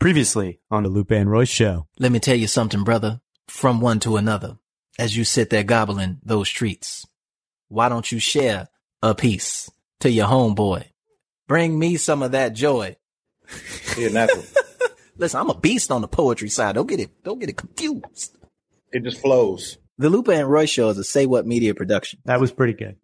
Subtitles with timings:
[0.00, 1.86] Previously on the Lupe and Royce show.
[1.98, 3.20] Let me tell you something, brother.
[3.48, 4.56] From one to another,
[4.98, 7.06] as you sit there gobbling those treats,
[7.68, 8.68] why don't you share
[9.02, 10.84] a piece to your homeboy?
[11.46, 12.96] Bring me some of that joy.
[13.98, 14.42] Yeah, natural.
[15.18, 16.76] Listen, I'm a beast on the poetry side.
[16.76, 18.38] Don't get it, don't get it confused.
[18.92, 19.76] it just flows.
[19.98, 22.20] The Lupe and Royce show is a Say What Media production.
[22.24, 22.96] That was pretty good.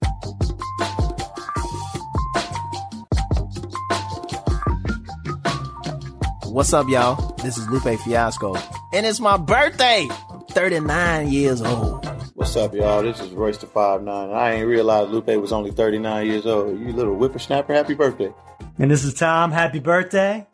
[6.56, 7.34] What's up, y'all?
[7.42, 8.54] This is Lupe Fiasco,
[8.94, 10.08] and it's my birthday.
[10.30, 12.06] I'm 39 years old.
[12.32, 13.02] What's up, y'all?
[13.02, 14.30] This is Royce da Five Nine.
[14.30, 16.80] I ain't realized Lupe was only 39 years old.
[16.80, 18.32] You little whippersnapper, happy birthday.
[18.78, 19.52] And this is Tom.
[19.52, 20.46] Happy birthday.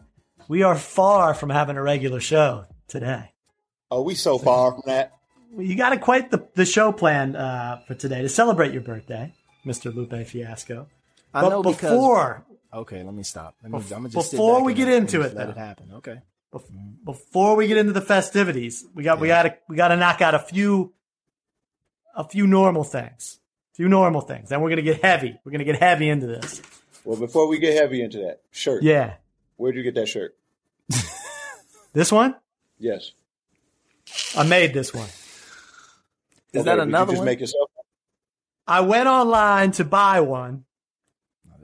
[0.48, 3.30] We are far from having a regular show today.
[3.88, 5.12] Oh, we so far from that.
[5.56, 9.32] You got to quite the, the show plan uh, for today to celebrate your birthday,
[9.64, 9.94] Mr.
[9.94, 10.88] Lupe Fiasco.
[11.32, 13.54] I but know because- before Okay, let me stop.
[13.62, 15.50] Let me, Bef- I'ma just before we get into it, let though.
[15.52, 15.90] it happen.
[15.96, 16.20] Okay.
[16.52, 17.04] bef- mm-hmm.
[17.04, 20.20] before we get into the festivities, we got we got to we got to knock
[20.22, 20.92] out a few
[22.16, 23.38] a few normal things.
[23.72, 24.48] A few normal things.
[24.50, 25.38] Then we're going to get heavy.
[25.44, 26.60] We're going to get heavy into this.
[27.04, 28.82] Well, before we get heavy into that, shirt.
[28.82, 29.14] Yeah.
[29.56, 30.36] Where'd you get that shirt?
[31.94, 32.34] This one?
[32.78, 33.12] Yes.
[34.34, 35.04] I made this one.
[35.08, 37.26] Is Okay, that did another you just one?
[37.26, 37.70] make yourself?
[38.66, 40.64] I went online to buy one.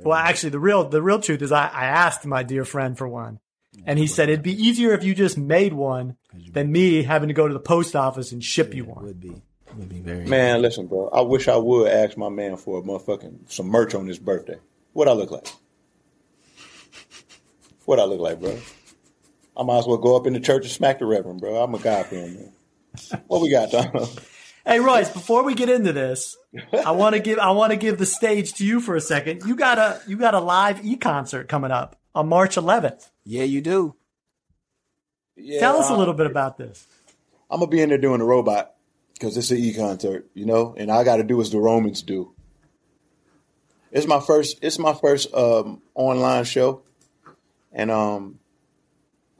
[0.05, 3.09] Well, actually, the real the real truth is I, I asked my dear friend for
[3.09, 3.41] one,
[3.85, 6.17] and he said it'd be easier if you just made one
[6.53, 9.05] than me having to go to the post office and ship you one.
[9.05, 9.43] would be
[9.77, 11.09] would be very Man, listen, bro.
[11.09, 14.59] I wish I would ask my man for a motherfucking some merch on his birthday.
[14.93, 15.49] What I look like?
[17.85, 18.59] What I look like, bro?
[19.57, 21.63] I might as well go up in the church and smack the reverend, bro.
[21.63, 22.53] I'm a God man.
[23.27, 24.09] What we got, Tom?
[24.67, 26.37] Hey Royce, before we get into this,
[26.73, 29.43] I want to give I want to give the stage to you for a second.
[29.47, 33.11] You got a you got a live e concert coming up on March 11th.
[33.25, 33.95] Yeah, you do.
[35.37, 36.87] Yeah, Tell us a uh, little bit about this.
[37.51, 38.75] I'm gonna be in there doing the robot
[39.15, 42.03] because it's an e concert, you know, and I got to do as the Romans
[42.03, 42.35] do.
[43.91, 44.59] It's my first.
[44.63, 46.83] It's my first um, online show,
[47.73, 48.39] and um,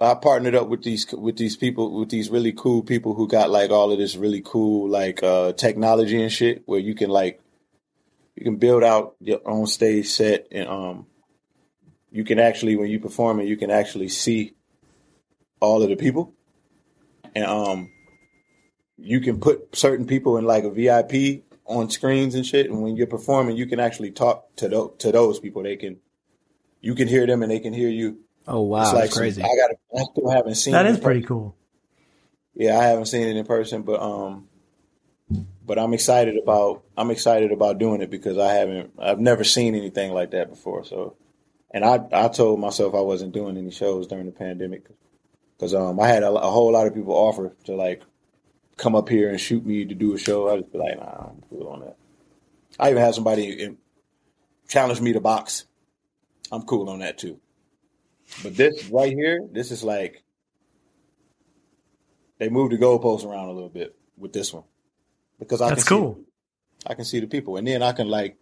[0.01, 3.51] I partnered up with these with these people with these really cool people who got
[3.51, 7.41] like all of this really cool like uh, technology and shit where you can like
[8.37, 11.07] you can build out your own stage set and um
[12.13, 14.55] you can actually when you perform it you can actually see
[15.61, 16.33] all of the people
[17.35, 17.91] and um
[18.99, 22.69] you can put certain people in like a VIP on screens and shit.
[22.69, 25.63] And when you're performing, you can actually talk to those to those people.
[25.63, 25.99] They can,
[26.81, 28.19] you can hear them and they can hear you.
[28.49, 29.43] Oh wow, it's like that's crazy.
[29.43, 29.71] I got.
[29.95, 30.73] I still haven't seen.
[30.73, 31.55] That it is pretty cool.
[32.55, 34.49] Yeah, I haven't seen it in person, but um,
[35.67, 36.83] but I'm excited about.
[36.97, 38.95] I'm excited about doing it because I haven't.
[38.99, 40.83] I've never seen anything like that before.
[40.85, 41.17] So,
[41.71, 44.87] and I I told myself I wasn't doing any shows during the pandemic
[45.57, 48.03] because um I had a, a whole lot of people offer to like
[48.79, 50.49] come up here and shoot me to do a show.
[50.49, 51.97] I just be like, nah, I'm cool on that.
[52.81, 53.77] I even had somebody
[54.69, 55.67] challenge me to box.
[56.51, 57.39] I'm cool on that too.
[58.43, 60.23] But this right here, this is like
[62.39, 64.65] they moved the goalposts around a little bit with this one
[65.39, 66.23] because I That's can see-
[66.87, 68.37] I can see the people, and then I can like,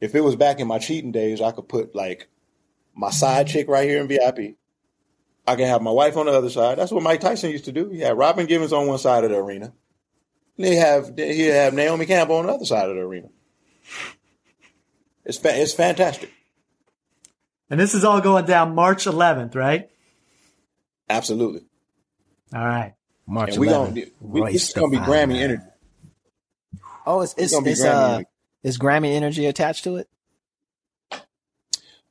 [0.00, 2.28] if it was back in my cheating days, I could put like
[2.94, 4.56] my side chick right here in VIP.
[5.46, 6.78] I can have my wife on the other side.
[6.78, 7.88] That's what Mike Tyson used to do.
[7.88, 9.72] He had Robin Givens on one side of the arena.
[10.56, 13.28] And he have he have Naomi Campbell on the other side of the arena.
[15.24, 16.30] It's fa- it's fantastic.
[17.70, 19.90] And this is all going down March 11th, right?
[21.08, 21.62] Absolutely.
[22.54, 22.94] All right.
[23.26, 23.70] March And we 11th.
[23.94, 25.42] gonna we, Royce this is gonna be Grammy Five.
[25.42, 25.62] energy.
[27.06, 28.28] Oh, it's it's, gonna be it's Grammy uh energy.
[28.62, 30.08] is Grammy energy attached to it?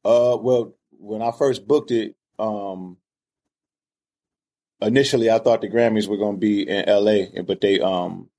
[0.06, 2.97] Uh, well, when I first booked it, um,
[4.81, 8.29] initially I thought the Grammys were going to be in LA, but they um,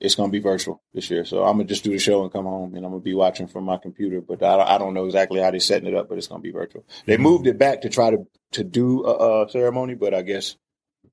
[0.00, 1.24] it's going to be virtual this year.
[1.26, 3.46] So I'm gonna just do the show and come home, and I'm gonna be watching
[3.46, 4.20] from my computer.
[4.20, 6.42] But I, I don't know exactly how they're setting it up, but it's going to
[6.42, 6.84] be virtual.
[7.04, 10.56] They moved it back to try to to do a, a ceremony, but I guess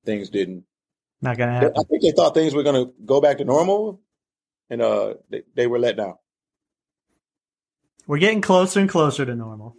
[0.04, 0.64] things didn't.
[1.20, 1.72] Not going to happen.
[1.76, 4.00] I think they thought things were going to go back to normal,
[4.70, 6.14] and uh, they, they were let down.
[8.06, 9.76] We're getting closer and closer to normal.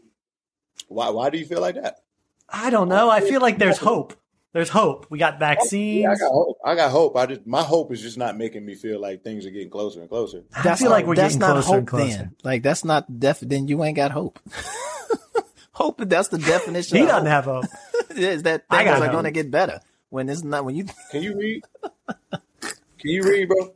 [0.88, 1.10] Why?
[1.10, 1.96] Why do you feel like that?
[2.48, 3.10] I don't know.
[3.10, 4.14] I feel like there's hope.
[4.52, 5.06] There's hope.
[5.12, 6.02] We got vaccines.
[6.04, 6.58] Yeah, I got hope.
[6.66, 7.16] I got hope.
[7.16, 10.00] I just my hope is just not making me feel like things are getting closer
[10.02, 10.44] and closer.
[10.56, 12.18] I feel like we're that's getting not closer hope and closer.
[12.18, 12.36] then.
[12.44, 14.40] Like that's not def then you ain't got hope.
[15.72, 17.32] hope that's the definition He of doesn't hope.
[17.32, 17.66] have hope.
[18.18, 19.12] is that things got are hope.
[19.12, 19.82] gonna get better.
[20.10, 21.64] When it's not when you Can you read?
[22.60, 22.72] Can
[23.12, 23.76] you read, bro?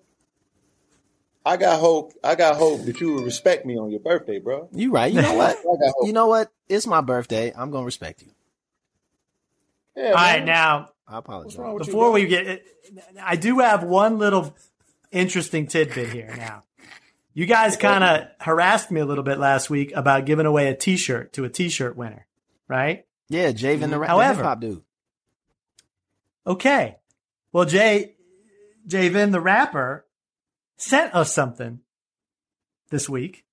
[1.46, 2.14] I got hope.
[2.24, 4.70] I got hope that you will respect me on your birthday, bro.
[4.74, 5.12] you right.
[5.14, 5.52] You know what?
[5.60, 6.08] I got hope.
[6.08, 6.52] You know what?
[6.68, 7.54] It's my birthday.
[7.56, 8.32] I'm gonna respect you.
[9.96, 11.46] Yeah, All right, now I apologize.
[11.46, 12.66] What's wrong with before we get,
[13.22, 14.56] I do have one little
[15.12, 16.34] interesting tidbit here.
[16.36, 16.64] Now,
[17.34, 20.76] you guys kind of harassed me a little bit last week about giving away a
[20.76, 22.26] T-shirt to a T-shirt winner,
[22.68, 23.06] right?
[23.30, 23.94] Yeah, Jayvin the, mm-hmm.
[23.96, 24.82] ra- the However- hip hop dude.
[26.46, 26.98] Okay.
[27.52, 28.16] Well, Jay,
[28.88, 30.06] Jayvin, the rapper,
[30.78, 31.80] sent us something
[32.90, 33.46] this week.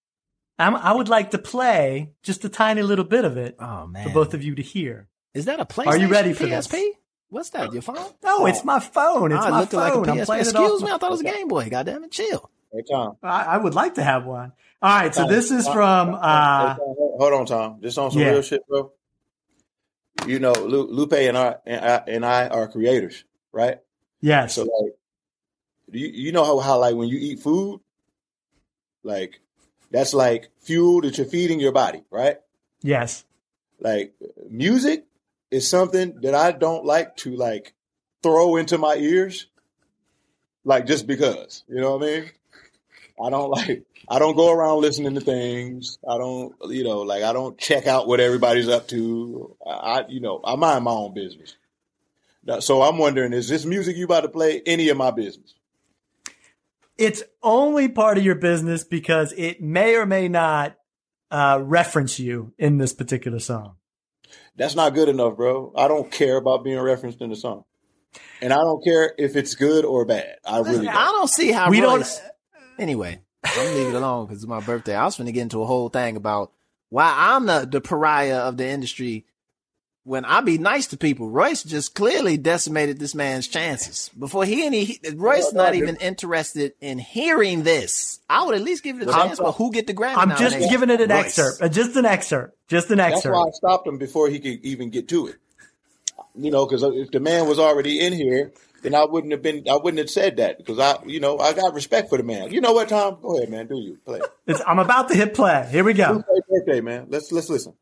[0.59, 4.07] I'm, I would like to play just a tiny little bit of it Oh man,
[4.07, 5.09] for both of you to hear.
[5.35, 5.87] Is that a PlayStation?
[5.87, 6.71] Are you ready for PSP?
[6.71, 6.87] this?
[7.29, 7.73] What's that?
[7.73, 7.97] Your phone?
[8.25, 9.31] No, it's my phone.
[9.31, 9.81] It's oh, it my looked phone.
[9.81, 10.25] like a I'm PSP.
[10.27, 11.69] playing Excuse off me, I thought it was a Game Boy.
[11.71, 12.51] God damn it, chill.
[12.73, 13.17] Hey, Tom.
[13.23, 14.53] I, I would like to have one.
[14.83, 17.81] All right, so this is from uh, hey, hold on, Tom.
[17.83, 18.31] Just on some Yeah.
[18.31, 18.93] real shit, bro.
[20.27, 23.79] You know, Lu- Lupe and I and I, and I are creators, right?
[24.21, 24.95] yes, So like,
[25.93, 27.81] you you know how how like when you eat food,
[29.03, 29.41] like
[29.91, 32.39] that's like fuel that you're feeding your body, right?
[32.83, 33.25] yes,
[33.81, 34.15] Like
[34.49, 35.05] music
[35.51, 37.75] is something that I don't like to like
[38.23, 39.47] throw into my ears,
[40.65, 42.31] like just because, you know what I mean?
[43.23, 45.99] I don't like I don't go around listening to things.
[46.09, 49.57] I don't you know like I don't check out what everybody's up to.
[49.67, 51.57] I, you know I mind my own business.
[52.43, 55.55] Now, So I'm wondering, is this music you about to play any of my business?
[57.01, 60.77] it's only part of your business because it may or may not
[61.31, 63.77] uh, reference you in this particular song.
[64.61, 65.73] That's not good enough, bro.
[65.75, 67.65] I don't care about being referenced in the song,
[68.43, 70.37] and I don't care if it's good or bad.
[70.45, 71.15] I really I don't.
[71.15, 72.23] don't see how We don't-
[72.79, 74.95] Anyway, I'm gonna leave it alone because it's my birthday.
[74.95, 76.53] I was gonna get into a whole thing about
[76.91, 79.25] why I'm the, the pariah of the industry
[80.05, 81.29] when I be nice to people.
[81.29, 85.73] Royce just clearly decimated this man's chances before he any he, Royce No, no, not
[85.75, 85.83] dude.
[85.83, 88.21] even interested in hearing this.
[88.29, 90.17] I would at least give it a Well, chance, but who get the Grammy?
[90.17, 91.27] I'm just giving it an Royce.
[91.39, 93.35] excerpt, uh, just an excerpt, just an That's excerpt.
[93.37, 95.37] why I stopped him before he could even get to it.
[96.35, 99.65] You know, because if the man was already in here, then I wouldn't have been.
[99.69, 102.51] I wouldn't have said that because I, you know, I got respect for the man.
[102.53, 103.19] You know what, Tom?
[103.21, 103.67] Go ahead, man.
[103.67, 104.21] Do you play?
[104.47, 105.69] It's, I'm about to hit play.
[105.71, 106.05] Here we go.
[106.15, 107.07] Happy birthday, man.
[107.09, 107.75] Let's let's listen.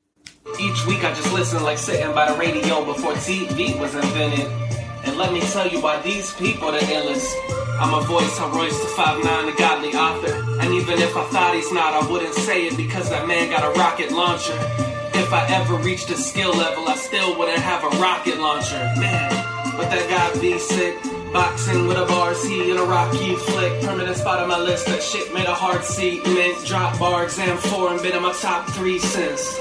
[0.59, 4.47] Each week I just listen like sitting by the radio before TV was invented.
[5.05, 7.33] And let me tell you why these people the illest.
[7.81, 10.61] I'm a voice, I'm Royce da 5'9", the godly author.
[10.61, 13.65] And even if I thought he's not, I wouldn't say it because that man got
[13.65, 14.59] a rocket launcher.
[15.15, 18.79] If I ever reached a skill level, I still wouldn't have a rocket launcher.
[18.99, 19.31] Man,
[19.77, 20.97] but that guy be sick.
[21.33, 23.83] Boxing with a bars, he in a rocky flick.
[23.83, 26.25] Permanent spot on my list, that shit made a hard seat.
[26.25, 29.59] Mint, drop bar, exam four, and been in my top three since.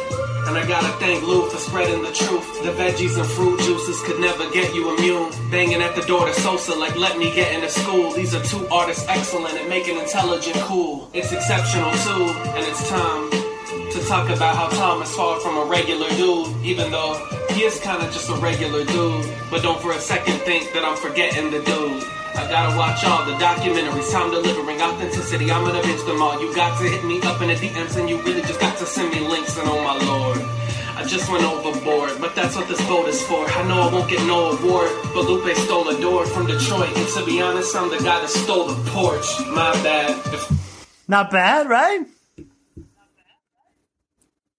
[0.48, 2.64] And I gotta thank Lou for spreading the truth.
[2.64, 5.30] The veggies and fruit juices could never get you immune.
[5.52, 8.12] Banging at the door to Sosa like let me get into school.
[8.12, 11.10] These are two artists excellent at making intelligent cool.
[11.14, 12.24] It's exceptional too,
[12.56, 13.47] and it's time
[13.92, 17.16] to talk about how Tom is far from a regular dude, even though
[17.52, 19.26] he is kind of just a regular dude.
[19.50, 22.04] But don't for a second think that I'm forgetting the dude.
[22.36, 25.52] I gotta watch all the documentaries, time delivering authenticity.
[25.52, 26.40] I'm gonna binge them all.
[26.40, 28.86] You got to hit me up in the DMs, and you really just got to
[28.86, 29.58] send me links.
[29.58, 30.38] And oh my lord,
[30.96, 33.46] I just went overboard, but that's what this boat is for.
[33.50, 37.08] I know I won't get no award, but Lupe stole a door from Detroit, and
[37.16, 39.26] to be honest, I'm the guy that stole the porch.
[39.48, 40.16] My bad.
[41.08, 42.06] Not bad, right?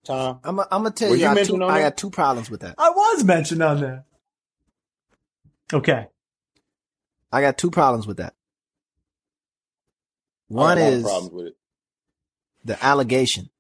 [0.09, 2.61] Tom, I'm gonna tell Were you, you I, mentioned two, I got two problems with
[2.61, 2.77] that.
[2.79, 4.05] I was mentioned on there.
[5.71, 6.07] Okay.
[7.31, 8.35] I got two problems with that.
[10.49, 11.57] One have a lot of is problems with it.
[12.65, 13.51] the allegation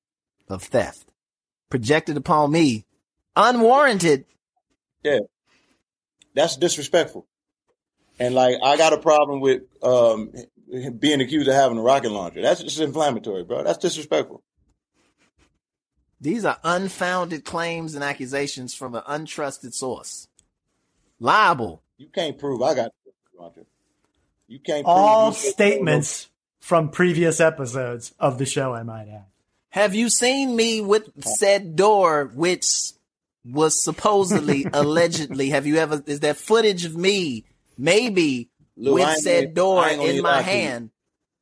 [0.48, 1.04] of theft
[1.68, 2.86] projected upon me,
[3.36, 4.24] unwarranted.
[5.04, 5.18] Yeah,
[6.34, 7.26] that's disrespectful.
[8.18, 10.32] And like, I got a problem with um,
[10.98, 12.40] being accused of having a rocket launcher.
[12.40, 13.64] That's just inflammatory, bro.
[13.64, 14.42] That's disrespectful.
[16.20, 20.28] These are unfounded claims and accusations from an untrusted source.
[21.20, 21.82] Liable.
[21.96, 23.66] You can't prove I got a rocket.
[24.46, 26.28] You can't prove All you said- statements
[26.60, 29.24] from previous episodes of the show, I might add.
[29.70, 32.64] Have you seen me with said door, which
[33.44, 35.50] was supposedly, allegedly?
[35.50, 36.02] Have you ever?
[36.06, 37.44] Is there footage of me,
[37.76, 40.56] maybe Lou, with said gonna- door I ain't gonna in my lie to you.
[40.56, 40.90] hand,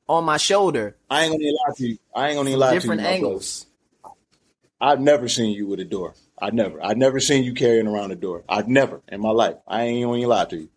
[0.08, 1.98] on my shoulder, I ain't gonna lie to you.
[2.14, 2.80] I ain't gonna lie different to you.
[2.80, 3.14] Different brother.
[3.14, 3.65] angles?
[4.80, 6.14] I've never seen you with a door.
[6.38, 6.84] I never.
[6.84, 8.44] I've never seen you carrying around a door.
[8.48, 9.56] I've never in my life.
[9.66, 10.68] I ain't even lie to you.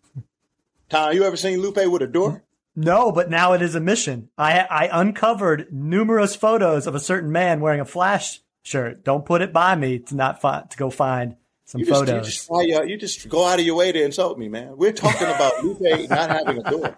[0.88, 2.42] Tom, you ever seen Lupe with a door?
[2.74, 4.30] No, but now it is a mission.
[4.38, 9.04] I I uncovered numerous photos of a certain man wearing a flash shirt.
[9.04, 12.06] Don't put it by me to not find to go find some You just, you
[12.06, 12.26] photos.
[12.26, 14.76] just try your- you just go out of your way to insult me, man.
[14.76, 16.94] We're talking about Lupe not having a door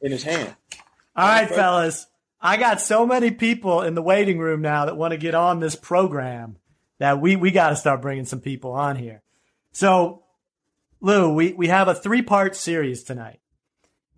[0.00, 0.54] in his hand.
[1.16, 2.06] All right, fellas.
[2.42, 5.60] I got so many people in the waiting room now that want to get on
[5.60, 6.56] this program
[6.98, 9.22] that we we got to start bringing some people on here.
[9.72, 10.24] So
[11.00, 13.40] Lou, we, we have a three part series tonight.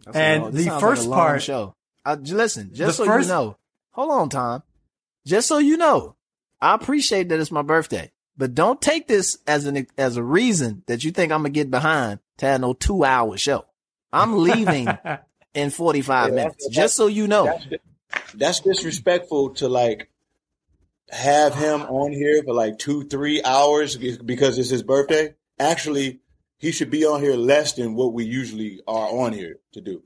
[0.05, 1.75] That's a And long- the this sounds first a long part- show.
[2.05, 3.57] Uh, j- listen, just so first- you know.
[3.93, 4.63] Hold on, Tom.
[5.27, 6.17] Just so you know,
[6.61, 10.83] I appreciate that it's my birthday, but don't take this as an as a reason
[10.87, 13.65] that you think I'm gonna get behind to have no two hour show.
[14.13, 14.89] I'm leaving
[15.55, 16.57] in 45 Yeah, minutes.
[16.65, 17.45] that's- Just so you know.
[17.47, 17.67] That's,
[18.35, 20.09] that's disrespectful to like
[21.11, 25.35] have him on here for like two, three hours because it's his birthday.
[25.59, 26.21] Actually,
[26.59, 30.03] he should be on here less than what we usually are on here to do.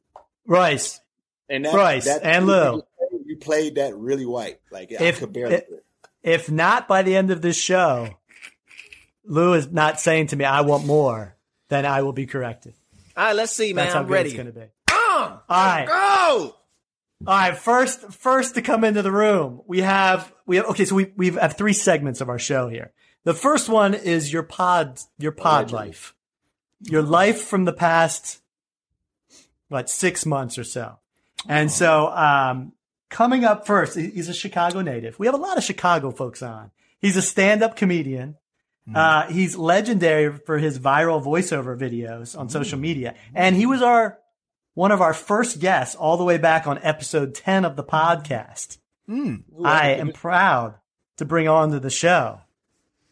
[0.46, 1.00] Rice
[1.48, 2.82] And that, Bryce that and Lou.
[3.24, 4.60] you played that really white.
[4.70, 5.54] Like I If- could barely.
[5.56, 5.64] if-
[6.22, 8.08] if not by the end of this show,
[9.24, 11.36] Lou is not saying to me, I want more,
[11.68, 12.74] then I will be corrected.
[13.16, 13.84] All right, let's see, man.
[13.84, 14.28] That's how I'm good ready.
[14.30, 14.66] it's going to be.
[14.90, 15.86] All right.
[15.86, 16.54] Go!
[17.26, 20.84] All right, first, first to come into the room, we have we have okay.
[20.84, 22.92] So we we have three segments of our show here.
[23.24, 26.14] The first one is your pod, your pod life,
[26.80, 28.40] your life from the past,
[29.68, 30.98] what six months or so.
[31.48, 32.72] And so, um,
[33.10, 35.18] coming up first, he's a Chicago native.
[35.18, 36.70] We have a lot of Chicago folks on.
[37.00, 38.36] He's a stand-up comedian.
[38.94, 44.18] Uh, he's legendary for his viral voiceover videos on social media, and he was our
[44.74, 48.78] one of our first guests all the way back on episode 10 of the podcast.
[49.06, 49.36] Hmm.
[49.64, 50.74] I am proud
[51.16, 52.40] to bring on to the show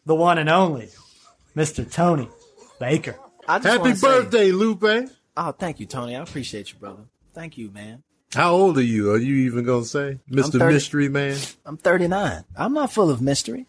[0.05, 0.89] the one and only
[1.55, 1.89] Mr.
[1.91, 2.29] Tony
[2.79, 3.15] Baker.
[3.47, 5.09] Happy wanna say- birthday, Lupe.
[5.37, 6.15] oh, thank you, Tony.
[6.15, 7.03] I appreciate you, brother.
[7.33, 8.03] Thank you, man.
[8.33, 9.11] How old are you?
[9.11, 10.73] Are you even gonna say, Mister 30.
[10.73, 11.37] Mystery Man?
[11.65, 12.43] I'm 39.
[12.55, 13.65] I'm not full of mystery.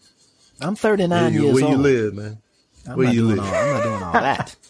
[0.61, 2.41] I'm 39 Where you, years where you live, man?
[2.87, 3.39] I'm Where you live?
[3.39, 4.55] All, I'm not doing all that.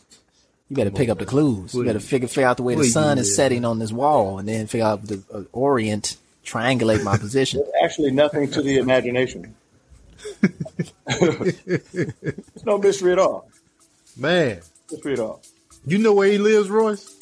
[0.69, 1.73] You better pick up the clues.
[1.73, 4.38] You Where better figure figure out the way the sun is setting on this wall,
[4.38, 7.59] and then figure out the uh, orient, triangulate my position.
[7.61, 9.55] There's actually nothing to the imagination.
[11.07, 13.49] It's no mystery at all.
[14.17, 14.59] Man,
[14.91, 15.41] Mystery at all.
[15.85, 17.15] you know where he lives, Royce?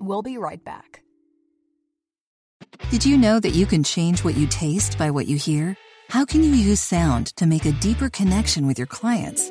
[0.00, 1.02] We'll be right back.
[2.90, 5.76] Did you know that you can change what you taste by what you hear?
[6.08, 9.50] How can you use sound to make a deeper connection with your clients?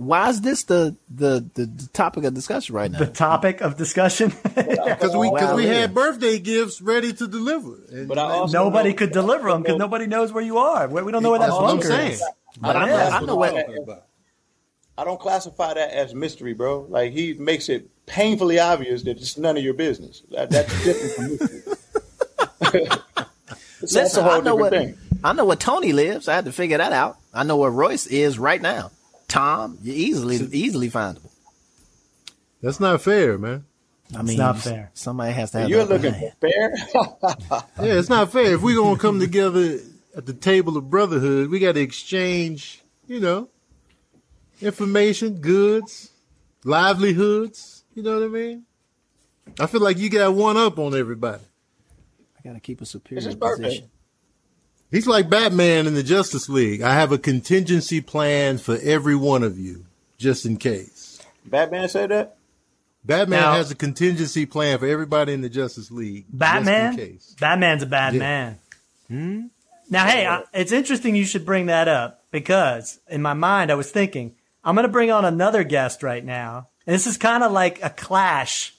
[0.00, 2.98] Why is this the, the the the topic of discussion right now?
[2.98, 4.32] The topic of discussion.
[4.42, 5.74] Because we because Wow, we yeah.
[5.82, 7.74] had birthday gifts ready to deliver.
[7.92, 10.88] And But I also nobody know- could deliver them because nobody knows where you are.
[10.88, 12.12] We we don't know where that That's what I'm bunker saying.
[12.12, 12.22] is.
[12.60, 13.08] but I know, Yeah.
[13.16, 14.06] I know what.
[14.98, 16.86] I don't classify that as mystery, bro.
[16.88, 20.22] Like he makes it painfully obvious that it's none of your business.
[20.30, 21.62] That, that's different from mystery.
[22.60, 22.98] It's-
[23.80, 25.18] that's a Listen, whole I know what different thing.
[25.24, 26.28] I know where Tony lives.
[26.28, 27.16] I had to figure that out.
[27.32, 28.90] I know where Royce is right now.
[29.30, 31.30] Tom, you're easily easily findable.
[32.60, 33.64] That's not fair, man.
[34.12, 34.90] I mean, it's not fair.
[34.92, 35.70] Somebody has to have.
[35.70, 36.32] You're looking hand.
[36.40, 36.74] for fair.
[37.80, 38.54] Yeah, it's not fair.
[38.54, 39.78] If we're gonna come together
[40.16, 43.48] at the table of brotherhood, we got to exchange, you know,
[44.60, 46.10] information, goods,
[46.64, 47.84] livelihoods.
[47.94, 48.64] You know what I mean?
[49.60, 51.44] I feel like you got one up on everybody.
[52.36, 53.90] I gotta keep a superior position.
[54.90, 56.82] He's like Batman in the Justice League.
[56.82, 59.86] I have a contingency plan for every one of you,
[60.18, 61.20] just in case.
[61.44, 62.36] Batman said that.
[63.04, 66.26] Batman Now- has a contingency plan for everybody in the Justice League.
[66.28, 66.96] Batman.
[66.96, 67.36] Just in case.
[67.40, 68.18] Batman's a bad Yeah.
[68.18, 68.58] man.
[69.08, 69.40] Hmm?
[69.88, 73.74] Now, hey, I, it's interesting you should bring that up because in my mind I
[73.74, 77.42] was thinking I'm going to bring on another guest right now, and this is kind
[77.42, 78.74] of like a clash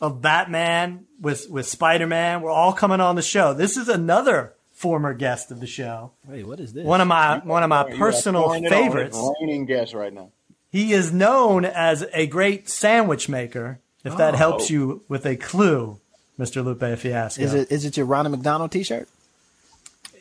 [0.00, 2.42] of Batman with with Spider Man.
[2.42, 3.54] We're all coming on the show.
[3.54, 6.10] This is another former guest of the show.
[6.26, 6.84] Wait, what is this?
[6.84, 8.82] One of my one of my You personal pouring it on.
[8.82, 9.16] favorites.
[9.16, 10.32] It's raining gas right now.
[10.70, 13.78] He is known as a great sandwich maker.
[14.04, 14.36] If that oh.
[14.36, 16.00] helps you with a clue,
[16.36, 16.64] Mr.
[16.64, 17.40] Lupe Fiasco.
[17.40, 19.08] is it is it your Ronald McDonald T-shirt?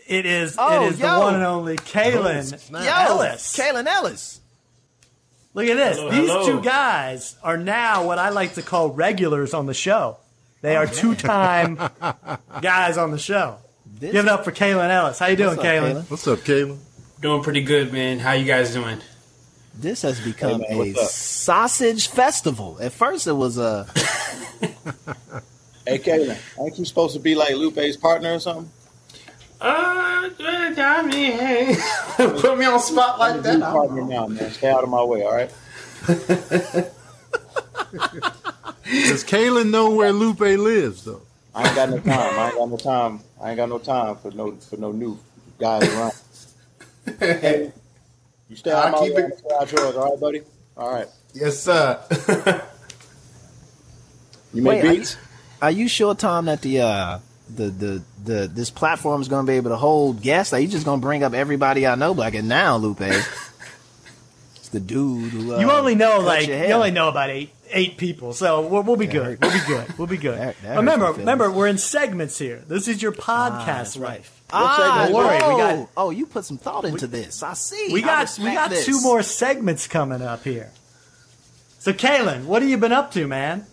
[0.07, 0.55] It is.
[0.59, 3.57] Oh, it is the one and only Kaelin Yo, Ellis.
[3.57, 4.39] Kaelin Ellis.
[5.55, 5.97] Look at this.
[5.97, 6.45] Hello, These hello.
[6.45, 10.17] two guys are now what I like to call regulars on the show.
[10.61, 11.79] They are two-time
[12.61, 13.57] guys on the show.
[14.01, 15.19] This, Give it up for Kaelin Ellis.
[15.19, 15.93] How you doing, What's up, Kaelin?
[15.93, 16.09] Kaelin?
[16.09, 16.77] What's up, Kaelin?
[17.21, 18.17] Doing pretty good, man.
[18.17, 18.97] How you guys doing?
[19.75, 21.09] this has become Hey, man, a what's up?
[21.11, 22.77] sausage festival.
[22.81, 23.85] At first, it was a
[25.85, 28.71] Hey, Kaelin, ain't you supposed to be like Lupe's partner or something?
[29.61, 31.75] Uh, I mean, hey,
[32.17, 33.59] put me on spot like Be that.
[33.61, 34.49] partner now, man.
[34.49, 35.51] Stay out of my way, all right?
[38.87, 41.21] Does Kaelin know where Lupe lives though?
[41.53, 42.39] I ain't got no time.
[42.39, 43.19] I ain't got no time.
[43.41, 45.17] I ain't got no time for no for no new
[45.59, 46.13] guys around.
[48.49, 50.41] You stay out I'll my keep way, it- out yours, all right, buddy?
[50.75, 51.07] All right.
[51.33, 51.99] Yes, sir.
[54.53, 55.17] You make Wait, are you- beats?
[55.61, 57.19] Are you sure, Tom, that the uh
[57.55, 60.51] the the the this platform is going to be able to hold guests?
[60.53, 62.99] Are you just going to bring up everybody I know like it now, Lupe?
[64.73, 67.97] it's the dude who uh, You only know like you only know about eight eight
[67.97, 69.39] people, so we'll, we'll be good.
[69.41, 69.97] We'll be good.
[69.97, 70.37] We'll be good.
[70.41, 72.63] That- that remember, remember, we're in segments here.
[72.67, 74.29] This is your podcast that's right.
[74.53, 77.41] Ah, Don't worry, we got- oh, you put some thought into this.
[77.43, 77.89] I see.
[77.93, 78.85] We got we got this.
[78.85, 80.71] two more segments coming up here.
[81.79, 83.65] So, Kaelin, what have you been up to, man?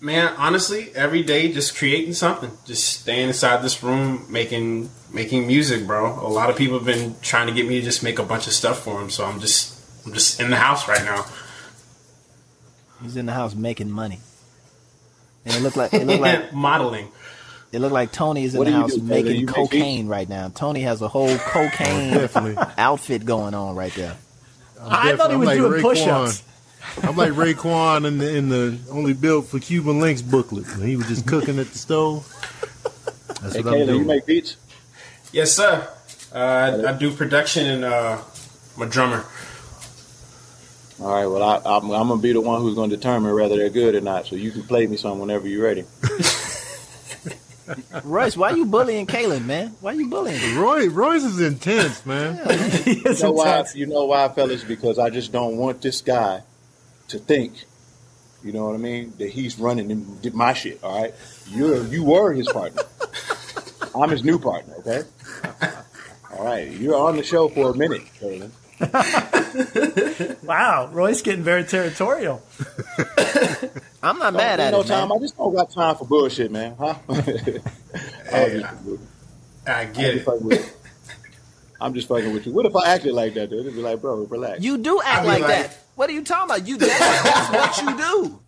[0.00, 2.50] Man, honestly, every day just creating something.
[2.66, 6.06] Just staying inside this room making making music, bro.
[6.20, 8.46] A lot of people have been trying to get me to just make a bunch
[8.46, 11.24] of stuff for them, so I'm just I'm just in the house right now.
[13.02, 14.20] He's in the house making money.
[15.44, 17.08] And it looked like it looked like modeling.
[17.72, 20.28] it looked like Tony is in What the house do, making You make cocaine right
[20.28, 20.48] now.
[20.54, 24.16] Tony has a whole oh, cocaine outfit going on right there.
[24.80, 25.82] Oh, I thought he I'm was like doing Raekwon.
[25.82, 26.42] push-ups.
[27.02, 31.08] I'm like Raekwon in the in the only built for Cuban Linx booklet he was
[31.08, 32.26] just cooking at the stove.
[33.42, 34.00] That's Hey, what I'm Kaelin, doing.
[34.00, 34.56] you make beats?
[35.34, 35.88] Yes, sir.
[36.32, 38.18] Uh, I, I do production and uh,
[38.76, 39.24] I'm a drummer.
[41.00, 43.34] All right, well, I, I'm, I'm going to be the one who's going to determine
[43.34, 45.84] whether they're good or not, so you can play me some whenever you're ready.
[48.04, 49.74] Royce, why you bullying Kaelin, man?
[49.80, 50.56] Why you bullying him?
[50.56, 52.36] Roy Royce is intense, man.
[52.84, 53.64] He is You know why?
[53.74, 54.62] You know why, fellas?
[54.62, 56.42] Because I just don't want this guy
[57.08, 57.64] to think,
[58.44, 60.78] you know what I mean, that he's running in- did my shit.
[60.84, 61.12] All right,
[61.48, 62.82] you you were his partner.
[63.94, 64.74] I'm his new partner.
[64.80, 65.02] Okay.
[66.36, 68.50] All right, you're on the show for a minute, Kaelin.
[70.44, 72.42] Wow, Roy's getting very territorial.
[74.02, 75.08] I'm not mad be at no it, time.
[75.08, 75.18] man.
[75.18, 76.74] I just don't got time for bullshit, man.
[76.78, 76.94] Huh?
[77.08, 77.24] I was
[78.52, 78.66] just-
[79.66, 80.24] I I'm get it.
[80.24, 80.72] fucking with you.
[81.80, 82.52] I'm just fucking with you.
[82.52, 83.60] What if I acted like that, dude?
[83.60, 84.62] It'd be like, bro, relax.
[84.62, 85.78] You do act like, like- that.
[85.94, 86.66] What are you talking about?
[86.68, 88.40] You that's, that's what you do.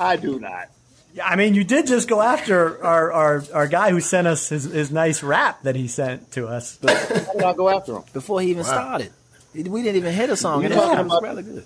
[0.00, 0.70] I do not.
[1.12, 4.48] Yeah, I mean, you did just go after our, our, our guy who sent us
[4.48, 6.78] his, his nice rap that he sent to us.
[6.86, 8.04] How did I go after him?
[8.12, 9.12] Before he even started.
[9.54, 10.60] We didn't even hit a song.
[10.60, 11.64] You and talking it about- rather.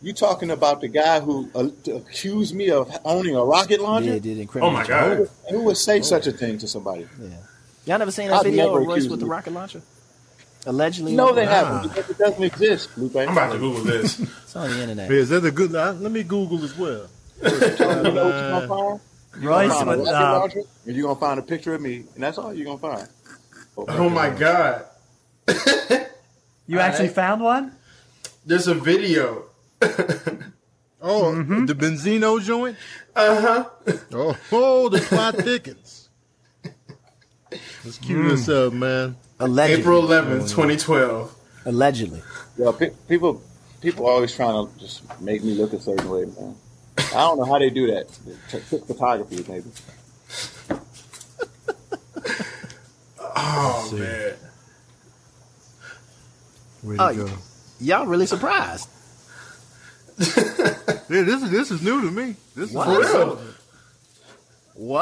[0.00, 4.14] You talking about the guy who uh, accused me of owning a rocket launcher?
[4.14, 5.28] Yeah, did Oh my god.
[5.50, 7.06] Who would say such a thing to somebody?
[7.20, 7.28] Yeah.
[7.86, 9.80] Y'all never seen that I've video of Royce accused with the rocket launcher?
[10.66, 11.14] Allegedly.
[11.14, 13.14] No, they on- haven't because it doesn't exist, Lupe.
[13.16, 14.18] I'm about to Google this.
[14.20, 15.10] It's on the internet.
[15.10, 15.74] Is that a good?
[15.74, 17.06] Uh, let me Google as well.
[17.42, 19.00] You know what you're gonna find?
[19.44, 22.38] Royce, a with, rocket uh, and you're gonna find a picture of me, and that's
[22.38, 23.08] all you're gonna find.
[23.76, 24.84] Oh my god.
[26.66, 27.72] you actually found one?
[28.44, 29.44] There's a video.
[31.04, 31.66] Oh, Mm-hmm.
[31.66, 32.76] the Benzino joint.
[33.16, 33.64] Uh huh.
[34.12, 36.08] Oh, oh the plot thickens.
[37.84, 39.16] Let's cue this up, man.
[39.40, 39.80] Allegedly.
[39.80, 41.34] April 11th, 2012.
[41.66, 42.22] Allegedly.
[42.56, 43.42] Yeah, pe- people,
[43.80, 46.54] people always trying to just make me look a certain way, man.
[46.98, 48.06] I don't know how they do that.
[48.50, 49.70] T- Trick photography, maybe.
[53.20, 54.34] Oh man.
[56.82, 57.32] Where'd Oh, go?
[57.80, 58.88] Y'all really surprised.
[61.08, 62.36] Yeah, this is this is new to me.
[62.54, 62.86] This is What?
[62.86, 63.36] For real.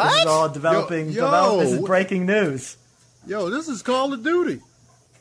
[0.09, 1.07] This is all developing.
[1.11, 2.77] Yo, develop, this is breaking news.
[3.29, 4.61] Yo, this is Call of Duty.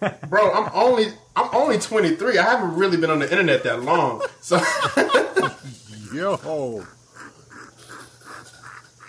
[0.29, 2.39] Bro, I'm only I'm only 23.
[2.39, 4.23] I haven't really been on the internet that long.
[4.41, 4.57] So
[6.13, 6.83] Yo,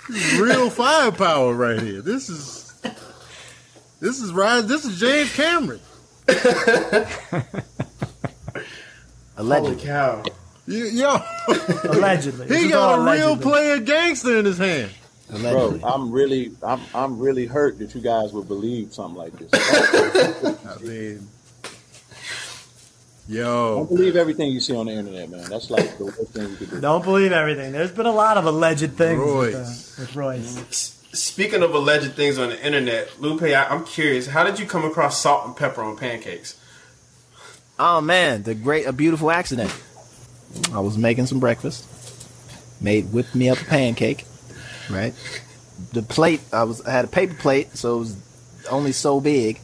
[0.09, 2.03] This is real firepower right here.
[2.03, 2.73] This is
[4.01, 4.61] this is right.
[4.61, 5.81] This is James Cameron.
[6.29, 7.45] holy
[9.37, 9.77] Allegedly.
[9.85, 10.23] cow.
[10.67, 11.17] You- Yo,
[11.85, 13.43] Allegedly, he got all a real allegedly.
[13.51, 14.91] player gangster in his hand.
[15.31, 19.49] Bro, I'm really, I'm, I'm really hurt that you guys would believe something like this.
[19.55, 21.27] I mean,
[23.33, 25.45] Don't believe everything you see on the internet, man.
[25.49, 26.81] That's like the worst thing you could do.
[26.81, 27.73] Don't believe everything.
[27.73, 29.99] There's been a lot of alleged things with, uh, Royce.
[29.99, 30.59] with Royce.
[30.69, 34.29] S- Speaking of alleged things on the internet, Lupe, I, I'm curious.
[34.29, 36.57] How did you come across salt and pepper on pancakes?
[37.81, 39.75] Oh man, the great, a beautiful accident.
[40.73, 41.87] I was making some breakfast.
[42.81, 44.25] Made whipped me up a pancake,
[44.89, 45.15] right?
[45.93, 48.17] The plate I was I had a paper plate, so it was
[48.71, 49.61] only so big.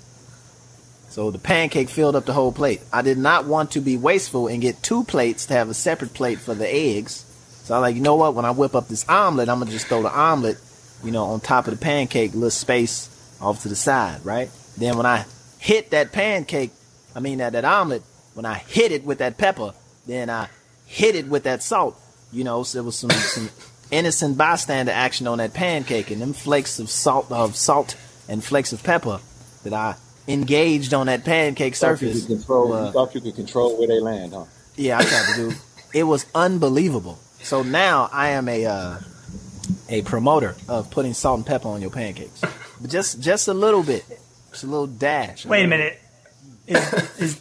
[1.17, 2.83] So the pancake filled up the whole plate.
[2.93, 6.13] I did not want to be wasteful and get two plates to have a separate
[6.13, 7.25] plate for the eggs.
[7.65, 8.35] So I'm like, you know what?
[8.35, 10.59] When I whip up this omelet, I'm gonna just throw the omelet,
[11.03, 13.09] you know, on top of the pancake, little space
[13.41, 14.51] off to the side, right?
[14.77, 15.25] Then when I
[15.59, 16.73] hit that pancake,
[17.15, 18.03] I mean that, that omelet,
[18.35, 19.73] when I hit it with that pepper,
[20.07, 20.51] then I
[20.85, 21.99] hit it with that salt.
[22.31, 23.49] You know, so there was some some
[23.91, 27.97] innocent bystander action on that pancake, and them flakes of salt of salt
[28.29, 29.21] and flakes of pepper
[29.65, 29.97] that I
[30.29, 32.27] engaged on that pancake Thought you surface.
[32.27, 32.69] control.
[32.69, 34.45] were- You thought you could control where they land, huh?
[34.77, 35.57] yeah, I tried to do.
[35.95, 37.19] It was unbelievable.
[37.43, 38.99] So now I am a uh,
[39.89, 42.41] a promoter of putting salt and pepper on your pancakes,
[42.81, 44.05] but just just a little bit,
[44.51, 45.47] just a little dash.
[45.47, 45.99] Wait a minute.
[46.67, 47.41] Is, is,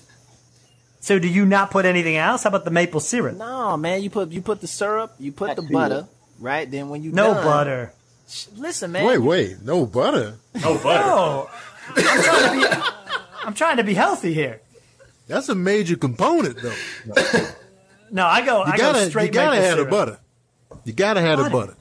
[0.99, 2.43] so do you not put anything else?
[2.43, 3.35] How about the maple syrup?
[3.37, 6.07] No, man, you put you put the syrup, you put the That's butter,
[6.39, 6.69] right?
[6.69, 7.93] Then when you No done- butter.
[8.27, 9.05] Sh- Listen, man.
[9.05, 10.37] Wait, wait, no butter.
[10.55, 10.99] No butter.
[11.05, 11.49] No.
[11.87, 12.83] I'm trying to be.
[13.45, 14.61] I'm trying to be healthy here.
[15.27, 16.75] That's a major component, though.
[18.11, 18.65] No, I go.
[18.65, 20.19] You I gotta, go straight you gotta maple have the butter.
[20.83, 21.55] You gotta have the Butter.
[21.67, 21.75] butter.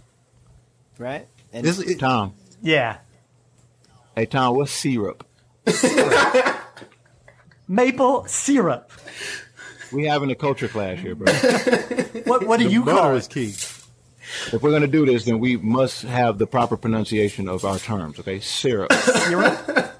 [0.98, 1.26] right?
[1.52, 2.34] And It's, it, Tom.
[2.62, 2.98] Yeah,
[4.16, 5.26] Hey, Tom, what's syrup?
[7.68, 8.90] maple syrup.
[9.92, 11.32] We having a culture clash here, bro.
[12.24, 13.18] What What do the you call butter it?
[13.18, 13.48] is key.
[14.54, 18.18] if we're gonna do this, then we must have the proper pronunciation of our terms.
[18.20, 19.93] Okay, syrup, Syrup.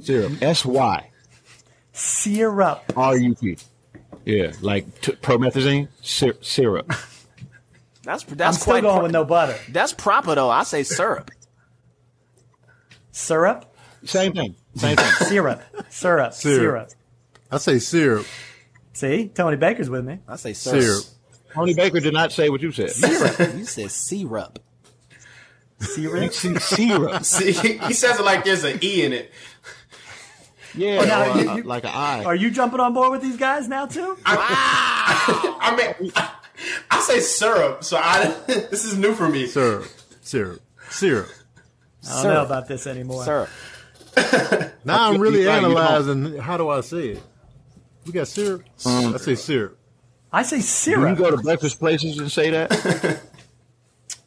[0.00, 1.10] Syrup, S Y
[1.92, 2.92] Syrup.
[2.96, 3.56] R U P.
[4.24, 6.88] Yeah, like t- promethazine, Sy- syrup.
[8.02, 9.56] that's that's I'm that's still quite going pro- with no butter.
[9.70, 10.50] that's proper though.
[10.50, 11.30] I say syrup.
[13.12, 13.74] Syrup.
[14.04, 14.54] Same thing.
[14.74, 15.06] Same thing.
[15.28, 15.62] Syrup.
[15.88, 16.32] Syrup.
[16.34, 16.34] Syrup.
[16.34, 16.90] Syrup.
[17.50, 18.26] I say syrup.
[18.92, 20.18] See, Tony Baker's with me.
[20.28, 20.82] I say syrup.
[20.82, 21.04] Syrup.
[21.54, 22.90] Tony Baker did not say what you said.
[22.90, 23.54] Syrup.
[23.56, 24.58] you said syrup.
[25.80, 26.32] Syrup.
[26.32, 27.24] syrup.
[27.24, 29.30] See, he says it like there's an E in it.
[30.76, 32.24] Yeah, Oh, now or, you- you- like an I.
[32.24, 34.16] Are you jumping on board with these guys now too?
[34.26, 36.12] I mean,
[36.90, 39.46] I say syrup, so I this is new for me.
[39.46, 39.86] Syrup.
[40.22, 40.60] Syrup.
[40.90, 41.28] Syrup.
[42.08, 43.24] I don't know about this anymore.
[43.24, 43.48] Syrup.
[44.84, 47.22] Now I'm really You- you analyzing how do I say it.
[48.06, 48.62] We got syrup.
[48.86, 49.78] I say syrup.
[50.32, 50.60] I say
[50.92, 53.20] Do you go to breakfast places and say that?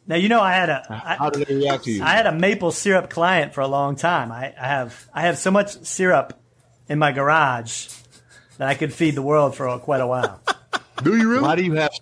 [0.06, 0.82] Now you know I had a
[1.18, 2.02] How I, do they react to you?
[2.02, 4.32] I had a maple syrup client for a long time.
[4.32, 6.39] I, I have I have so much syrup
[6.90, 7.88] in my garage
[8.58, 10.42] that I could feed the world for quite a while.
[11.02, 11.42] Do you really?
[11.42, 11.92] Why do you have?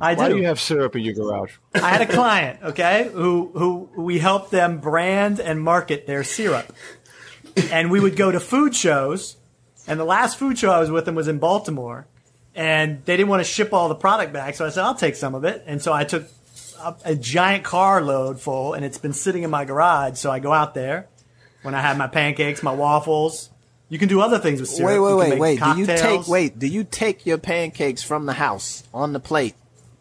[0.00, 0.20] I do.
[0.20, 0.34] Why do.
[0.34, 1.54] do you have syrup in your garage?
[1.74, 6.72] I had a client, okay, who who we helped them brand and market their syrup.
[7.72, 9.36] And we would go to food shows,
[9.88, 12.06] and the last food show I was with them was in Baltimore,
[12.54, 15.16] and they didn't want to ship all the product back, so I said I'll take
[15.16, 16.28] some of it, and so I took
[16.80, 20.18] a, a giant carload full, and it's been sitting in my garage.
[20.18, 21.08] So I go out there
[21.62, 23.50] when I have my pancakes, my waffles.
[23.94, 24.88] You can do other things with syrup.
[24.88, 25.60] Wait, You wait, wait, make wait.
[25.60, 26.58] Do you take wait?
[26.58, 29.54] Do you take your pancakes from the house on the plate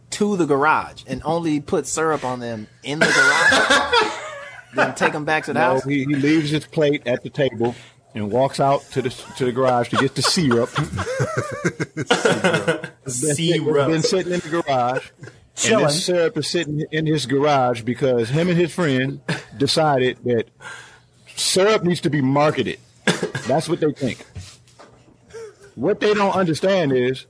[0.09, 4.11] to the garage and only put syrup on them in the garage?
[4.75, 5.83] then take them back to the No, house.
[5.83, 7.75] he, he leaves his plate at the table
[8.15, 10.69] and walks out to the to the garage to get the syrup.
[13.05, 13.89] Syrup.
[13.91, 15.05] Been sitting in the garage.
[15.55, 15.85] Chilling.
[15.85, 19.21] And this syrup is sitting in his garage because him and his friend
[19.55, 20.47] decided that
[21.35, 22.79] syrup needs to be marketed.
[23.47, 24.25] That's what they think.
[25.75, 27.25] What they don't understand is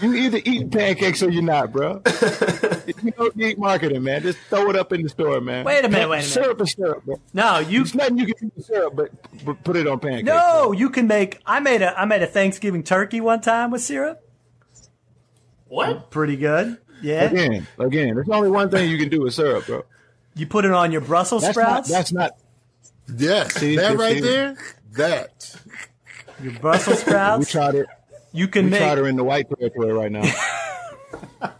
[0.00, 2.00] you either eat pancakes or you're not, bro.
[2.04, 5.64] if you don't need marketing, man, just throw it up in the store, man.
[5.64, 6.24] Wait a minute, wait a minute.
[6.24, 7.20] Syrup is syrup, bro.
[7.32, 9.10] No, you There's nothing you can do with syrup, but,
[9.44, 10.26] but put it on pancakes.
[10.26, 11.40] no, you can make.
[11.44, 14.20] I made a I made a Thanksgiving turkey one time with syrup.
[15.68, 16.10] What?
[16.10, 16.78] Pretty good.
[17.02, 17.24] Yeah.
[17.24, 19.84] Again, again, there's only one thing you can do with syrup, bro.
[20.34, 21.62] You put it on your Brussels That's not.
[21.62, 21.90] sprouts.
[21.90, 22.38] That's not.
[23.16, 23.54] Yes.
[23.54, 24.20] See, that right see.
[24.20, 24.56] there.
[24.96, 25.54] That.
[26.42, 27.40] your Brussels sprouts.
[27.46, 27.86] We tried it.
[28.32, 28.80] you can We make.
[28.80, 30.22] tried her in the white territory right now.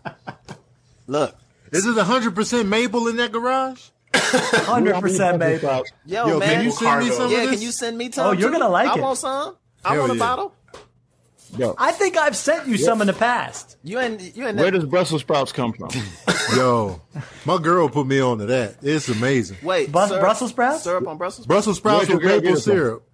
[1.06, 1.36] Look,
[1.70, 3.88] Is it 100% maple in that garage?
[4.14, 5.84] Hundred percent maple.
[6.06, 6.48] yo, Yo, man.
[6.48, 7.52] can you send me some yeah, of this?
[7.52, 8.26] can you send me oh, some?
[8.28, 8.58] Oh, you're too?
[8.58, 9.02] gonna like I it.
[9.02, 9.56] want some.
[9.84, 10.54] I Hell want a bottle.
[11.58, 13.76] Yo, I think I've sent you some in the past.
[13.82, 15.90] You and you and where does Brussels sprouts come from?
[16.56, 17.00] Yo,
[17.44, 18.76] my girl put me on to that.
[18.82, 19.58] It's amazing.
[19.62, 19.90] wait.
[19.92, 20.82] Bus- syrup- Brussels sprouts?
[20.84, 21.46] Syrup on Brussels sprouts.
[21.66, 22.60] Brussels sprouts Where'd with maple it from?
[22.60, 23.04] syrup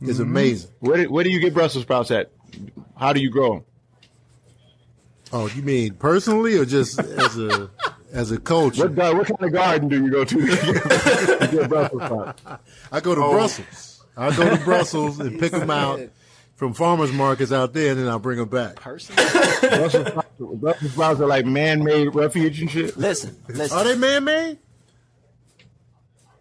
[0.00, 0.30] is mm-hmm.
[0.30, 0.70] amazing.
[0.80, 2.30] Where do, where do you get Brussels sprouts at?
[2.96, 3.64] How do you grow them?
[5.32, 7.70] Oh, you mean personally or just as a
[8.12, 8.88] as a culture?
[8.88, 12.42] What, what kind of garden do you go to to get, Brussels sprouts?
[12.90, 13.32] I go to Oh.
[13.32, 14.04] Brussels.
[14.16, 16.00] I go to Brussels and pick them out
[16.56, 18.76] from farmers markets out there, and then I'll bring them back.
[18.76, 19.14] Person.
[19.14, 22.96] Brussels sprouts, Brussels sprouts are like man-made refuge and shit.
[22.96, 23.78] Listen, listen.
[23.78, 24.58] Are they man-made?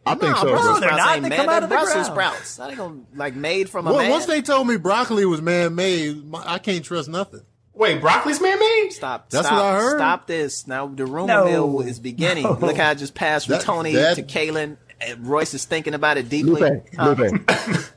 [0.08, 0.48] I think Nah, so.
[0.50, 0.80] Brussels bro.
[0.80, 1.16] they're sprouts not.
[1.18, 2.34] ain't They come out of the Brussels ground.
[2.36, 2.56] sprouts.
[2.58, 4.12] That ain't gonna like made from a Well, man.
[4.12, 7.42] once they told me broccoli was man-made, I can't trust nothing.
[7.74, 8.90] Wait, broccoli's man-made?
[8.92, 9.30] Stop.
[9.30, 9.98] That's stop, what I heard.
[10.00, 10.66] Stop this.
[10.68, 11.46] Now the rumor No.
[11.46, 12.44] mill is beginning.
[12.44, 12.54] No.
[12.60, 14.78] Look how I just passed from That- Tony that- to Kaelin.
[15.20, 16.60] Royce is thinking about it deeply.
[16.60, 17.14] Lupe, Huh?
[17.18, 17.52] Lupe,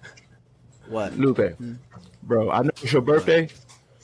[0.88, 1.16] What?
[1.16, 1.56] Lupe.
[1.56, 1.74] Hmm.
[2.22, 3.48] Bro, I know it's your birthday,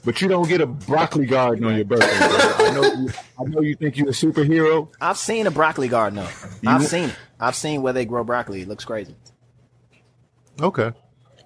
[0.05, 2.19] but you don't get a broccoli garden on your birthday.
[2.19, 2.67] bro.
[2.67, 2.83] I know.
[2.83, 4.89] You, I know you think you're a superhero.
[5.01, 6.69] I've seen a broccoli garden though.
[6.71, 7.17] I've wa- seen it.
[7.39, 8.63] I've seen where they grow broccoli.
[8.63, 9.15] It looks crazy.
[10.61, 10.93] Okay.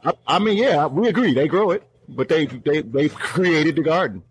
[0.04, 1.34] I, I mean, yeah, we agree.
[1.34, 4.22] They grow it, but they they they created the garden.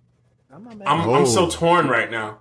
[0.51, 2.39] I'm, I'm, I'm so torn right now.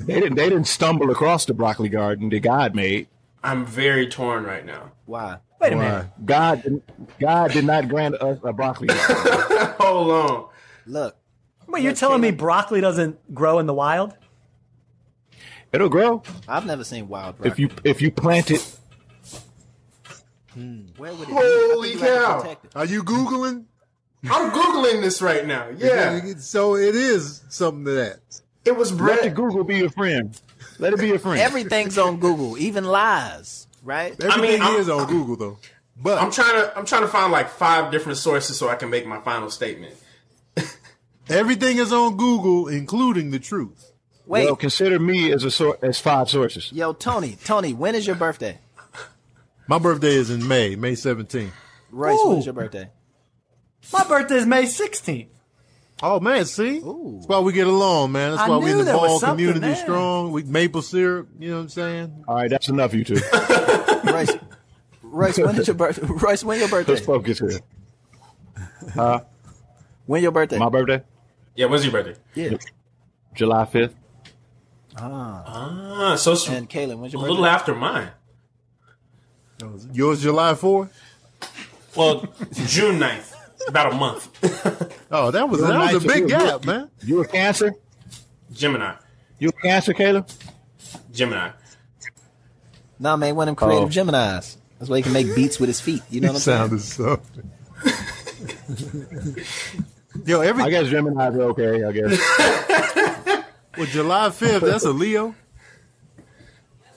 [0.00, 0.36] They didn't.
[0.36, 3.08] They didn't stumble across the broccoli garden that God made.
[3.42, 4.92] I'm very torn right now.
[5.06, 5.38] Why?
[5.60, 5.82] Wait a Why?
[5.82, 6.06] minute.
[6.24, 6.82] God, did-
[7.18, 9.16] God did not grant us a broccoli garden.
[9.80, 10.48] Hold on.
[10.86, 11.16] Look.
[11.68, 14.14] Wait, you're telling me broccoli doesn't grow in the wild?
[15.72, 17.50] It'll grow I've never seen wild broccoli.
[17.50, 18.76] if you if you plant it.
[20.54, 21.94] Hmm, where would it Holy be?
[21.94, 22.40] I think you have to cow.
[22.40, 22.76] protect.
[22.76, 23.64] Are you googling?
[24.30, 25.68] I'm googling this right now.
[25.76, 28.20] Yeah, So it is something to that.
[28.64, 29.16] it was bread.
[29.16, 29.30] Let the.
[29.30, 30.38] Google be your friend.
[30.78, 31.40] Let it be your friend.
[31.40, 33.66] Everything's on Google, even lies.
[33.82, 34.14] Right?
[34.22, 35.58] Everything I'm- is on Google though.
[35.96, 36.76] But I'm trying to.
[36.78, 39.94] I'm trying to find like five different sources so I can make my final statement.
[41.28, 43.91] everything is on Google, including the truth.
[44.26, 46.70] Wait, well, consider me as a sor- as five sources.
[46.72, 48.58] yo, Tony, Tony, when is your birthday?
[49.66, 51.50] My birthday is in May, May 17th.
[51.90, 52.28] Royce, Ooh.
[52.30, 52.88] when is your birthday?
[53.92, 55.26] My birthday is May 16th.
[56.04, 57.14] Oh man, see, Ooh.
[57.18, 58.30] that's why we get along, man.
[58.32, 59.76] That's I why we in the there ball community there.
[59.76, 60.32] strong.
[60.32, 62.24] We maple syrup, you know what I'm saying?
[62.26, 63.14] All right, that's enough, you two.
[64.04, 64.32] Royce,
[65.02, 66.06] Royce, when is your birthday?
[66.08, 66.94] Royce, when your birthday?
[66.94, 67.60] Let's focus here.
[70.06, 70.58] When your birthday?
[70.58, 71.02] My birthday,
[71.54, 72.16] Yeah, when's your birthday?
[72.34, 72.56] yeah.
[73.34, 73.94] July fifth.
[74.96, 76.16] Ah, Ah.
[76.16, 77.48] so it's And Kaelin, when's a your little birthday?
[77.50, 78.10] after mine.
[79.92, 80.88] Yours July 4th?
[81.96, 82.26] Well,
[82.66, 83.34] June 9th.
[83.68, 84.28] About a month.
[85.14, 86.30] Oh, that was Your that was a big good.
[86.30, 86.88] gap, man.
[87.04, 87.74] You a Cancer?
[88.50, 88.94] Gemini.
[89.38, 90.26] You a Cancer, Caleb?
[91.12, 91.50] Gemini.
[92.98, 93.88] Nah, man, one of them creative Oh.
[94.12, 94.56] Geminis.
[94.78, 96.02] That's why he can make beats with his feet.
[96.08, 96.78] You know what I'm saying?
[96.78, 97.20] Sounded so.
[100.26, 101.84] Yo, every I guess Gemini's are okay.
[101.84, 102.18] I guess
[103.76, 105.34] well, July 5th, that's a Leo.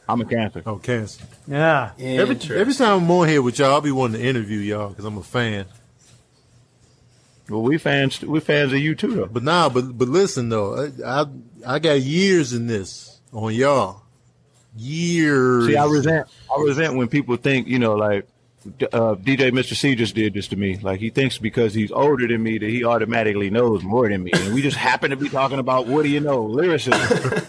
[0.08, 0.62] I'm a Cancer.
[0.66, 1.24] Oh, Cancer.
[1.48, 1.92] Yeah.
[1.98, 5.06] Every, every time I'm on here with y'all, I'll be wanting to interview y'all because
[5.06, 5.66] I'm a fan.
[7.50, 9.26] Well, we fans, we fans of you too, though.
[9.28, 11.26] But nah, but but listen though, I I,
[11.66, 14.02] I got years in this on y'all.
[14.76, 15.68] Years.
[15.68, 18.28] See, I resent, I resent when people think, you know, like
[18.66, 19.76] uh, DJ Mr.
[19.76, 20.78] Cee just did this to me.
[20.78, 24.32] Like he thinks because he's older than me that he automatically knows more than me,
[24.34, 27.46] and we just happen to be talking about what do you know, lyricism.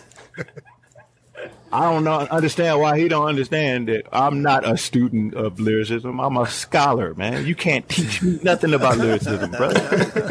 [1.72, 6.20] I don't know, understand why he don't understand that I'm not a student of lyricism.
[6.20, 7.44] I'm a scholar, man.
[7.44, 9.80] You can't teach me nothing about lyricism, brother.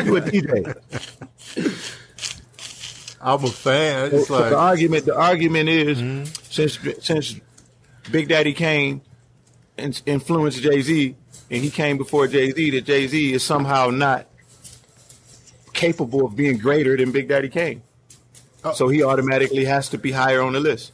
[0.03, 0.75] You a DJ.
[3.21, 4.11] I'm a fan.
[4.13, 7.39] It's So the like argument, the argument is since since
[8.11, 9.01] Big Daddy Kane
[9.77, 11.15] influenced Jay Z,
[11.51, 14.27] and he came before Jay Z, that Jay Z is somehow not
[15.73, 17.81] capable of being greater than Big Daddy Kane.
[18.63, 18.73] Oh.
[18.73, 20.91] So he automatically has to be higher on the list.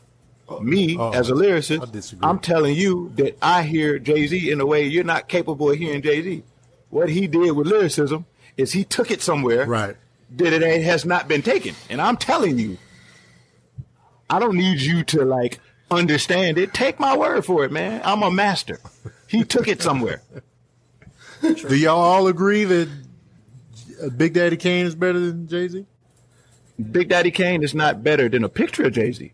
[0.50, 0.60] Oh.
[0.60, 2.18] Me, Oh, as a lyricist.
[2.22, 5.78] I'm telling you that I hear Jay Z in a way you're not capable of
[5.78, 6.44] hearing Jay Z.
[6.90, 8.26] What he did with lyricism
[8.58, 9.96] is he took it somewhere right.
[10.32, 11.74] that it has not been taken.
[11.90, 12.78] And I'm telling you,
[14.30, 15.60] I don't need you to like
[15.92, 16.74] understand it.
[16.74, 18.02] Take my word for it, man.
[18.04, 18.80] I'm a master.
[19.28, 20.22] He took it somewhere.
[21.42, 22.90] Do y'all all agree that
[24.04, 25.86] uh, Big Daddy Kane is better than Jay Z?
[26.92, 29.34] Big Daddy Kane is not better than a picture of Jay Z.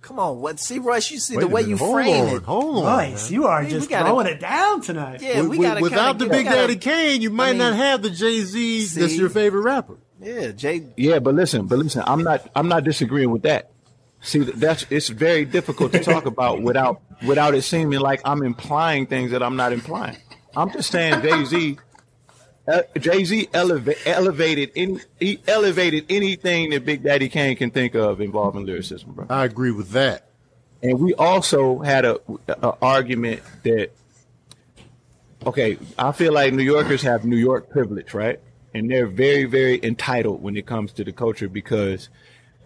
[0.00, 0.58] Come on, what?
[0.60, 2.42] See, Royce, you see the way you hold frame on, it.
[2.44, 2.82] Hold on.
[2.84, 3.30] Nice.
[3.30, 5.20] You are Hey, we just gotta- throwing it down tonight.
[5.20, 7.58] Yeah, we With- gotta without kinda the Big we gotta- Daddy Kane, you might mean-
[7.58, 9.96] not have the Jay Z that's your favorite rapper.
[10.22, 10.84] Yeah, Jay.
[10.96, 13.70] Yeah, but listen, but listen, I'm not I'm not disagreeing with that.
[14.20, 19.06] See, that's it's very difficult to talk about without without it seeming like I'm implying
[19.06, 20.16] things that I'm not implying.
[20.56, 21.78] I'm just saying Jay Z.
[22.66, 27.94] Uh, Jay Z eleva- elevated any he elevated anything that Big Daddy Kane can think
[27.94, 29.26] of involving lyricism, bro.
[29.30, 30.28] I agree with that.
[30.82, 33.90] And we also had a, a argument that
[35.46, 38.40] okay, I feel like New Yorkers have New York privilege, right?
[38.74, 42.08] And they're very, very entitled when it comes to the culture because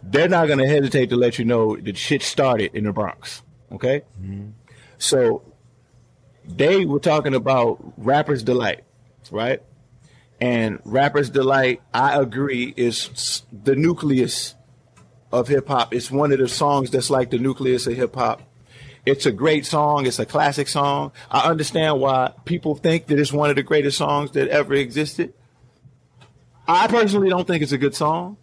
[0.02, 3.42] they're not going to hesitate to let you know that shit started in the Bronx.
[3.72, 4.50] Okay, mm-hmm.
[4.98, 5.42] so
[6.44, 8.84] they were talking about rappers delight,
[9.30, 9.62] right?
[10.40, 14.54] And rappers delight, I agree, is the nucleus
[15.30, 15.94] of hip hop.
[15.94, 18.42] It's one of the songs that's like the nucleus of hip hop.
[19.06, 20.06] It's a great song.
[20.06, 21.12] It's a classic song.
[21.30, 25.32] I understand why people think that it's one of the greatest songs that ever existed.
[26.68, 28.36] I personally don't think it's a good song,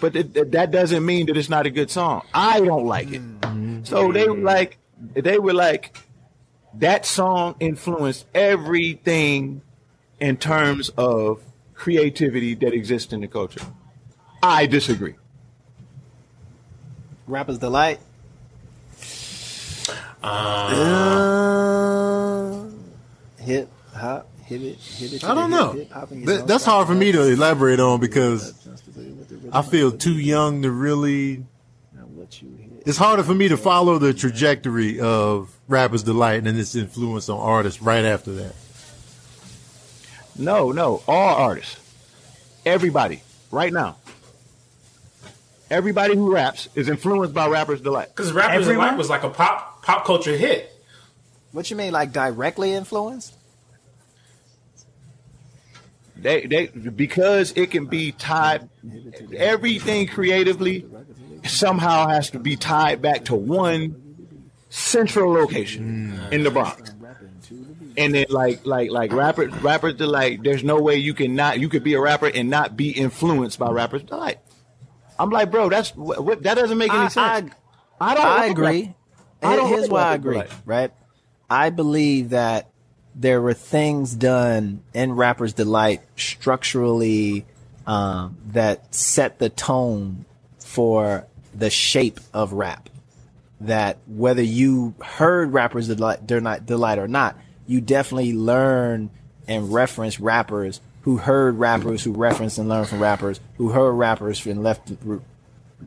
[0.00, 2.22] but it, it- that doesn't mean that it's not a good song.
[2.32, 3.22] I don't like it.
[3.84, 4.12] So mm-hmm.
[4.12, 4.44] they were mm-hmm.
[4.44, 4.78] like,
[5.14, 5.96] they were like,
[6.74, 9.62] that song influenced everything
[10.20, 11.42] in terms of
[11.74, 13.62] creativity that exists in the culture.
[14.42, 15.14] I disagree.
[17.26, 18.00] Rappers delight.
[20.22, 21.58] Uh, uh
[23.42, 25.24] hip hop, hip it, hip it.
[25.24, 25.74] I don't know.
[25.74, 28.52] That, that's hard for me to elaborate on because
[29.52, 31.44] I feel too young to really.
[32.86, 37.38] It's harder for me to follow the trajectory of Rappers Delight and its influence on
[37.38, 38.54] artists right after that.
[40.36, 41.78] No, no, all artists,
[42.64, 43.96] everybody, right now.
[45.70, 48.08] Everybody who raps is influenced by Rappers Delight.
[48.08, 48.86] Because Rappers Everyone?
[48.86, 50.72] Delight was like a pop pop culture hit.
[51.52, 53.34] What you mean, like directly influenced?
[56.18, 58.68] They, they, because it can be tied.
[59.36, 60.84] Everything creatively
[61.44, 64.26] somehow has to be tied back to one
[64.68, 66.32] central location mm.
[66.32, 66.92] in the Bronx.
[67.96, 70.42] And then, like, like, like rappers, rappers delight.
[70.42, 71.58] There's no way you can not.
[71.58, 74.38] You could be a rapper and not be influenced by rappers delight.
[75.18, 77.52] I'm like, bro, that's what, what that doesn't make any I- sense.
[78.00, 78.24] I, don't.
[78.24, 78.94] I agree.
[79.40, 79.48] that.
[79.48, 80.34] I don't Here's like why I agree.
[80.34, 80.50] Delight.
[80.64, 80.92] Right.
[81.50, 82.70] I believe that
[83.18, 87.44] there were things done in Rappers Delight structurally
[87.84, 90.24] um, that set the tone
[90.60, 92.88] for the shape of rap.
[93.60, 99.10] That whether you heard Rappers Delight, Delight or not, you definitely learn
[99.48, 104.46] and reference rappers who heard rappers who referenced and learned from rappers who heard rappers
[104.46, 104.90] and left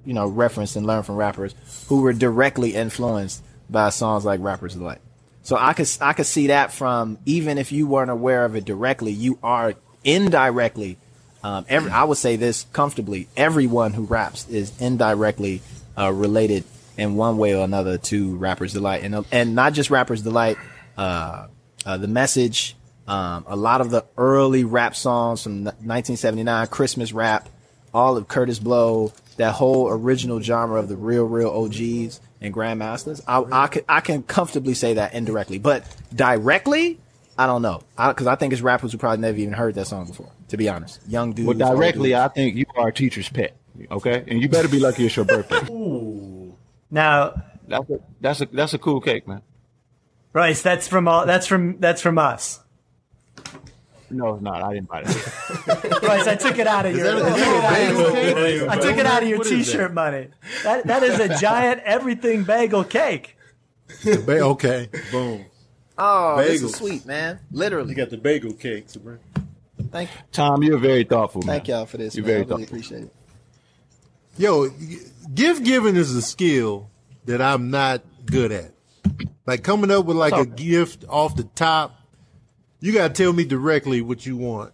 [0.05, 1.55] you know, referenced and learned from rappers
[1.87, 4.99] who were directly influenced by songs like Rappers Delight.
[5.43, 8.65] So I could I could see that from even if you weren't aware of it
[8.65, 9.73] directly, you are
[10.03, 10.97] indirectly.
[11.43, 15.61] Um, every I would say this comfortably: everyone who raps is indirectly
[15.97, 16.63] uh, related
[16.97, 20.57] in one way or another to Rappers Delight, and and not just Rappers Delight.
[20.97, 21.47] Uh,
[21.83, 22.75] uh, the message,
[23.07, 27.49] um, a lot of the early rap songs from 1979, Christmas rap,
[27.91, 33.21] all of Kurtis Blow, that whole original genre of the real, real OGs and grandmasters.
[33.27, 36.99] I, I, can, I can comfortably say that indirectly, but directly,
[37.37, 37.83] I don't know.
[37.97, 40.67] Because I, think it's rappers who probably never even heard that song before, to be
[40.67, 40.99] honest.
[41.07, 41.47] Young dudes.
[41.47, 42.19] Well, directly, dudes.
[42.19, 43.55] I think you are a teacher's pet.
[43.89, 45.61] Okay, and you better be lucky it's your birthday.
[45.71, 46.55] Ooh.
[46.89, 49.41] Now, That's a that's a that's a cool cake, man.
[50.33, 51.25] Royce, that's from all.
[51.25, 52.59] That's from that's from us.
[54.11, 54.61] No, it's not.
[54.61, 55.99] I didn't buy that.
[56.03, 57.03] Royce, I took it out of your.
[57.03, 58.69] that a- I took it out of your- bagel?
[58.69, 59.71] I took it out of your What is that?
[59.71, 60.27] T-shirt money.
[60.63, 63.37] That that is a giant everything bagel cake.
[64.03, 65.45] Ba- okay, boom.
[65.97, 67.39] Oh, this is sweet, man.
[67.51, 67.89] Literally.
[67.89, 69.19] You got the bagel cake, Sabrina.
[69.91, 70.17] Thank you.
[70.31, 71.55] Tom, you're very thoughtful, man.
[71.57, 72.15] Thank y'all for this.
[72.15, 72.27] You're man.
[72.27, 72.77] very I really thoughtful.
[72.77, 73.13] appreciate it.
[74.37, 74.69] Yo,
[75.35, 76.89] gift giving is a skill
[77.25, 78.71] that I'm not good at.
[79.45, 81.99] Like coming up with like a gift off the top,
[82.81, 84.73] you gotta tell me directly what you want.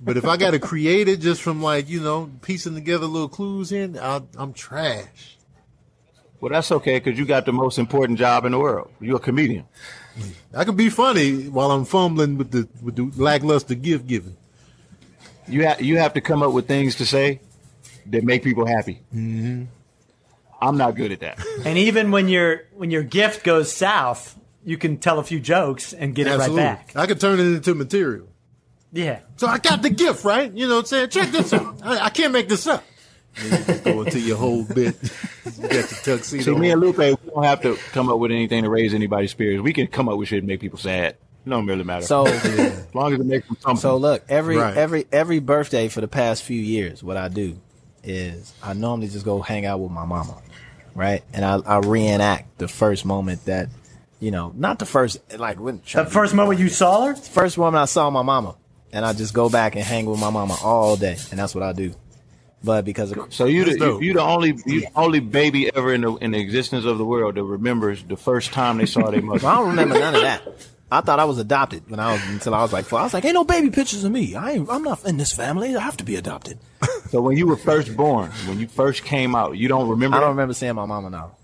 [0.00, 3.72] But if I gotta create it just from like you know piecing together little clues
[3.72, 5.36] in, I, I'm trash.
[6.40, 8.90] Well, that's okay because you got the most important job in the world.
[9.00, 9.64] You're a comedian.
[10.54, 14.36] I can be funny while I'm fumbling with the with the lackluster gift giving.
[15.48, 17.40] You have you have to come up with things to say
[18.06, 19.00] that make people happy.
[19.14, 19.64] Mm-hmm.
[20.60, 21.40] I'm not good at that.
[21.64, 25.92] And even when your when your gift goes south, you can tell a few jokes
[25.94, 26.62] and get Absolutely.
[26.62, 26.96] it right back.
[26.96, 28.28] I could turn it into material.
[28.92, 29.20] Yeah.
[29.36, 30.52] So I got the gift, right?
[30.52, 31.08] You know what I'm saying?
[31.10, 31.76] Check this out.
[31.82, 32.84] I, I can't make this up.
[33.36, 34.96] Then you just go into your whole bit.
[35.56, 35.82] You got your
[36.18, 36.42] tuxedo.
[36.42, 39.30] See, me and Lupe, we don't have to come up with anything to raise anybody's
[39.30, 39.62] spirits.
[39.62, 41.16] We can come up with shit and make people sad.
[41.46, 42.04] It don't really matter.
[42.04, 43.80] So, as long as it makes them something.
[43.80, 44.76] so look, every Right.
[44.76, 47.58] every every birthday for the past few years, what I do
[48.04, 50.36] is I normally just go hang out with my mama,
[50.94, 51.22] right?
[51.32, 53.68] And I, I reenact the first moment that,
[54.20, 57.82] you know, not the first like when The first moment you saw her, first moment
[57.82, 58.56] I saw my mama,
[58.92, 61.62] and I just go back and hang with my mama all day, and that's what
[61.62, 61.94] I do.
[62.62, 65.94] But because of, So you the you, you the only you the only baby ever
[65.94, 69.10] in the in the existence of the world that remembers the first time they saw
[69.10, 69.46] their mother.
[69.46, 70.42] I don't remember none of that.
[70.90, 72.98] I thought I was adopted when I was until I was like four.
[72.98, 74.34] I was like, ain't no baby pictures of me.
[74.34, 75.76] I ain't, I'm not in this family.
[75.76, 76.58] I have to be adopted.
[77.10, 80.18] So when you were first born, when you first came out, you don't remember.
[80.18, 80.32] I don't that?
[80.32, 81.36] remember seeing my mama now.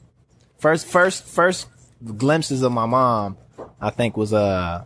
[0.59, 1.69] First, first, first
[2.13, 3.37] glimpses of my mom,
[3.81, 4.85] I think was uh,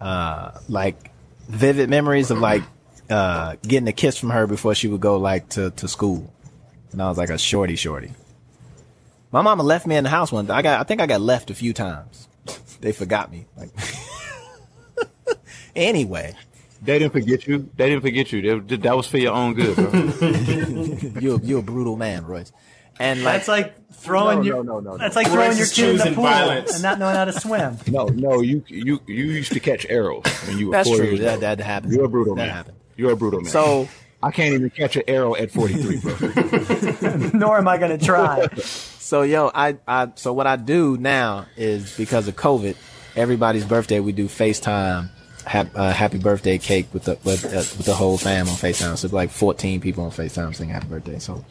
[0.00, 1.10] uh, like
[1.48, 2.62] vivid memories of like
[3.10, 6.32] uh getting a kiss from her before she would go like to to school,
[6.92, 8.12] and I was like a shorty, shorty.
[9.30, 10.54] My mama left me in the house one day.
[10.54, 12.28] I got, I think I got left a few times.
[12.80, 13.44] they forgot me.
[13.58, 13.68] Like,
[15.76, 16.34] anyway,
[16.82, 17.68] They didn't forget you.
[17.76, 18.60] They didn't forget you.
[18.62, 19.90] They- that was for your own good, bro.
[21.20, 22.52] you you a brutal man, Royce.
[22.98, 24.64] And like, that's like throwing No, your.
[24.64, 24.96] no, no, no, no.
[24.98, 26.74] That's like throwing your kid in the pool violence.
[26.74, 27.76] and not knowing how to swim.
[27.88, 31.06] no, no, you you you used to catch arrows when you were That's four true.
[31.06, 31.40] years That old.
[31.42, 31.92] that happened.
[31.92, 32.54] You're a brutal that man.
[32.54, 32.76] happened.
[32.96, 33.50] You're a brutal man.
[33.50, 33.88] So
[34.22, 37.30] I can't even catch an arrow at 43, bro.
[37.38, 38.48] Nor am I going to try.
[38.56, 42.76] So yo, I, I so what I do now is because of COVID,
[43.14, 45.08] everybody's birthday we do FaceTime,
[45.46, 48.96] hap, uh, happy birthday cake with the with, uh, with the whole fam on FaceTime.
[48.98, 51.20] So like 14 people on FaceTime saying happy birthday.
[51.20, 51.44] So,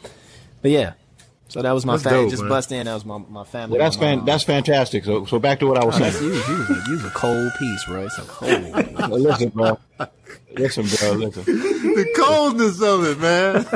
[0.60, 0.92] but yeah,
[1.48, 2.22] so that was my That's family.
[2.24, 2.48] dope, Just man.
[2.50, 2.86] bust in.
[2.86, 3.78] That was my my family.
[3.78, 4.26] Well, that's my fan, mom.
[4.26, 5.04] that's fantastic.
[5.04, 6.24] So, so back to what I was Oh, saying.
[6.24, 6.34] you.
[6.34, 8.18] You a, you a cold piece, Royce.
[8.18, 8.84] A cold.
[9.08, 9.78] Well, listen, bro.
[10.56, 11.12] Listen, bro.
[11.12, 11.44] Listen.
[11.44, 13.66] The coldness of it, man.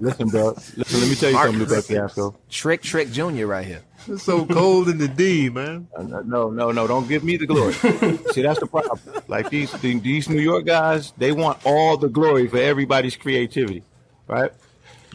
[0.00, 0.54] Listen, bro.
[0.76, 2.36] Listen, let me tell you something, Lupe Fiasco.
[2.48, 3.82] Trick Trick Junior right here.
[4.06, 5.88] It's so cold in the D, man.
[5.96, 6.86] Uh, No, no, no.
[6.86, 7.72] Don't give me the glory.
[7.74, 8.98] See, that's the problem.
[9.28, 13.82] Like these these New York guys, they want all the glory for everybody's creativity,
[14.26, 14.52] right?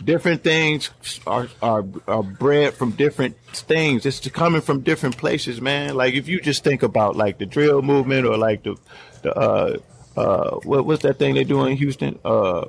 [0.03, 0.89] Different things
[1.27, 4.05] are are, are bred from different things.
[4.05, 5.95] It's coming from different places, man.
[5.95, 8.77] Like if you just think about like the drill movement or like the
[9.23, 9.77] the uh
[10.15, 12.17] uh what what's that thing they do in Houston?
[12.23, 12.65] Uh,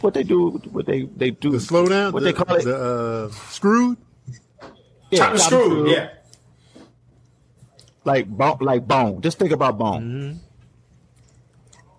[0.00, 0.50] what they do?
[0.72, 1.52] What they they do?
[1.52, 2.12] The slow down.
[2.12, 2.64] What the, they call it?
[2.64, 3.98] The uh, screwed.
[5.10, 5.60] Yeah, Chop and chop screw.
[5.64, 5.92] screw.
[5.92, 6.08] Yeah.
[8.04, 9.20] like bone, like bone.
[9.20, 10.02] Just think about bone.
[10.02, 10.38] Mm-hmm.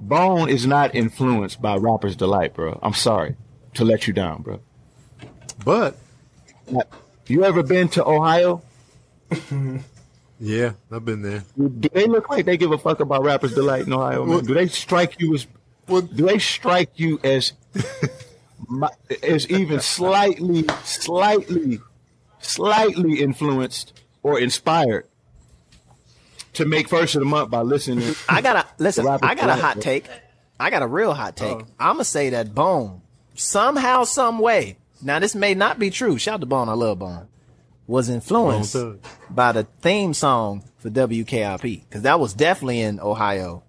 [0.05, 2.77] Bone is not influenced by Rapper's Delight, bro.
[2.83, 3.37] I'm sorry
[3.75, 4.59] to let you down, bro.
[5.63, 5.97] But
[7.27, 8.61] You ever been to Ohio?
[10.39, 11.43] yeah, I've been there.
[11.57, 14.25] Do they look like they give a fuck about Rapper's Delight in Ohio?
[14.25, 14.43] Man?
[14.43, 15.47] Do they strike you as?
[15.87, 17.53] Do they strike you as?
[18.69, 18.87] mi-
[19.21, 21.79] as even slightly, slightly,
[22.39, 25.07] slightly influenced or inspired
[26.53, 28.15] to make first of the month by listening?
[28.29, 29.07] I got a listen.
[29.07, 30.07] I got a hot take.
[30.59, 31.51] I got a real hot take.
[31.51, 31.65] Oh.
[31.79, 33.01] I'm gonna say that Bone
[33.35, 34.77] somehow, some way.
[35.01, 36.17] Now this may not be true.
[36.17, 36.69] Shout out to Bone.
[36.69, 37.27] I love Bone.
[37.85, 38.77] Was influenced
[39.29, 43.63] by the theme song for WKRP because that was definitely in Ohio,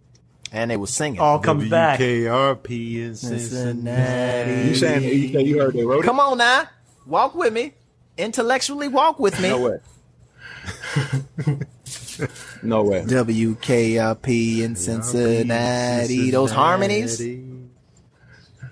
[0.53, 1.19] and they were singing.
[1.21, 1.99] All comes back.
[1.99, 4.69] WKRP in Cincinnati.
[4.69, 6.07] You saying you, say you heard they wrote it?
[6.07, 6.69] Come on now,
[7.07, 7.73] walk with me.
[8.17, 9.49] Intellectually walk with me.
[9.49, 9.79] No way.
[12.63, 13.03] no way.
[13.03, 16.31] WKRP in Cincinnati.
[16.31, 17.21] Those harmonies.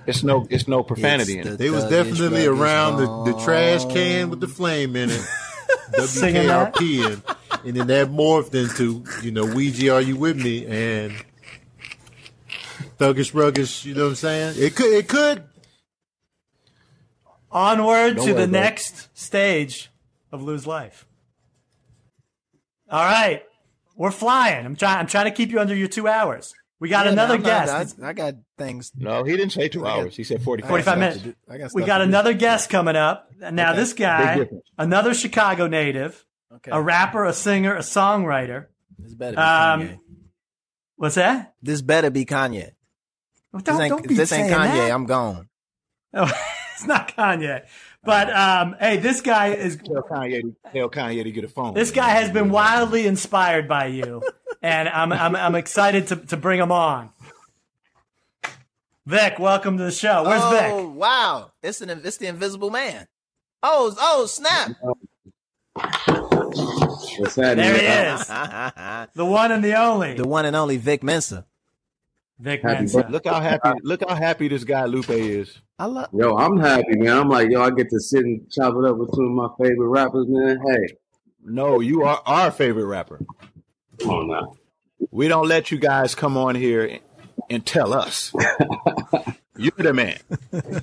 [0.07, 0.47] It's no.
[0.51, 1.59] It's no profanity in It's it.
[1.59, 5.21] They was definitely around the, the trash can with the flame in it.
[6.07, 6.43] Singing?
[6.49, 7.23] WKRP and,
[7.67, 10.67] and then that morphed into, you know, Ouija, are you with me?
[10.67, 11.13] And
[12.99, 14.55] Thuggish Ruggish, you know what I'm saying?
[14.59, 15.45] It could it could
[17.51, 18.61] Onward Don't to worry, the bro.
[18.61, 19.91] next stage
[20.31, 21.07] of Lose Life.
[22.91, 23.43] All right.
[23.97, 24.65] We're flying.
[24.65, 26.55] I'm trying I'm trying to keep you under your two hours.
[26.83, 27.97] We got Yeah, another I'm not- guest.
[28.03, 28.91] I, I got things.
[28.97, 30.17] No, he didn't say two hours.
[30.17, 30.69] He said forty-five.
[30.69, 31.21] 45 minutes.
[31.23, 31.35] do.
[31.49, 32.09] I got We got to do.
[32.09, 33.31] another guest coming up.
[33.39, 33.81] Now, Okay.
[33.81, 36.25] this guy, another Chicago native,
[36.57, 36.73] Okay.
[36.73, 38.67] a rapper, a singer, a songwriter.
[38.99, 39.99] This better be Um, Kanye.
[40.97, 41.55] What's that?
[41.63, 42.73] This better be Kanye.
[43.53, 44.75] Don't, This ain't, don't be this ain't Kanye.
[44.75, 44.91] that.
[44.91, 45.49] I'm gone.
[46.15, 46.25] Oh,
[46.75, 47.63] it's not Kanye.
[48.05, 50.43] But um, hey, this guy is Tell Kanye.
[50.43, 51.75] To, tell Kanye to get a phone.
[51.75, 54.23] this guy has been wildly inspired by you,
[54.61, 57.11] and I'm I'm, I'm excited to, to bring him on.
[59.07, 60.25] Vic, welcome to the show.
[60.25, 60.51] Where's oh,
[60.89, 60.97] Vic?
[60.97, 61.53] wow.
[61.63, 63.07] It's an it's the invisible man.
[63.63, 64.73] Oh, oh, snap.
[67.19, 67.57] What's that?
[67.57, 71.47] There he is, the the one and the only the one and only Vic Mensa.
[72.39, 73.07] Vic Happy Mensa.
[73.09, 73.71] Look how happy.
[73.83, 75.61] Look how happy this guy Lupe is.
[75.79, 77.17] I love Yo, I'm happy, man.
[77.19, 79.49] I'm like, yo, I get to sit and chop it up with two of my
[79.61, 80.59] favorite rappers, man.
[80.67, 80.95] Hey,
[81.45, 83.21] No, you are our favorite rapper.
[84.01, 84.55] come on now.
[85.11, 87.01] We don't let you guys come on here and,
[87.51, 88.33] and tell us.
[89.57, 90.19] you're the man.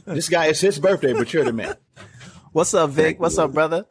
[0.06, 1.76] This guy it's his birthday, but you're the man.
[2.52, 3.20] What's up, Vic?
[3.20, 3.86] What's up, brother?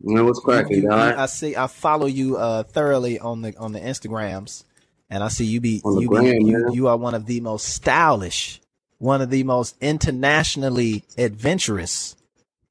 [0.00, 1.14] Man, what's cracking, You- you- dog?
[1.16, 1.56] I see.
[1.56, 4.62] I follow you uh, thoroughly on the on the Instagrams,
[5.10, 8.60] and I see you be you be you, you are one of the most stylish,
[8.98, 12.16] one of the most internationally adventurous,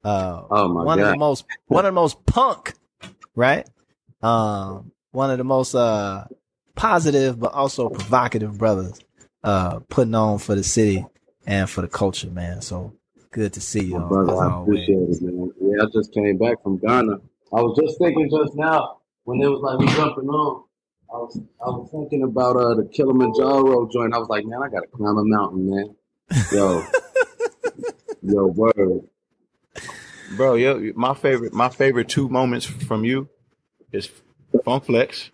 [0.04, 2.74] uh, Oh one of the most one of the most punk,
[3.34, 3.68] right?
[4.22, 6.26] Um, one of the most uh
[6.74, 9.00] positive but also provocative brothers,
[9.42, 11.04] uh, putting on for the city
[11.46, 12.60] and for the culture, man.
[12.60, 12.94] So
[13.30, 13.98] good to see you.
[13.98, 15.52] Brother, I appreciate it, man.
[15.60, 17.20] Yeah, I just came back from Ghana.
[17.52, 20.64] I was just thinking just now when it was like we jumping on.
[21.12, 24.14] I was I was thinking about uh the Kilimanjaro joint.
[24.14, 25.94] I was like, man, I gotta climb a mountain, man.
[26.52, 26.84] Yo,
[28.22, 29.08] yo, word.
[30.36, 33.28] Bro, yo, my favorite my favorite two moments from you
[33.92, 34.10] is
[34.64, 35.30] Funk Flex.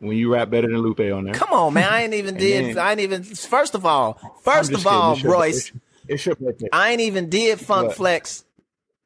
[0.00, 1.34] When you rap better than Lupe on there.
[1.34, 1.88] Come on, man.
[1.88, 2.76] I ain't even did.
[2.76, 3.22] then- I ain't even.
[3.22, 5.16] First of all, first just of all, kidding.
[5.16, 6.36] It's your- Royce, it's- It's your.
[6.72, 7.96] I ain't even did Funk What?
[7.96, 8.44] Flex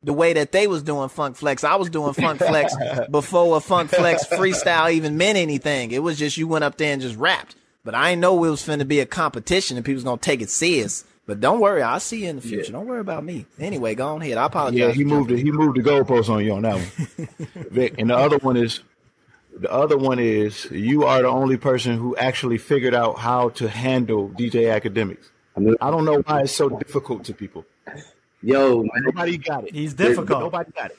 [0.02, 1.62] the way that they was doing Funk Flex.
[1.64, 2.74] I was doing Funk Flex
[3.10, 5.90] before a Funk Flex freestyle even meant anything.
[5.90, 7.56] It was just you went up there and just rapped.
[7.84, 10.50] But I ain't know it was finna be a competition and people's gonna take it
[10.50, 11.04] serious.
[11.26, 12.72] But don't worry, I'll see you in the future.
[12.72, 13.46] Don't worry about me.
[13.58, 14.36] Anyway, go on ahead.
[14.36, 14.78] I apologize.
[14.78, 15.38] Yeah, he moved it.
[15.38, 17.28] He moved the goalpost on you on that one,
[17.70, 17.94] Vic.
[17.98, 18.80] And the other one is,
[19.56, 23.68] the other one is you are the only person who actually figured out how to
[23.68, 25.28] handle DJ Akademiks.
[25.80, 27.64] I don't know why it's so difficult to people.
[28.42, 29.74] Yo, man, Nobody got it.
[29.74, 30.40] He's difficult.
[30.40, 30.98] Nobody got it.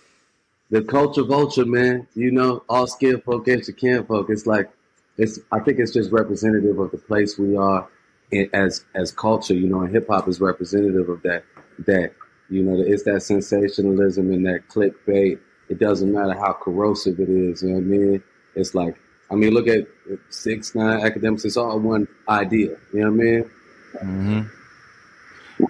[0.70, 2.08] the culture vulture, man.
[2.14, 4.30] You know, all skin folk against the kin folk.
[4.30, 4.70] It's like
[5.18, 5.40] it's.
[5.52, 7.88] I think it's just representative of the place we are
[8.32, 9.54] in, as as culture.
[9.56, 11.44] You know, and hip hop is representative of that.
[11.88, 12.14] That
[12.50, 15.40] you know, it's that sensationalism and that clickbait.
[15.70, 17.64] It doesn't matter how corrosive it is.
[17.64, 18.24] You know what I mean?
[18.56, 18.98] It's like,
[19.32, 19.88] I mean, look at
[20.30, 21.46] six nine Akademiks.
[21.46, 22.78] It's all one idea.
[22.94, 23.52] You know what I mean?
[23.96, 24.42] Mm-hmm.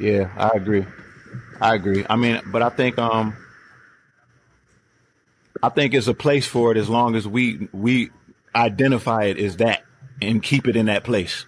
[0.03, 0.85] Yeah, I agree.
[1.59, 2.05] I agree.
[2.09, 3.35] I mean, but I think um,
[5.61, 8.09] I think it's a place for it as long as we we
[8.55, 9.83] identify it as that
[10.21, 11.45] and keep it in that place,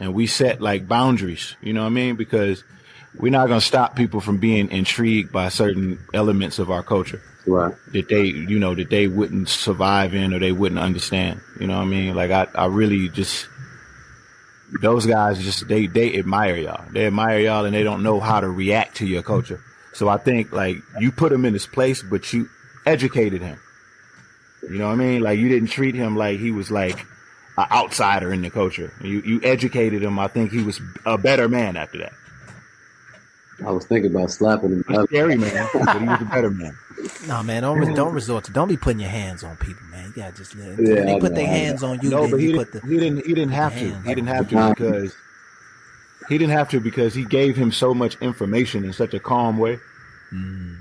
[0.00, 1.56] and we set like boundaries.
[1.62, 2.16] You know what I mean?
[2.16, 2.64] Because
[3.18, 7.22] we're not gonna stop people from being intrigued by certain elements of our culture.
[7.46, 7.74] Right.
[7.92, 11.40] That they, you know, that they wouldn't survive in or they wouldn't understand.
[11.60, 12.14] You know what I mean?
[12.14, 13.46] Like I, I really just
[14.80, 16.84] those guys just they they admire y'all.
[16.90, 19.60] They admire y'all and they don't know how to react to your culture.
[19.92, 22.48] So I think like you put him in his place, but you
[22.84, 23.58] educated him.
[24.62, 25.22] You know what I mean?
[25.22, 26.98] Like you didn't treat him like he was like
[27.56, 28.92] an outsider in the culture.
[29.00, 30.18] You you educated him.
[30.18, 32.12] I think he was a better man after that.
[33.64, 34.84] I was thinking about slapping him.
[34.88, 36.76] A scary man, but he was a better man.
[37.28, 40.06] No, man, don't don't resort to don't be putting your hands on people, man.
[40.08, 41.88] You gotta just let Yeah, when they I put know, their I hands know.
[41.90, 42.10] on you.
[42.10, 43.26] No, but he you didn't, put the he didn't.
[43.26, 44.00] He didn't have to.
[44.02, 44.70] He didn't have to them.
[44.74, 45.14] because
[46.28, 49.58] he didn't have to because he gave him so much information in such a calm
[49.58, 49.78] way.
[50.32, 50.78] Mm.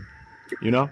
[0.61, 0.89] You know,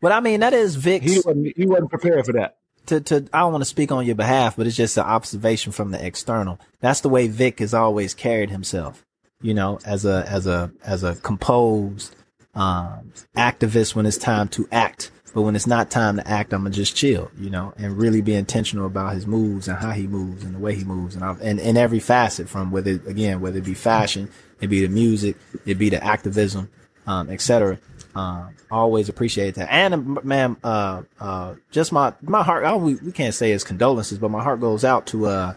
[0.00, 1.06] But I mean, that is Vic's.
[1.10, 1.56] he wasn't.
[1.56, 2.56] He wasn't prepared for that.
[2.86, 5.72] to, to I don't want to speak on your behalf, but it's just an observation
[5.72, 6.60] from the external.
[6.80, 9.04] That's the way Vic has always carried himself,
[9.44, 12.16] you know, as a as a as a composed
[12.54, 15.10] um, activist when it's time to act.
[15.34, 18.22] But when it's not time to act, I'm gonna just chill, you know, and really
[18.22, 21.22] be intentional about his moves and how he moves and the way he moves, and
[21.22, 24.30] I, and in every facet, from whether again whether it be fashion,
[24.62, 25.36] it be the music,
[25.66, 26.70] it be the activism,
[27.06, 27.78] um, etc.
[28.14, 29.70] Um, always appreciate that.
[29.70, 34.18] And man, uh, uh, just my, my heart, I, we, we can't say it's condolences,
[34.18, 35.54] but my heart goes out to, uh,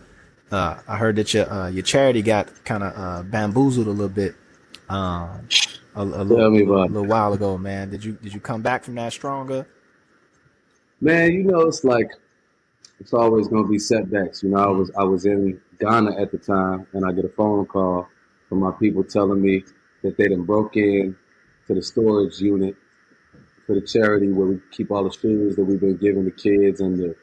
[0.51, 4.09] uh, I heard that your, uh, your charity got kind of, uh, bamboozled a little
[4.09, 4.35] bit,
[4.89, 5.47] um,
[5.95, 7.89] a, a little, Tell me little, about little while ago, man.
[7.89, 9.67] Did you, did you come back from that stronger?
[10.99, 12.09] Man, you know, it's like
[12.99, 14.41] it's always gonna be setbacks.
[14.41, 17.29] You know, I was I was in Ghana at the time, and I get a
[17.29, 18.07] phone call
[18.49, 19.63] from my people telling me
[20.03, 21.15] that they done broke in
[21.67, 22.75] to the storage unit
[23.65, 26.81] for the charity where we keep all the shoes that we've been giving the kids
[26.81, 27.15] and the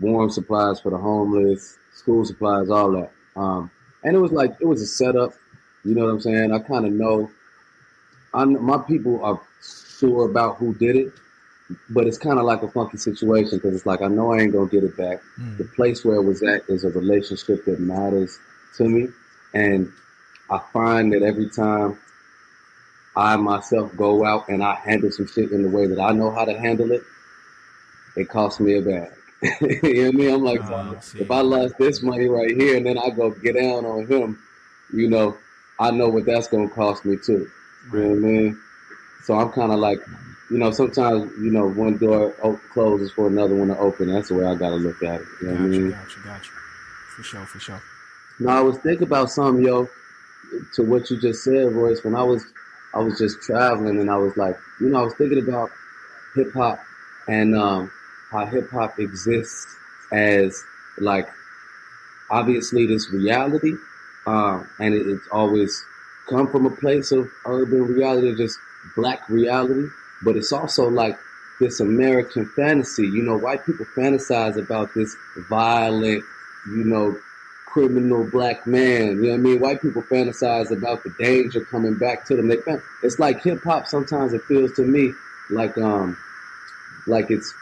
[0.00, 3.10] warm supplies for the homeless, school supplies, all that.
[3.34, 3.68] Um,
[4.04, 5.32] and it was like it was a setup.
[5.84, 6.52] You know what I'm saying?
[6.52, 7.30] I kind of know.
[8.32, 9.40] I my people are
[9.98, 11.12] sure about who did it,
[11.90, 14.52] but it's kind of like a funky situation because it's like I know I ain't
[14.52, 15.20] gonna get it back.
[15.58, 18.38] The place where it was at is a relationship that matters
[18.76, 19.08] to me,
[19.52, 19.92] and
[20.48, 21.98] I find that every time
[23.16, 26.30] I myself go out and I handle some shit in the way that I know
[26.30, 27.02] how to handle it,
[28.14, 29.10] it costs me a bag.
[29.82, 30.30] you know what I mean?
[30.34, 30.60] I'm like,
[31.14, 34.38] if I lost this money right here and then I go get down on him,
[34.92, 35.36] you know,
[35.78, 37.50] I know what that's gonna cost me too.
[37.92, 38.60] You know what I mean?
[39.24, 39.98] So I'm kind of like,
[40.50, 42.32] you know, sometimes you know one door
[42.72, 44.12] closes for another one to open.
[44.12, 45.26] That's the way I gotta look at it.
[45.42, 45.90] You know what I mean?
[45.90, 46.50] Gotcha, gotcha.
[47.16, 47.82] For sure, for sure.
[48.38, 49.88] Now I was thinking about something, yo,
[50.74, 52.04] to what you just said, Royce.
[52.04, 52.44] When I was,
[52.94, 55.70] I was just traveling, and I was like, you know, I was thinking about
[56.34, 56.78] hip hop
[57.28, 57.90] and um,
[58.36, 59.76] how hip hop exists
[60.12, 60.62] as
[60.98, 61.28] like
[62.30, 63.74] obviously this reality,
[64.26, 65.84] um, and it, it's always
[66.28, 68.58] come from a place of urban reality, just
[68.94, 69.88] black reality,
[70.22, 71.18] but it's also like
[71.60, 73.06] this American fantasy.
[73.06, 75.16] You know, white people fantasize about this
[75.48, 76.24] violent,
[76.66, 77.18] you know,
[77.64, 79.16] criminal black man.
[79.16, 79.60] You know what I mean?
[79.60, 82.48] White people fantasize about the danger coming back to them.
[82.48, 82.58] They
[83.02, 83.86] it's like hip hop.
[83.86, 85.12] Sometimes it feels to me
[85.50, 86.16] like um
[87.06, 87.54] like it's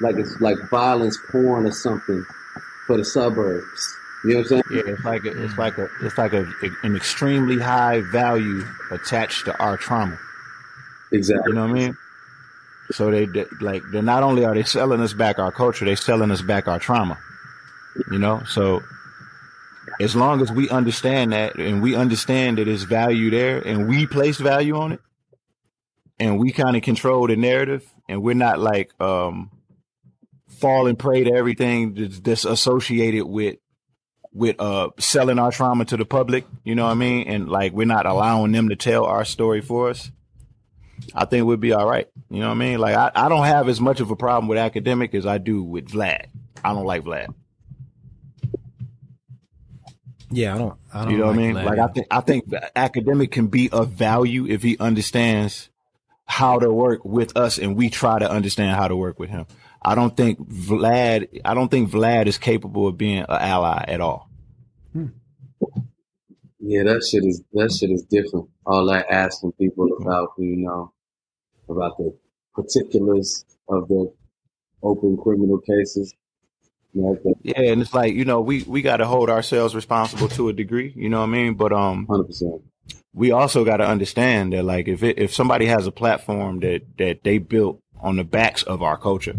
[0.00, 2.24] like it's like violence porn or something
[2.86, 3.96] for the suburbs.
[4.24, 4.62] You know what I'm saying?
[4.70, 6.46] Yeah, it's like a, it's like a it's like a,
[6.82, 10.18] an extremely high value attached to our trauma.
[11.12, 11.50] Exactly.
[11.50, 11.96] You know what I mean?
[12.90, 15.96] So they, they like they're not only are they selling us back our culture, they're
[15.96, 17.18] selling us back our trauma.
[18.10, 18.82] You know, so
[20.00, 24.06] as long as we understand that and we understand that it's value there and we
[24.06, 25.00] place value on it
[26.18, 29.50] and we kind of control the narrative and we're not like um
[30.48, 33.56] falling prey to everything that's, that's associated with
[34.32, 37.28] with uh selling our trauma to the public, you know what I mean?
[37.28, 40.10] And like we're not allowing them to tell our story for us.
[41.14, 42.08] I think we'd be all right.
[42.30, 42.78] You know what I mean?
[42.78, 45.62] Like I, I don't have as much of a problem with academic as I do
[45.62, 46.26] with Vlad.
[46.64, 47.34] I don't like Vlad.
[50.30, 50.74] Yeah, I don't.
[50.92, 51.54] I don't You know what I mean?
[51.54, 55.68] Vlad Like I think I think academic can be of value if he understands
[56.26, 59.46] how to work with us and we try to understand how to work with him.
[59.84, 64.00] I don't think Vlad I don't think Vlad is capable of being an ally at
[64.00, 64.28] all.
[66.60, 68.48] Yeah, that shit is that shit is different.
[68.64, 70.92] All that asking people about, you know,
[71.68, 72.16] about the
[72.54, 74.10] particulars of the
[74.82, 76.14] open criminal cases.
[76.94, 79.74] You know, the- Yeah, and it's like, you know, we we got to hold ourselves
[79.74, 81.54] responsible to a degree, you know what I mean?
[81.54, 82.62] But um 100%.
[83.12, 86.82] we also got to understand that like if it, if somebody has a platform that
[86.96, 89.36] that they built on the backs of our culture,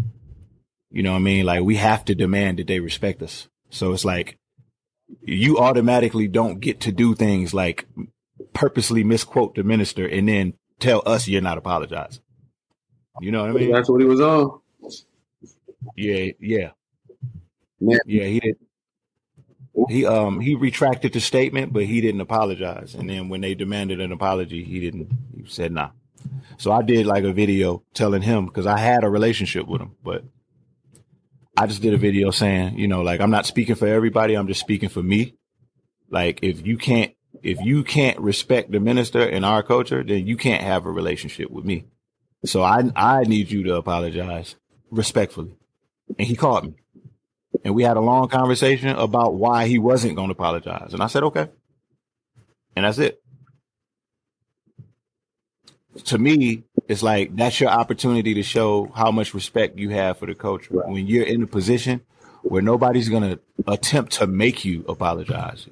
[0.90, 1.46] you know what I mean?
[1.46, 3.48] Like we have to demand that they respect us.
[3.70, 4.38] So it's like
[5.22, 7.86] you automatically don't get to do things like
[8.52, 12.22] purposely misquote the minister and then tell us you're not apologizing.
[13.20, 13.72] You know what I mean?
[13.72, 14.60] That's what he was on.
[15.96, 16.70] Yeah, yeah.
[17.80, 17.98] Man.
[18.06, 18.56] Yeah, he did.
[19.88, 22.94] He um he retracted the statement, but he didn't apologize.
[22.94, 25.10] And then when they demanded an apology, he didn't.
[25.34, 25.90] He said nah.
[26.58, 29.96] So I did like a video telling him because I had a relationship with him,
[30.02, 30.24] but
[31.56, 34.34] I just did a video saying, you know, like I'm not speaking for everybody.
[34.34, 35.34] I'm just speaking for me.
[36.10, 40.36] Like if you can't if you can't respect the minister in our culture, then you
[40.36, 41.86] can't have a relationship with me.
[42.44, 44.56] So I I need you to apologize
[44.90, 45.52] respectfully.
[46.18, 46.74] And he called me.
[47.64, 50.92] And we had a long conversation about why he wasn't going to apologize.
[50.92, 51.48] And I said, okay.
[52.76, 53.20] And that's it.
[56.04, 60.26] To me, it's like that's your opportunity to show how much respect you have for
[60.26, 60.74] the culture.
[60.74, 62.02] When you're in a position
[62.42, 65.68] where nobody's going to attempt to make you apologize,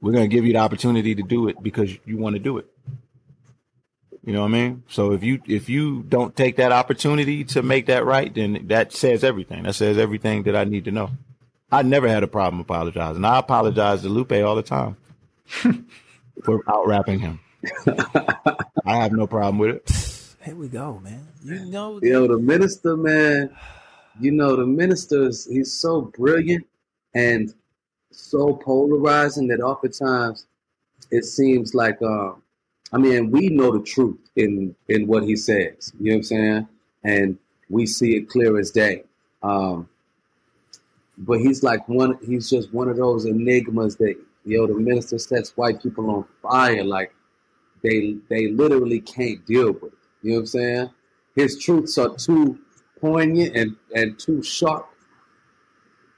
[0.00, 2.58] we're going to give you the opportunity to do it because you want to do
[2.58, 2.66] it.
[4.24, 4.82] You know what I mean?
[4.88, 8.92] So if you if you don't take that opportunity to make that right, then that
[8.92, 9.64] says everything.
[9.64, 11.10] That says everything that I need to know.
[11.70, 13.24] I never had a problem apologizing.
[13.24, 14.96] I apologize to Lupe all the time
[16.44, 17.40] for out rapping him.
[18.86, 20.03] I have no problem with it.
[20.44, 21.26] Here we go, man.
[21.42, 23.48] You know, Yo, the minister, man,
[24.20, 26.66] you know, the minister's he's so brilliant
[27.14, 27.54] and
[28.10, 30.46] so polarizing that oftentimes
[31.10, 32.42] it seems like um
[32.92, 35.92] I mean, we know the truth in in what he says.
[35.98, 36.68] You know what I'm saying?
[37.04, 37.38] And
[37.70, 39.04] we see it clear as day.
[39.42, 39.88] Um
[41.16, 45.56] but he's like one he's just one of those enigmas that yo the minister sets
[45.56, 47.14] white people on fire like
[47.82, 50.03] they they literally can't deal with it.
[50.24, 50.90] You know what I'm saying?
[51.36, 52.58] His truths are too
[52.98, 54.88] poignant and, and too sharp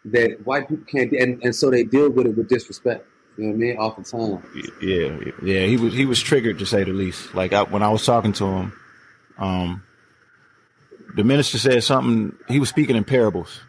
[0.04, 3.04] that white people can't and, and so they deal with it with disrespect.
[3.36, 3.76] You know what I mean?
[3.76, 4.44] Oftentimes.
[4.80, 5.66] Yeah, yeah.
[5.66, 7.34] He was he was triggered to say the least.
[7.34, 8.72] Like I, when I was talking to him,
[9.38, 9.82] um,
[11.16, 12.36] the minister said something.
[12.48, 13.60] He was speaking in parables,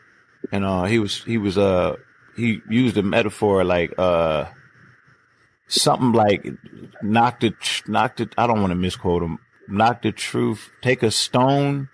[0.52, 1.96] and uh, he was he was uh
[2.36, 4.46] he used a metaphor like uh
[5.68, 6.48] something like
[7.02, 7.56] knocked it
[7.88, 8.36] knocked it.
[8.38, 9.40] I don't want to misquote him.
[9.68, 10.72] Knock the truth.
[10.82, 11.90] Take a stone.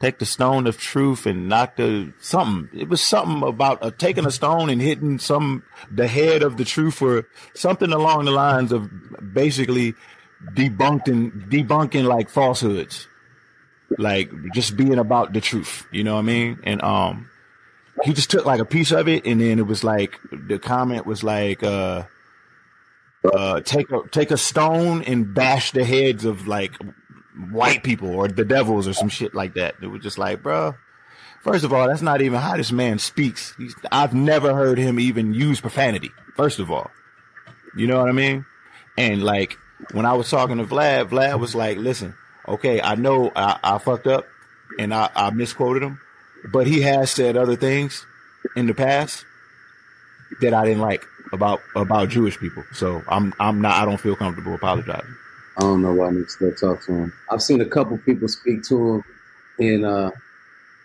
[0.00, 2.68] Take the stone of truth and knock the something.
[2.78, 6.64] It was something about uh, taking a stone and hitting some the head of the
[6.64, 8.90] truth or something along the lines of
[9.32, 9.94] basically
[10.54, 13.06] debunking debunking like falsehoods,
[13.96, 15.86] like just being about the truth.
[15.92, 16.58] You know what I mean?
[16.64, 17.30] And um,
[18.02, 21.06] he just took like a piece of it, and then it was like the comment
[21.06, 22.04] was like uh
[23.32, 26.72] uh take a take a stone and bash the heads of like
[27.50, 29.76] white people or the devils or some shit like that.
[29.82, 30.74] It was just like, bro.
[31.42, 33.54] First of all, that's not even how this man speaks.
[33.56, 36.10] He's, I've never heard him even use profanity.
[36.34, 36.90] First of all,
[37.76, 38.44] you know what I mean?
[38.98, 39.56] And like
[39.92, 42.14] when I was talking to Vlad, Vlad was like, "Listen,
[42.48, 44.26] okay, I know I, I fucked up
[44.78, 46.00] and I, I misquoted him,
[46.50, 48.04] but he has said other things
[48.56, 49.24] in the past
[50.40, 52.64] that I didn't like about about Jewish people.
[52.72, 55.16] So I'm I'm not I don't feel comfortable apologizing."
[55.56, 57.12] I don't know why I need to go talk to him.
[57.30, 59.04] I've seen a couple people speak to him
[59.58, 60.10] in uh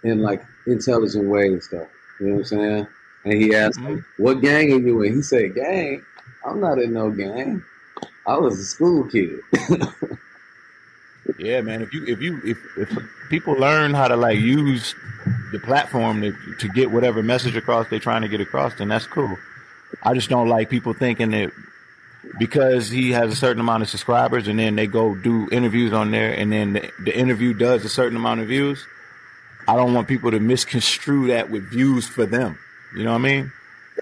[0.03, 1.87] in like intelligent ways though.
[2.19, 2.87] You know what I'm saying?
[3.25, 5.15] And he asked me, what gang are you in?
[5.15, 6.03] He said, Gang?
[6.45, 7.63] I'm not in no gang.
[8.25, 9.39] I was a school kid.
[11.37, 11.81] Yeah, man.
[11.81, 12.97] If you if you if, if
[13.29, 14.95] people learn how to like use
[15.51, 19.07] the platform to to get whatever message across they're trying to get across, then that's
[19.07, 19.37] cool.
[20.03, 21.51] I just don't like people thinking that
[22.39, 26.11] because he has a certain amount of subscribers and then they go do interviews on
[26.11, 28.85] there and then the, the interview does a certain amount of views.
[29.67, 32.57] I don't want people to misconstrue that with views for them.
[32.95, 33.51] You know what I mean?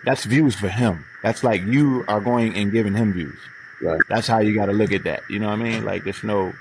[0.03, 1.05] that's views for him.
[1.23, 3.37] That's like you are going and giving him views.
[3.81, 4.01] Right.
[4.09, 5.23] That's how you got to look at that.
[5.29, 5.85] You know what I mean?
[5.85, 6.53] Like there's no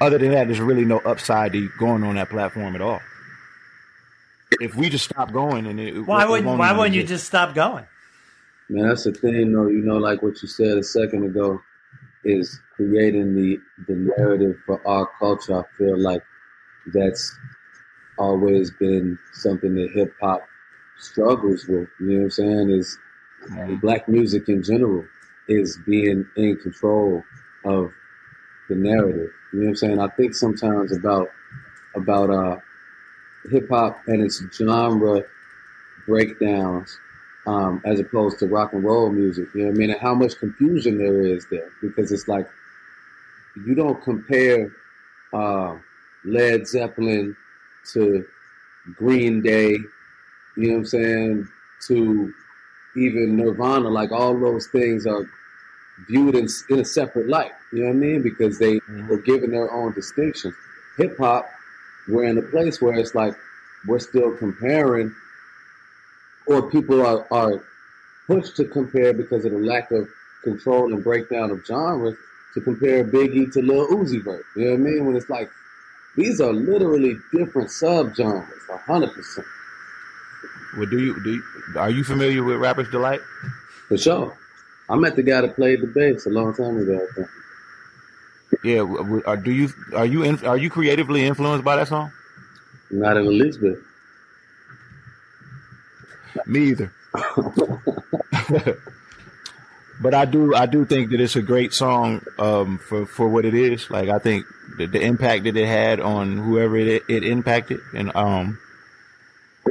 [0.00, 0.46] other than that.
[0.46, 3.00] There's really no upside to going on that platform at all.
[4.60, 7.86] If we just stop going and it, Why wouldn't Why wouldn't you just stop going?
[8.68, 9.68] Man, that's the thing, though.
[9.68, 11.62] You know, like what you said a second ago,
[12.24, 15.60] is creating the the narrative for our culture.
[15.60, 16.22] I feel like
[16.94, 17.38] that's
[18.18, 20.48] always been something that hip hop
[20.98, 21.88] struggles with.
[22.00, 22.70] You know what I'm saying?
[22.70, 22.98] Is
[23.80, 25.06] black music in general
[25.48, 27.24] is being in control
[27.64, 27.92] of
[28.68, 29.30] the narrative.
[29.52, 30.00] You know what I'm saying?
[30.00, 31.28] I think sometimes about
[31.94, 32.58] about uh
[33.50, 35.22] hip hop and its genre
[36.06, 37.00] breakdowns
[37.46, 39.48] um, as opposed to rock and roll music.
[39.54, 39.90] You know what I mean?
[39.90, 42.48] And how much confusion there is there because it's like
[43.64, 44.72] you don't compare
[45.32, 45.76] uh,
[46.24, 47.36] Led Zeppelin
[47.92, 48.26] to
[48.94, 49.78] Green Day.
[50.56, 51.48] You know what I'm saying?
[51.88, 52.32] To
[52.96, 55.26] even Nirvana, like all those things are
[56.08, 57.52] viewed in, in a separate light.
[57.72, 58.22] You know what I mean?
[58.22, 60.54] Because they were given their own distinction.
[60.96, 61.48] Hip hop,
[62.08, 63.34] we're in a place where it's like
[63.86, 65.14] we're still comparing,
[66.46, 67.64] or people are, are
[68.26, 70.08] pushed to compare because of the lack of
[70.42, 72.16] control and breakdown of genres
[72.54, 74.44] to compare Biggie to Lil Uzi Vert.
[74.56, 75.06] You know what I mean?
[75.06, 75.50] When it's like
[76.16, 78.46] these are literally different subgenres,
[78.86, 79.46] hundred percent.
[80.76, 81.32] Well, do you do?
[81.34, 81.42] You,
[81.78, 83.20] are you familiar with Rapper's Delight?
[83.88, 84.36] For sure.
[84.88, 87.06] I met the guy that played the bass a long time ago.
[88.62, 88.80] Yeah.
[88.80, 92.12] Are, uh, do you are you in, are you creatively influenced by that song?
[92.90, 93.78] Not in the least bit.
[96.46, 96.92] Me either.
[100.00, 103.44] but I do I do think that it's a great song um, for for what
[103.44, 103.90] it is.
[103.90, 104.46] Like I think
[104.78, 108.58] the, the impact that it had on whoever it it impacted, and um,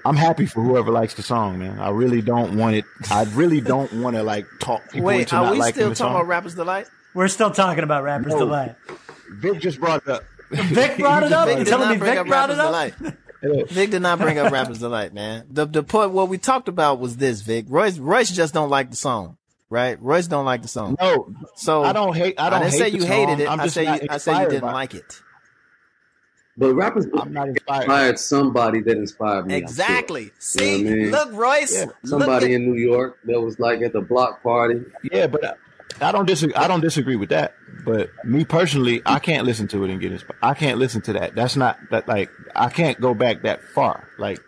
[0.03, 1.79] I'm happy for whoever likes the song, man.
[1.79, 2.85] I really don't want it.
[3.11, 5.89] I really don't want to like talk people Wait, into are not we liking still
[5.89, 6.15] the talking song.
[6.21, 6.87] about Rapper's Delight?
[7.13, 8.39] We're still talking about Rapper's No.
[8.39, 8.75] Delight.
[9.31, 10.23] Vic just brought it up.
[10.49, 11.47] Vic brought it up.
[11.47, 12.65] Vic You did telling not me bring Vic up brought it up?
[12.67, 12.93] Delight.
[13.41, 15.45] Vic did not bring up Rapper's Delight, man.
[15.49, 17.65] The the point what we talked about was this, Vic.
[17.69, 19.37] Royce Royce just don't like the song,
[19.69, 20.01] right?
[20.01, 20.97] Royce don't like the song.
[20.99, 22.39] No, so I don't hate.
[22.39, 23.49] I don't didn't hate say the you hated it.
[23.51, 25.21] I'm I say you, I say you didn't like it.
[26.57, 27.81] But rappers I'm not inspired.
[27.81, 29.55] inspired somebody that inspired me.
[29.55, 29.63] I'm sure.
[29.65, 30.21] Exactly.
[30.23, 31.11] You know See, I mean?
[31.11, 31.73] look, Royce.
[31.75, 34.81] Yeah, look Somebody at- in New York that was like at the block party.
[35.11, 35.53] Yeah, but uh,
[36.01, 36.55] I, I don't disagree.
[36.55, 37.55] I don't disagree with that.
[37.85, 40.39] But me personally, I can't listen to it and get inspired.
[40.41, 41.35] I can't listen to that.
[41.35, 42.07] That's not that.
[42.07, 44.09] Like I can't go back that far.
[44.17, 44.39] Like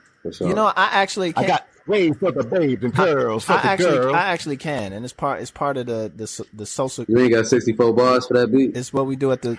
[0.41, 1.47] you know, I actually I can't.
[1.47, 4.15] got waves for the babes and girls for I the actually, girls.
[4.15, 7.05] I actually can, and it's part, it's part of the the the social.
[7.07, 8.75] you ain't got 64 bars for that beat.
[8.75, 9.57] It's what we do at the.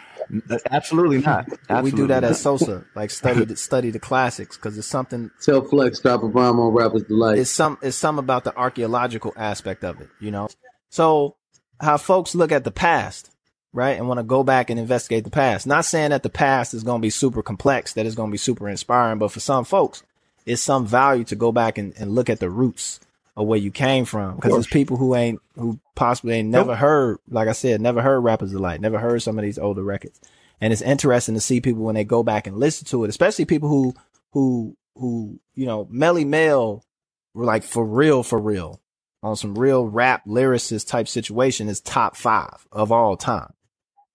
[0.71, 1.49] Absolutely not.
[1.83, 2.33] we do that not.
[2.33, 5.31] at Sosa, like study the, study the classics, because it's something.
[5.41, 7.39] Tell Flex drop a bomb on Rappers Delight.
[7.39, 7.79] It's some.
[7.81, 10.49] It's some about the archaeological aspect of it, you know.
[10.91, 11.37] So
[11.81, 13.31] how folks look at the past,
[13.73, 15.67] right, and want to go back and investigate the past.
[15.67, 18.33] Not saying that the past is going to be super complex, that it's going to
[18.33, 20.03] be super inspiring, but for some folks,
[20.47, 23.01] it's some value to go back and, and look at the roots
[23.37, 24.37] of where you came from.
[24.37, 28.21] Because there's people who ain't who possibly ain't never heard, like I said, never heard
[28.21, 30.21] Rappers Delight, never heard some of these older records.
[30.61, 33.45] And it's interesting to see people when they go back and listen to it, especially
[33.45, 33.95] people who
[34.33, 36.85] who who you know, Melle Mel
[37.35, 38.81] were like for real, for real,
[39.23, 43.53] on some real rap lyricist type situation is top five of all time.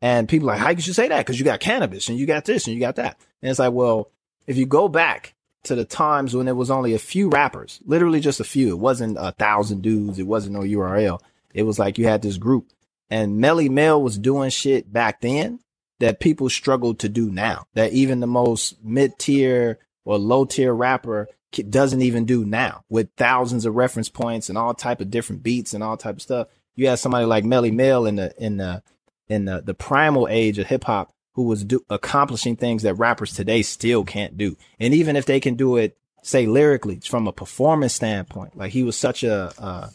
[0.01, 1.19] And people like, how could you say that?
[1.19, 3.17] Because you got Canibus and you got this and you got that.
[3.41, 4.11] And it's like, well,
[4.47, 5.33] if you go back
[5.63, 8.79] to the times when there was only a few rappers, literally just a few, it
[8.79, 11.21] wasn't a thousand dudes, it wasn't no URL.
[11.53, 12.67] It was like you had this group.
[13.09, 15.59] And Melle Mel was doing shit back then
[15.99, 17.67] that people struggle to do now.
[17.73, 21.29] That even the most mid tier or low tier rapper
[21.69, 25.73] doesn't even do now with thousands of reference points and all type of different beats
[25.73, 26.47] and all type of stuff.
[26.75, 28.83] You had somebody like Melle Mel in the in the
[29.27, 33.33] in the, the primal age of hip hop who was do, accomplishing things that rappers
[33.33, 34.55] today still can't do.
[34.79, 38.83] And even if they can do it, say lyrically from a performance standpoint, like he
[38.83, 39.89] was such a a,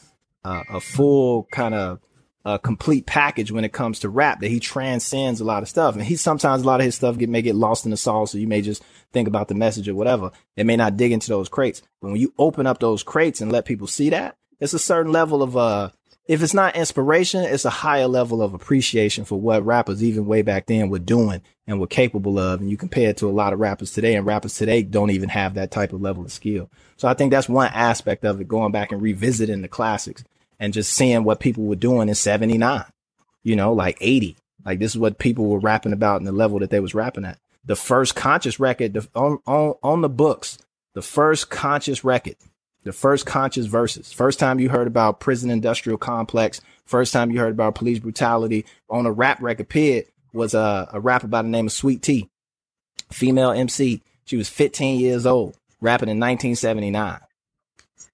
[0.48, 2.00] a, a full kind of
[2.44, 5.94] a complete package when it comes to rap that he transcends a lot of stuff.
[5.94, 8.32] And he sometimes a lot of his stuff get may get lost in the sauce,
[8.32, 8.82] so you may just
[9.12, 10.30] think about the message or whatever.
[10.56, 11.82] It may not dig into those crates.
[12.00, 15.12] But when you open up those crates and let people see that, it's a certain
[15.12, 15.90] level of uh
[16.28, 20.42] if it's not inspiration, it's a higher level of appreciation for what rappers even way
[20.42, 22.60] back then were doing and were capable of.
[22.60, 25.30] And you compare it to a lot of rappers today, and rappers today don't even
[25.30, 26.70] have that type of level of skill.
[26.98, 30.22] So I think that's one aspect of it, going back and revisiting the classics
[30.58, 32.84] and just seeing what people were doing in 79,
[33.42, 34.36] you know, like 80.
[34.64, 37.24] Like this is what people were rapping about and the level that they was rapping
[37.24, 37.38] at.
[37.64, 40.58] The first conscious record the, on, on, on the books,
[40.94, 42.36] the first conscious record,
[42.82, 44.12] The first conscious verses.
[44.12, 46.60] First time you heard about prison industrial complex.
[46.86, 49.68] First time you heard about police brutality on a rap record.
[49.68, 52.28] Period was a, a rapper by the name of Sweet T,
[53.10, 54.02] female MC.
[54.24, 57.20] She was 15 years old, rapping in 1979.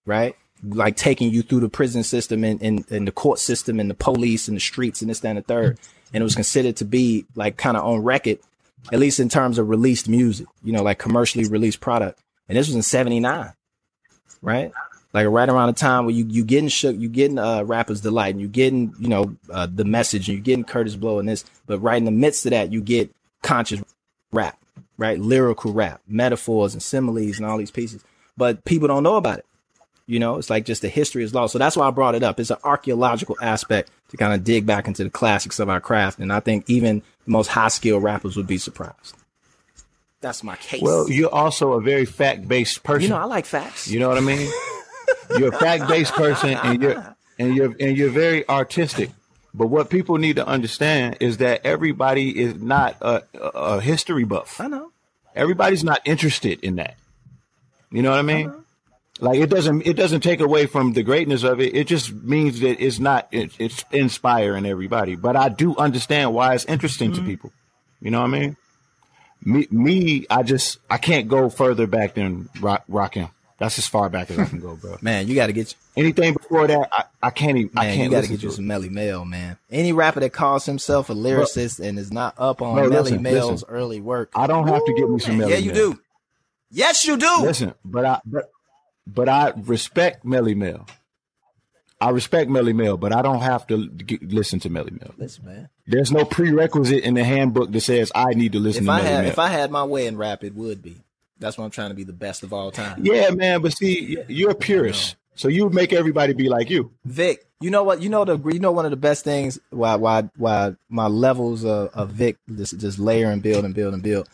[0.07, 0.37] Right,
[0.69, 3.95] like taking you through the prison system and, and, and the court system and the
[3.95, 5.79] police and the streets and this, that, and the third.
[6.13, 8.39] And it was considered to be like kind of on record,
[8.93, 12.21] at least in terms of released music, you know, like commercially released product.
[12.49, 13.53] And this was in 79,
[14.43, 14.73] right?
[15.13, 18.35] Like right around the time where you, you getting shook, you getting, uh, rappers delight
[18.35, 21.45] and you getting, you know, uh, the message and you getting Kurtis Blow and this,
[21.67, 23.83] but right in the midst of that, you get conscious
[24.33, 24.59] rap,
[24.99, 25.19] right?
[25.19, 28.05] Lyrical rap, metaphors and similes and all these pieces,
[28.37, 29.47] but people don't know about it.
[30.07, 31.53] You know, it's like just the history is lost.
[31.53, 32.39] So that's why I brought it up.
[32.39, 36.19] It's an archaeological aspect to kind of dig back into the classics of our craft.
[36.19, 39.17] And I think even the most high skill rappers would be surprised.
[40.21, 40.83] That's my case.
[40.83, 43.03] Well, you're also a very fact based person.
[43.03, 43.89] you know, I like facts.
[43.89, 44.51] You know what I mean?
[45.39, 49.11] you're a fact based person, and you're and you're and you're very artistic.
[49.53, 54.25] But what people need to understand is that everybody is not a, a, a history
[54.25, 54.61] buff.
[54.61, 54.93] I know.
[55.37, 56.97] Everybody's not interested in that.
[57.91, 58.53] You know what I mean?
[59.25, 61.75] Like it doesn't it doesn't take away from the greatness of it.
[61.75, 65.15] It just means that it's not it, it's inspiring everybody.
[65.17, 67.27] But I do understand why it's interesting to mm-hmm.
[67.27, 67.53] people.
[68.03, 68.57] You know what I mean?
[69.43, 73.31] Me, me, I just I can't go further back than rock, rocking.
[73.57, 74.99] That's as far back as I can go, bro.
[75.03, 76.89] Man, you got to get anything before that.
[76.93, 77.71] I, I can't even.
[77.79, 79.57] I can't you got to get you some Melle Mel, man.
[79.71, 83.69] Any rapper that calls himself a lyricist and is not up on Melle Mel's listen.
[83.71, 85.93] early work, I don't have to get me some Melle yeah, you Mel.
[85.93, 86.01] do.
[86.71, 87.39] Yes, you do.
[87.41, 88.51] Listen, but I but
[89.07, 90.87] but I respect Melle Mel.
[92.01, 95.15] I respect Melle Mel, but I don't have to get, listen to Melle Mel.
[95.19, 95.69] Listen, man.
[95.87, 99.01] There's no prerequisite in the handbook that says I need to listen If to I
[99.01, 99.33] Melle had Mel.
[99.33, 100.97] if I had my way in rap, it would be.
[101.41, 103.05] That's why I'm trying to be the best of all time.
[103.05, 106.93] yeah, man, but see, you're a purist, so you make everybody be like you.
[107.05, 108.03] Vic, you know what?
[108.03, 111.65] You know the you know one of the best things why why why my levels
[111.65, 114.29] of, of Vic just just layer and build and build and build.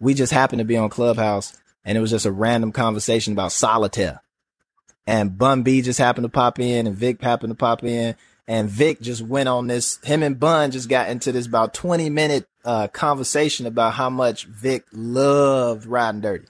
[0.00, 3.52] We just happened to be on Clubhouse and it was just a random conversation about
[3.52, 4.22] solitaire.
[5.06, 8.14] And Bun B just happened to pop in and Vic happened to pop in
[8.46, 12.08] and Vic just went on this him and Bun just got into this about 20
[12.10, 16.46] minute uh conversation about how much Vic loved riding dirty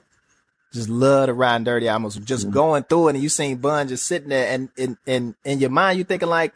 [0.72, 1.88] just love to ride dirty.
[1.88, 4.96] I was just going through it, and you seen Bun just sitting there, and in
[5.06, 6.54] in in your mind, you thinking like,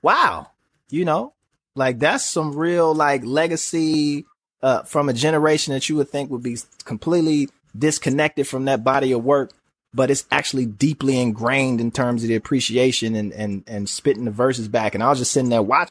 [0.00, 0.50] "Wow,
[0.88, 1.34] you know,
[1.74, 4.26] like that's some real like legacy
[4.62, 9.12] uh, from a generation that you would think would be completely disconnected from that body
[9.12, 9.52] of work,
[9.92, 14.30] but it's actually deeply ingrained in terms of the appreciation and and and spitting the
[14.30, 14.94] verses back.
[14.94, 15.90] And I was just sitting there watching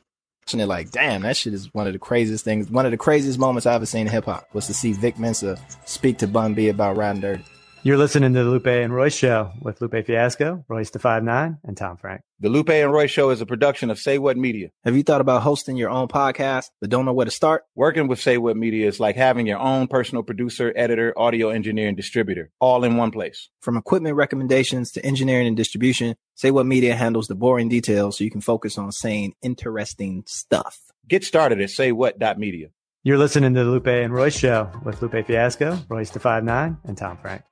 [0.54, 2.70] it, like, damn, that shit is one of the craziest things.
[2.70, 5.20] One of the craziest moments I ever seen in hip hop was to see Vic
[5.20, 7.46] Mensa speak to Bun B about riding dirty.
[7.82, 11.60] You're listening to the Lupe and Royce Show with Lupe Fiasco, Royce da Five Nine,
[11.64, 12.22] and Tom Frank.
[12.42, 14.72] The Lupe and Royce Show is a production of Say What Media.
[14.84, 17.64] Have you thought about hosting your own podcast but don't know where to start?
[17.76, 21.88] Working with Say What Media is like having your own personal producer, editor, audio engineer,
[21.88, 23.48] and distributor all in one place.
[23.62, 28.26] From equipment recommendations to engineering and distribution, Say What Media handles the boring details so
[28.26, 30.92] you can focus on saying interesting stuff.
[31.08, 32.72] Get started at saywhat.media.
[33.04, 36.78] You're listening to the Lupe and Royce Show with Lupe Fiasco, Royce da Five Nine,
[36.84, 37.44] and Tom Frank.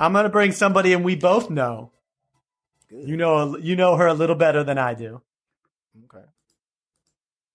[0.00, 1.92] I'm gonna bring somebody, and we both know.
[2.90, 5.20] You know, you know her a little better than I do.
[6.04, 6.24] Okay.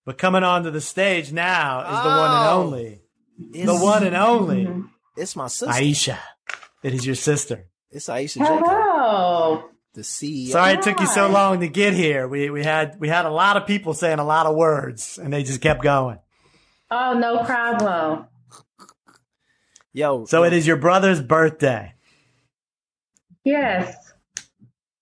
[0.05, 2.61] But coming onto the stage now is the one and Oh.
[2.61, 3.01] only,
[3.51, 4.81] the one and only mm-hmm.
[5.17, 5.73] It's my sister.
[5.73, 6.19] Ayesha.
[6.83, 7.65] It is your sister.
[7.89, 9.63] It's Ayesha Jaco, Hello.
[9.93, 10.51] the CEO.
[10.51, 12.27] Sorry it took you so long to get here.
[12.27, 15.33] We we had we had a lot of people saying a lot of words, and
[15.33, 16.19] they just kept going.
[16.91, 18.27] Oh, no problem.
[19.91, 21.94] Yo, So it is your brother's birthday.
[23.45, 23.95] Yes.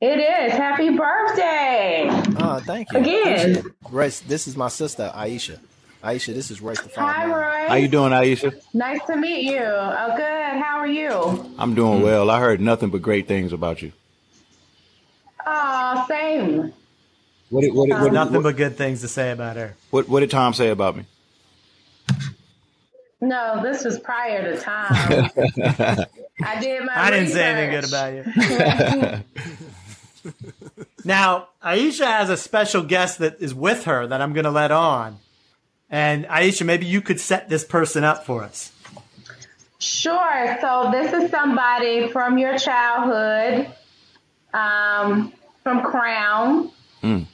[0.01, 0.51] It is.
[0.51, 2.07] Happy birthday.
[2.37, 2.99] Oh, thank you.
[2.99, 3.63] Again.
[3.89, 5.59] Royce, this is my sister, Ayesha.
[6.03, 7.31] Ayesha, this is Royce da Five Hi, Nine.
[7.31, 7.67] Roy.
[7.69, 8.51] How you doing, Ayesha?
[8.73, 9.61] Nice to meet you.
[9.61, 10.61] Oh, good.
[10.61, 11.55] How are you?
[11.57, 12.29] I'm doing well.
[12.29, 13.93] I heard nothing but great things about you.
[15.45, 16.73] Oh, same.
[17.49, 19.75] What did, what did, what, did- Nothing what, but good things to say about her.
[19.91, 21.05] what, what did Tom say about me?
[23.21, 26.05] No, this was prior to time.
[26.45, 29.23] I did my I didn't say anything good about
[30.25, 30.33] you.
[31.05, 34.71] now, Ayesha has a special guest that is with her that I'm going to let
[34.71, 35.17] on.
[35.89, 38.71] And Ayesha, maybe you could set this person up for us.
[39.79, 40.57] Sure.
[40.61, 43.67] So this is somebody from your childhood,
[44.53, 46.71] um, from Crown.
[47.03, 47.25] Mm.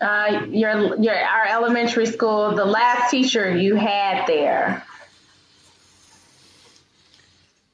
[0.00, 4.84] Uh, your your our elementary school, the last teacher you had there.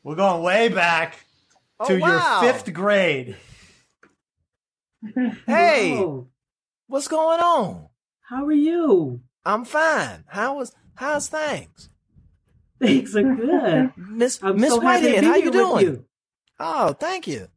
[0.05, 1.19] We're going way back.
[1.81, 2.43] Oh, to wow.
[2.43, 3.37] your fifth grade.
[5.47, 6.29] Hey, Whoa.
[6.87, 7.89] what's going on?
[8.23, 9.21] How are you?
[9.45, 10.25] I'm fine.
[10.29, 11.91] How was how's things?
[12.81, 13.93] Things are good.
[13.99, 15.85] Miss I'm Miss so happy to Whitehead, be how here you with doing?
[15.85, 16.05] you.
[16.59, 17.49] Oh, thank you.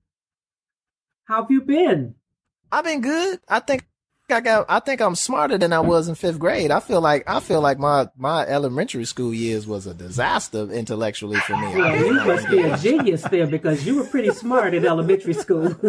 [1.26, 2.16] How have you been?
[2.70, 3.40] I've been good.
[3.48, 3.86] I think
[4.30, 6.70] I got I think I'm smarter than I was in fifth grade.
[6.70, 11.40] I feel like I feel like my my elementary school years was a disaster intellectually
[11.40, 11.74] for me.
[11.74, 15.76] Well, you must be a genius there because you were pretty smart in elementary school.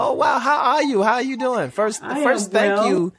[0.00, 1.02] Oh wow, how are you?
[1.02, 1.72] How are you doing?
[1.72, 2.88] First I first thank well.
[2.88, 3.12] you.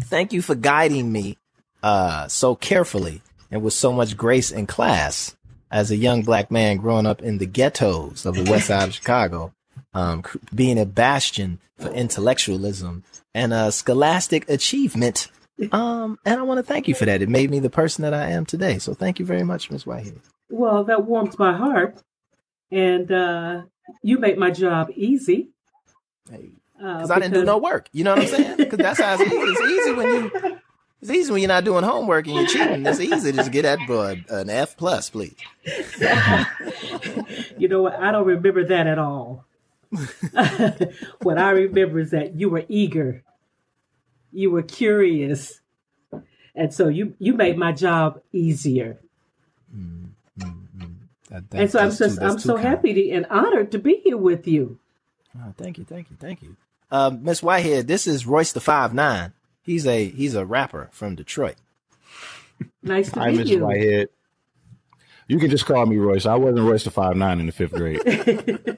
[0.00, 1.38] Thank you for guiding me
[1.84, 5.36] uh so carefully and with so much grace and class
[5.70, 8.94] as a young black man growing up in the ghettos of the west side of
[8.94, 9.54] Chicago.
[9.94, 10.22] Um
[10.54, 15.28] being a bastion for intellectualism and uh scholastic achievement.
[15.72, 17.22] Um and I want to thank you for that.
[17.22, 18.78] It made me the person that I am today.
[18.78, 20.20] So thank you very much, Miss Whitehead.
[20.50, 22.02] well, that warms my heart,
[22.70, 23.62] and uh,
[24.02, 25.50] you make my job easy.
[26.78, 27.88] Because I didn't do no work.
[27.92, 28.56] You know what I'm saying?
[28.58, 29.34] Because that's how it's easy.
[29.36, 30.58] It's easy when you
[31.02, 32.86] it's easy when you're not doing homework and you're cheating.
[32.86, 35.34] It's easy to just get that boy an F plus, please.
[37.58, 37.94] You know what?
[37.94, 39.44] I don't remember that at all.
[41.22, 43.22] what I remember is that you were eager,
[44.32, 45.60] you were curious,
[46.54, 48.98] and so you you made my job easier.
[51.30, 52.68] That- and so I'm that's too- I'm so kind.
[52.68, 54.78] happy to, and honored to be here with you.
[55.38, 56.56] Oh, thank you, thank you, thank you.
[56.90, 59.32] Um, Miss Whitehead, this is Royce da Five Nine.
[59.62, 61.56] He's a he's a rapper from Detroit.
[62.82, 63.64] Nice to Hi, meet Miss you.
[63.64, 64.08] Whitehead.
[65.28, 66.24] You can just call me Royce.
[66.24, 68.00] I wasn't Royce da five nine in the fifth grade.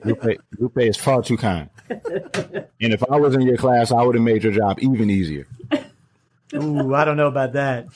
[0.04, 1.70] Lupe, Lupe is far too kind.
[1.88, 5.46] And if I was in your class, I would have made your job even easier.
[6.54, 7.86] Ooh, I don't know about that.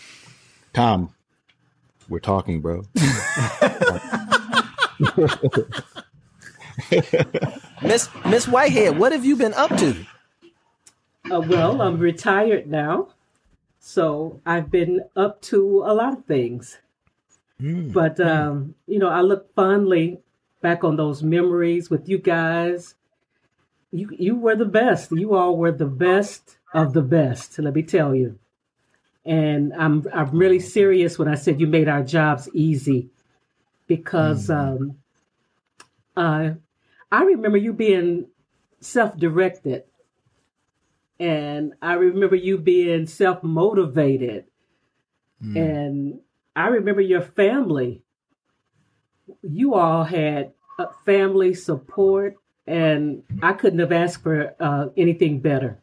[0.72, 1.12] Tom,
[2.08, 2.84] we're talking, bro.
[7.82, 10.06] Miss Miss Whitehead, what have you been up to?
[11.28, 13.08] Uh, well, I'm retired now,
[13.80, 16.78] so I've been up to a lot of things.
[17.92, 20.20] But um, you know, I look fondly
[20.60, 22.94] back on those memories with you guys.
[23.90, 25.12] You you were the best.
[25.12, 27.58] You all were the best of the best.
[27.58, 28.38] Let me tell you.
[29.24, 33.08] And I'm I'm really serious when I said you made our jobs easy,
[33.86, 34.98] because um,
[36.16, 36.50] uh,
[37.10, 38.26] I remember you being
[38.80, 39.84] self-directed
[41.18, 44.44] and I remember you being self motivated.
[45.56, 46.20] And
[46.56, 48.02] I remember your family.
[49.42, 52.36] You all had uh, family support,
[52.66, 55.80] and I couldn't have asked for uh, anything better.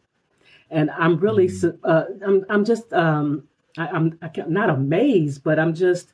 [0.70, 3.48] And I'm really, su- uh, I'm, I'm just, um,
[3.78, 6.14] I, I'm can't- not amazed, but I'm just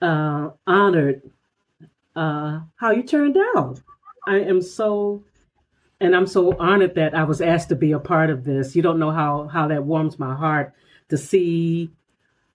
[0.00, 1.22] uh, honored
[2.14, 3.80] uh, how you turned out.
[4.26, 5.24] I am so
[6.00, 8.74] and I'm so honored that I was asked to be a part of this.
[8.74, 10.74] You don't know how how that warms my heart
[11.08, 11.90] to see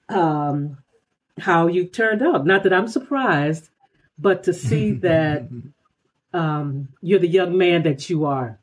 [0.09, 0.77] um,
[1.39, 2.45] how you turned out.
[2.45, 3.69] Not that I'm surprised,
[4.17, 5.47] but to see that
[6.33, 8.59] um, you're the young man that you are.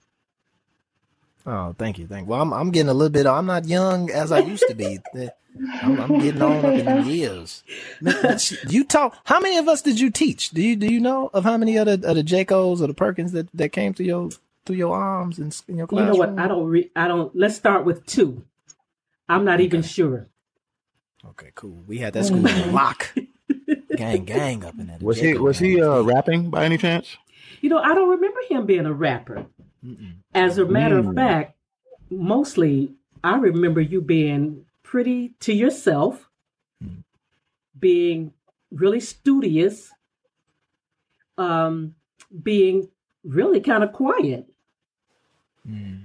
[1.46, 2.30] Oh, thank you, thank you.
[2.30, 3.26] Well, I'm I'm getting a little bit.
[3.26, 4.98] I'm not young as I used to be.
[5.82, 7.62] I'm, I'm getting on up in years.
[8.68, 9.16] You talk.
[9.24, 10.50] How many of us did you teach?
[10.50, 12.94] Do you do you know of how many of the, of the Jacos or the
[12.94, 14.30] Perkins that, that came to your
[14.64, 16.38] to your arms in, in your You know what?
[16.38, 16.66] I don't.
[16.66, 17.34] Re- I don't.
[17.36, 18.44] Let's start with two.
[19.28, 20.28] I'm not even sure.
[21.30, 21.82] Okay, cool.
[21.86, 23.14] We had that school on lock.
[23.96, 24.98] gang, gang up in there.
[24.98, 27.16] The Was he Jaco was he uh, rapping by any chance?
[27.60, 29.46] You know, I don't remember him being a rapper.
[30.34, 31.14] As a matter of Mm.
[31.14, 31.56] fact,
[32.10, 36.28] mostly I remember you being pretty to yourself,
[37.78, 38.32] being
[38.70, 39.90] really studious,
[41.38, 41.94] um,
[42.42, 42.88] being
[43.24, 44.46] really kind of quiet.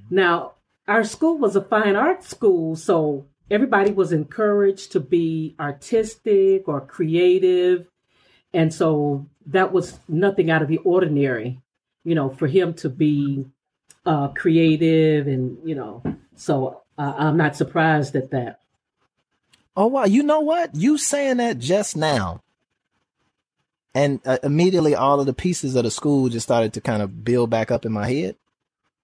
[0.09, 0.53] Now,
[0.87, 6.81] our school was a fine arts school, so everybody was encouraged to be artistic or
[6.81, 7.87] creative.
[8.53, 11.59] And so that was nothing out of the ordinary,
[12.03, 13.45] you know, for him to be
[14.05, 16.01] uh, creative and, you know,
[16.35, 18.59] so uh, I'm not surprised at that.
[19.75, 20.03] Oh wow!
[20.03, 20.75] You know what?
[20.75, 22.41] You saying that just now,
[23.93, 27.23] and uh, immediately all of the pieces of the school just started to kind of
[27.23, 28.35] build back up in my head.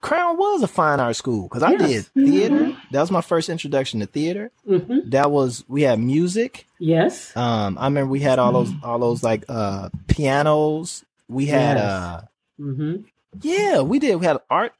[0.05, 2.09] Crown was a fine art school because I Yes.
[2.15, 2.77] did theater.
[2.91, 4.51] That was my first introduction to theater.
[4.69, 5.09] Mm-hmm.
[5.09, 6.67] That was we had music.
[6.77, 7.35] Yes.
[7.35, 11.03] Um, I remember we had all those all those like uh pianos.
[11.27, 11.83] We had Yes.
[11.91, 12.21] uh
[12.61, 12.95] Mm-hmm.
[13.41, 14.15] yeah, we did.
[14.17, 14.73] We had art.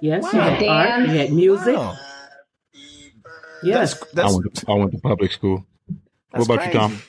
[0.00, 0.30] Yes, Wow.
[0.32, 1.76] you had art, you had music.
[1.76, 1.96] Wow.
[3.62, 3.98] Yes.
[4.12, 5.66] That's I went to, I went to public school.
[6.32, 7.02] That's what about you, Tom?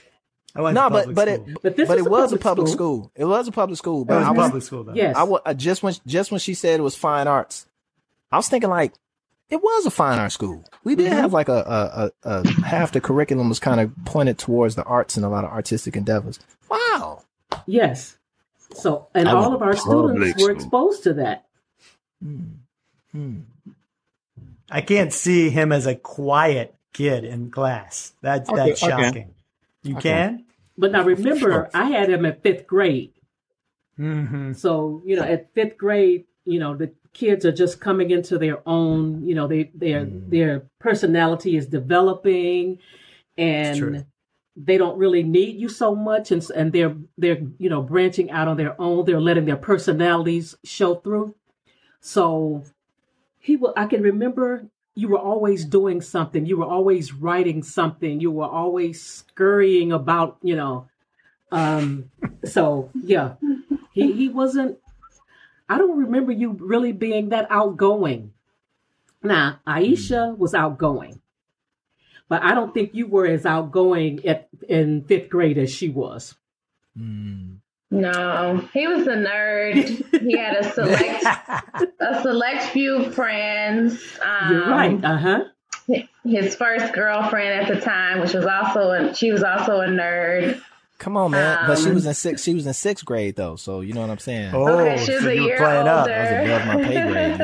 [0.56, 0.60] Crazy.
[0.60, 1.48] I went no, to but but school.
[1.50, 2.98] it But this but it a was a public public school.
[3.04, 3.12] school.
[3.16, 4.02] It was a public school.
[4.04, 4.94] It was I was public school though.
[4.94, 5.16] Yes.
[5.16, 7.66] I wa- uh, just when just when she said it was fine arts,
[8.32, 8.94] I was thinking like
[9.50, 10.64] it was a fine art school.
[10.84, 14.38] We did have like a, a, a, a half the curriculum was kind of pointed
[14.40, 16.40] towards the arts and a lot of artistic endeavors.
[16.70, 17.24] Wow.
[17.68, 18.18] Yes.
[18.74, 20.56] So, and I all of our to public students were school.
[20.56, 21.46] exposed to that.
[23.12, 23.40] Hmm.
[24.70, 28.14] I can't see him as a quiet kid in class.
[28.22, 29.04] That's Okay, that's I can.
[29.04, 29.34] shocking.
[29.84, 30.45] You I can?
[30.78, 31.70] But now remember.
[31.74, 33.14] I had him at fifth grade.
[34.00, 34.54] Mm-hmm.
[34.54, 38.62] So, you know, at fifth grade, you know, the kids are just coming into their
[38.68, 42.80] own, you know, they their their personality is developing
[43.38, 44.06] and
[44.58, 48.48] they don't really need you so much and and they're they're, you know, branching out
[48.48, 49.06] on their own.
[49.06, 51.36] They're letting their personalities show through.
[52.02, 52.64] So
[53.40, 54.66] he will I can remember
[54.96, 56.46] you were always doing something.
[56.46, 58.22] You were always writing something.
[58.22, 60.88] You were always scurrying about, you know.
[61.52, 62.10] Um
[62.46, 63.36] so yeah.
[63.92, 64.80] He he wasn't
[65.68, 68.34] I don't remember you really being that outgoing.
[69.22, 71.22] Now, Ayesha was outgoing.
[72.30, 76.36] But I don't think you were as outgoing at in fifth grade as she was.
[77.92, 80.22] No, he was a nerd.
[80.22, 81.24] He had a select
[82.00, 84.02] a select few friends.
[84.26, 85.04] Um, You're right.
[85.06, 85.44] Uh huh.
[86.24, 90.60] His first girlfriend at the time, which was also a, she was also a nerd.
[90.98, 91.68] Come on, man.
[91.68, 92.44] but she Um, was in sixth.
[92.44, 94.52] She was in sixth grade though, so you know what I'm saying.
[94.56, 96.06] Oh, Okay, she was so a you were year playing up.
[96.08, 97.40] That was above my pay grade.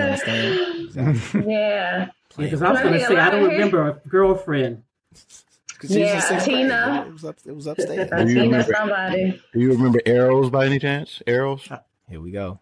[0.95, 1.47] You understand?
[1.49, 2.07] Yeah.
[2.37, 4.83] Because I was going to say I don't remember a girlfriend.
[5.81, 6.39] 'Cause she was Yeah.
[6.39, 7.05] Tina.
[7.07, 7.35] It was up.
[7.45, 8.09] It was upstairs.
[8.15, 9.41] Do you Tina remember- somebody.
[9.53, 11.21] Do you remember arrows by any chance?
[11.25, 11.69] Arrows?
[11.69, 11.79] Uh,
[12.09, 12.59] here we go.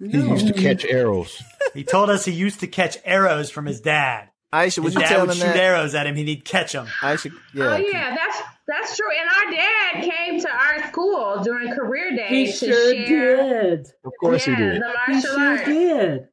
[0.00, 1.42] He used to catch arrows.
[1.74, 4.30] He told us he used to catch arrows from his dad.
[4.52, 5.56] Ayesha, His would you dad tell would him shoot that?
[5.56, 6.16] arrows at him.
[6.16, 6.86] and He'd catch them.
[7.02, 7.74] Ayesha, yeah.
[7.74, 9.06] Oh yeah, that's that's true.
[9.10, 13.36] And our dad came to our school during career day He to sure share.
[13.76, 13.88] did.
[14.04, 14.82] Of course yeah, he did.
[14.82, 15.64] the He martial sure arts.
[15.64, 16.28] did.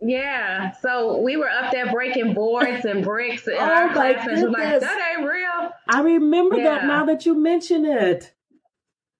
[0.00, 4.42] Yeah, so we were up there breaking boards and bricks in Oh, our my classmates
[4.42, 6.64] like, "That ain't real." I remember Yeah.
[6.64, 8.32] that now that you mention it.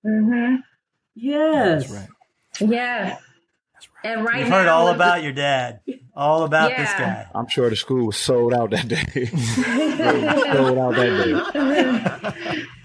[0.06, 0.56] Mm-hmm.
[1.16, 1.90] Yes.
[1.90, 1.92] That's
[2.60, 2.70] right.
[2.70, 3.22] Yes.
[4.04, 5.80] And right We've now, heard all about your dad.
[6.14, 7.26] All about this guy.
[7.34, 9.24] I'm sure the school was sold out that day.
[9.26, 12.62] sold out that day.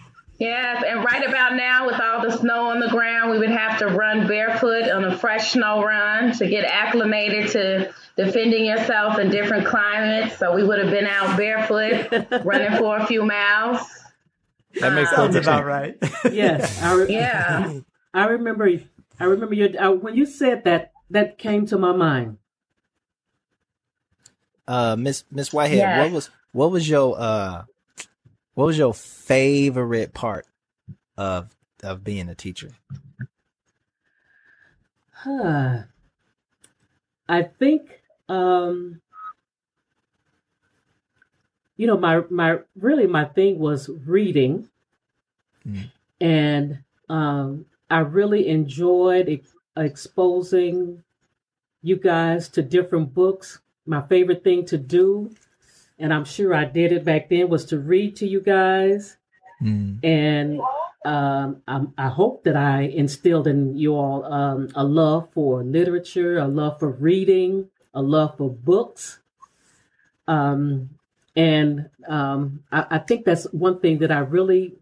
[0.43, 3.79] Yes, and right about now, with all the snow on the ground, we would have
[3.79, 9.29] to run barefoot on a fresh snow run to get acclimated to defending yourself in
[9.29, 10.37] different climates.
[10.37, 13.79] So we would have been out barefoot, running for a few miles.
[14.81, 15.95] That makes Sounds perfect about right.
[16.33, 16.81] Yes.
[16.81, 17.79] I re- Yeah.
[18.13, 18.69] I remember.
[19.19, 20.89] I remember your uh, when you said that.
[21.09, 22.37] That came to my mind.
[24.67, 25.99] Uh, Miss Miss Whitehead, Yes.
[26.05, 27.63] what was what was your uh,
[28.53, 30.47] what was your favorite part
[31.17, 32.71] of of being a teacher?
[35.11, 35.85] Huh.
[37.27, 39.01] I think um
[41.77, 44.69] you know my my really my thing was reading
[45.65, 45.91] Mm.
[46.21, 51.03] and um I really enjoyed ex- exposing
[51.83, 53.61] you guys to different books.
[53.85, 55.31] My favorite thing to do
[55.99, 59.17] and I'm sure I did it back then was to read to you guys
[59.63, 60.03] Mm.
[60.03, 60.59] and
[61.05, 66.37] um, I, I hope that I instilled in you all um, a love for literature,
[66.37, 69.19] a love for reading, a love for books.
[70.27, 70.91] Um,
[71.35, 74.75] and um, I, I think that's one thing that I really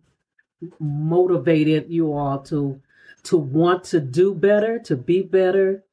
[0.80, 2.82] motivated you all to
[3.24, 5.84] to want to do better, to be better,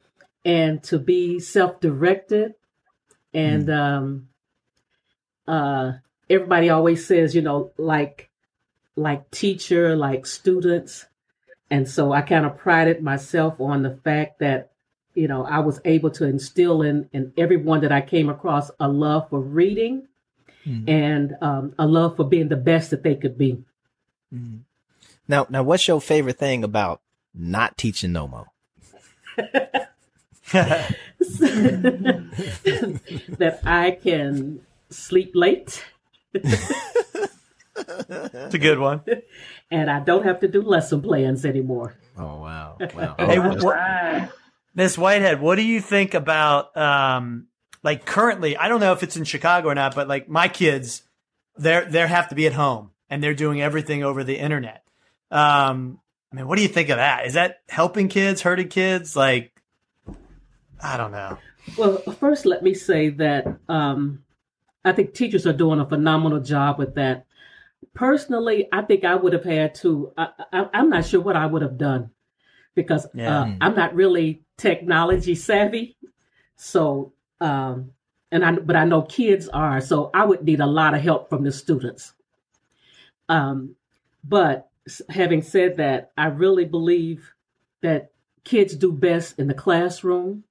[0.45, 2.55] and to be self-directed.
[3.35, 4.29] And um,
[5.49, 5.93] uh,
[6.29, 8.31] everybody always says, you know, like
[8.97, 11.07] like teacher, like students.
[11.71, 14.71] And so I kind of prided myself on the fact that,
[15.15, 18.89] you know, I was able to instill in, in everyone that I came across a
[18.89, 20.09] love for reading
[20.87, 23.63] and um, a love for being the best that they could be.
[25.27, 27.01] Now, now, what's your favorite thing about
[27.35, 28.47] not teaching Nomo?
[33.39, 34.61] that I can
[34.91, 35.85] sleep late
[36.35, 37.35] It's
[38.55, 39.03] a good one.
[39.71, 41.95] and I don't have to do lesson plans anymore.
[42.17, 43.15] Oh wow, wow.
[43.19, 44.31] Hey, wh- wh- Right.
[44.75, 47.47] Miss Whitehead, what do you think about um
[47.83, 48.57] like currently?
[48.57, 51.03] I don't know if it's in Chicago or not, but like my kids,
[51.57, 54.85] they're they have to be at home and they're doing everything over the internet.
[55.31, 56.01] Um,
[56.33, 57.27] I mean, what do you think of that?
[57.27, 59.17] Is that helping kids, hurting kids?
[59.17, 59.53] Like,
[60.83, 61.39] I don't know.
[61.77, 64.25] Well, first, let me say that um,
[64.85, 67.25] I think teachers are doing a phenomenal job with that.
[67.95, 70.13] personally, I think I would have had to.
[70.17, 72.11] I, I'm not sure what I would have done
[72.75, 73.43] because Yeah.
[73.43, 75.97] uh, I'm not really technology savvy.
[76.57, 77.93] So, um,
[78.31, 79.81] and I but I know kids are.
[79.81, 82.13] So I would need a lot of help from the students.
[83.29, 83.77] Um,
[84.25, 84.69] but
[85.09, 87.35] having said that, I really believe
[87.83, 88.11] that
[88.45, 90.45] kids do best in the classroom.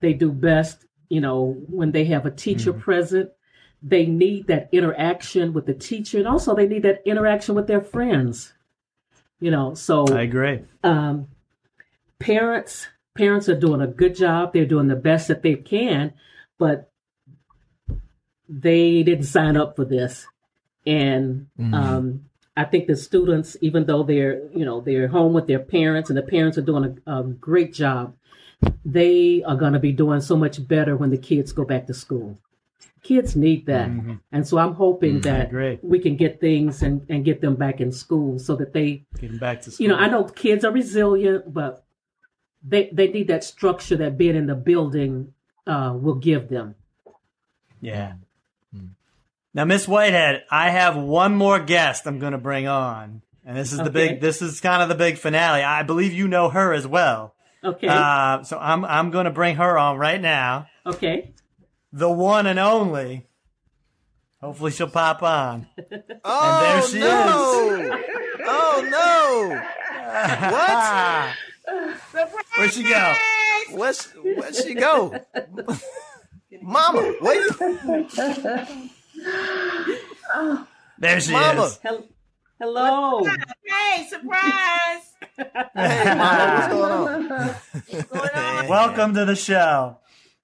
[0.00, 3.30] They do best, you know, when they have a teacher present.
[3.80, 7.80] They need that interaction with the teacher, and also they need that interaction with their
[7.80, 8.52] friends.
[9.38, 10.64] You know, so I agree.
[10.82, 11.28] um,
[12.18, 14.52] parents parents are doing a good job.
[14.52, 16.12] They're doing the best that they can,
[16.58, 16.90] but
[18.48, 20.26] they didn't sign up for this.
[20.86, 21.74] And Mhm.
[21.74, 22.20] um,
[22.56, 26.16] I think the students, even though they're you know they're home with their parents and
[26.16, 28.14] the parents are doing a, a great job,
[28.84, 31.94] they are going to be doing so much better when the kids go back to
[31.94, 32.38] school.
[33.02, 33.88] Kids need that,
[34.32, 35.22] and so I'm hoping Mhm.
[35.22, 39.04] That we can get things and, and get them back in school so that they
[39.20, 39.84] Getting back to school.
[39.84, 41.84] you know, I know kids are resilient, but
[42.62, 45.32] they they need that structure that being in the building
[45.66, 46.74] uh, will give them.
[47.80, 48.14] Yeah.
[49.54, 53.72] Now, Miss Whitehead, I have one more guest I'm going to bring on, and this
[53.72, 54.20] is the big.
[54.20, 55.62] This is kind of the big finale.
[55.62, 57.34] I believe you know her as well.
[57.64, 57.88] Okay.
[57.88, 60.66] Uh, so I'm I'm going to bring her on right now.
[60.86, 61.34] Okay.
[61.92, 63.26] The one and only.
[64.40, 65.66] Hopefully, she'll pop on.
[66.24, 68.00] Oh and there she no!
[68.46, 69.62] Oh no!
[71.68, 72.38] What?
[72.56, 73.14] Where'd she go?
[73.72, 75.14] Where's where'd she go?
[76.62, 77.42] Mama, wait.
[80.98, 81.62] There she Mama.
[81.64, 81.78] is.
[81.82, 82.04] Hel-
[82.60, 83.24] Hello.
[83.64, 85.14] Hey, surprise!
[85.36, 88.68] Hey, Mama, what's going on?
[88.68, 89.98] Welcome to the show.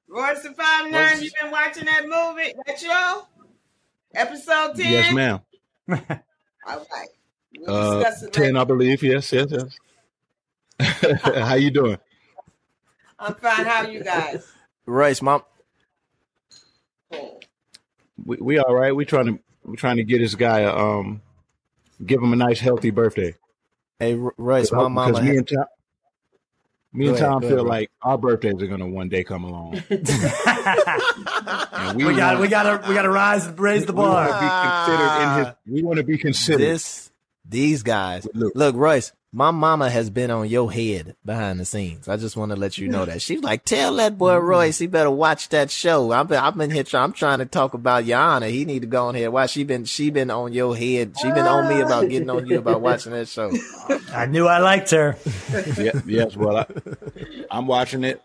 [0.08, 3.26] Royce da Five Nine, you been watching that movie, that show?
[4.14, 4.92] Episode 10?
[4.92, 5.40] Yes, ma'am.
[5.88, 5.98] All
[6.68, 7.08] right.
[7.58, 8.58] We'll Uh, ten, later.
[8.58, 9.02] I believe.
[9.02, 11.20] Yes, yes, yes.
[11.22, 11.98] How you doing?
[13.18, 13.64] I'm fine.
[13.66, 14.46] How you guys?
[14.86, 15.42] Royce, mom.
[18.24, 18.94] We, we all right.
[18.94, 21.20] We trying to we trying to get this guy a, um
[22.04, 23.34] give him a nice healthy birthday.
[23.98, 25.12] Hey, R- Royce, my mama.
[25.12, 25.64] Because me and Tom,
[26.92, 29.44] me and ahead, Tom go feel ahead, like our birthdays are gonna one day come
[29.44, 29.82] along.
[29.90, 30.06] and
[31.96, 34.26] We got want- we got to we got to rise raise the bar.
[34.26, 34.40] we want bar.
[34.40, 35.54] to be considered in his.
[35.74, 36.60] We want to be considered.
[36.60, 37.10] this
[37.44, 38.26] these guys.
[38.34, 42.06] Look, Royce, my mama has been on your head behind the scenes.
[42.06, 43.20] I just want to let you know that.
[43.20, 46.12] She's like, tell that boy Royce he better watch that show.
[46.12, 48.48] I've been I've been here try, I'm trying to talk about Yana.
[48.48, 49.32] He need to go on here.
[49.32, 51.16] Why she been she been on your head.
[51.20, 53.50] She been on me about getting on you about watching that show.
[54.12, 55.16] I knew I liked her.
[55.78, 56.36] yeah, yes.
[56.36, 56.66] Well, I,
[57.50, 58.22] I'm watching it.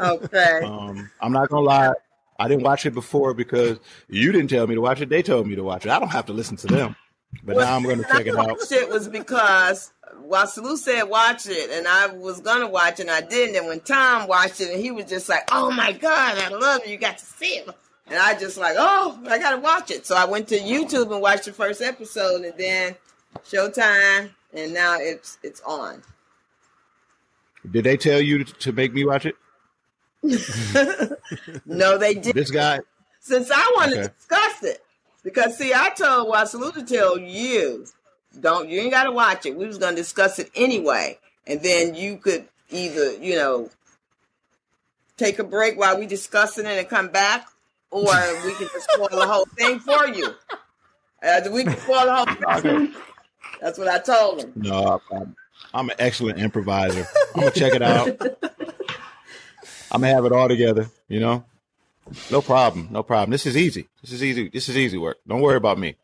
[0.00, 0.60] Okay.
[0.64, 1.92] Um, I'm not gonna lie.
[2.38, 3.78] I didn't watch it before because
[4.08, 5.10] you didn't tell me to watch it.
[5.10, 5.90] They told me to watch it.
[5.90, 6.96] I don't have to listen to them.
[7.44, 8.58] But now I'm going to check it out.
[8.68, 9.92] Shit was because
[10.26, 13.56] Wasalu said watch it, and I was gonna watch it, and I didn't.
[13.56, 16.82] And when Tom watched it, and he was just like, "Oh my god, I love
[16.84, 16.90] it!
[16.90, 17.68] You got to see it."
[18.08, 21.20] And I just like, "Oh, I gotta watch it." So I went to YouTube and
[21.20, 22.96] watched the first episode, and then
[23.44, 26.02] Showtime, and now it's it's on.
[27.70, 29.36] Did they tell you to, to make me watch it?
[31.64, 32.36] No, they didn't.
[32.36, 32.80] This guy.
[33.20, 34.81] Since I want to discuss it,
[35.22, 37.86] because see, I told Wasalu to tell you,
[38.38, 39.56] don't you ain't got to watch it.
[39.56, 43.70] We was gonna discuss it anyway, and then you could either you know
[45.16, 47.46] take a break while we discussing it and come back,
[47.90, 48.02] or
[48.44, 50.34] we can just spoil the whole thing for you.
[51.22, 52.94] Uh, we can spoil the whole thing.
[53.60, 54.52] That's what I told him.
[54.56, 55.36] No, I'm,
[55.72, 57.06] I'm an excellent improviser.
[57.34, 58.08] I'm gonna check it out.
[59.92, 60.88] I'm gonna have it all together.
[61.08, 61.44] You know,
[62.30, 63.30] no problem, no problem.
[63.30, 63.88] This is easy.
[64.00, 64.48] This is easy.
[64.48, 65.18] This is easy work.
[65.26, 65.96] Don't worry about me.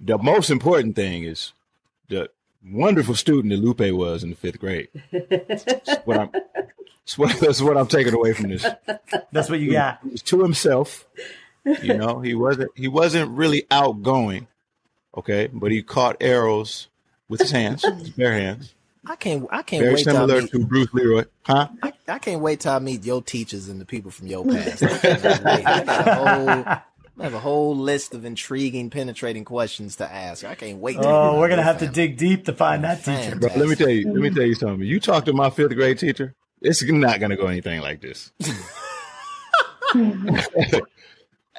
[0.00, 1.52] The most important thing is
[2.08, 2.30] the
[2.64, 4.88] wonderful student that Lupe was in the fifth grade.
[5.12, 6.30] That's what I'm.
[6.32, 8.66] That's what, that's what I'm taking away from this.
[9.32, 10.00] That's what you got.
[10.02, 11.06] He was to himself.
[11.82, 12.70] You know, he wasn't.
[12.74, 14.46] He wasn't really outgoing.
[15.16, 16.88] Okay, but he caught arrows
[17.28, 18.74] with his hands, his bare hands.
[19.06, 21.68] I can't I can't Very wait till I similar meet, to Bruce Leroy, huh?
[21.82, 24.82] I, I can't wait till I meet your teachers and the people from your past.
[24.82, 25.66] I can't wait.
[25.66, 26.64] I got a whole
[27.20, 30.44] I have a whole list of intriguing, penetrating questions to ask.
[30.44, 30.94] I can't wait.
[30.94, 33.34] to Oh, we're gonna about have to dig deep to find that teacher.
[33.36, 34.12] Bro, let me tell you.
[34.12, 34.86] Let me tell you something.
[34.86, 36.34] You talk to my fifth grade teacher.
[36.60, 38.32] It's not going to go anything like this.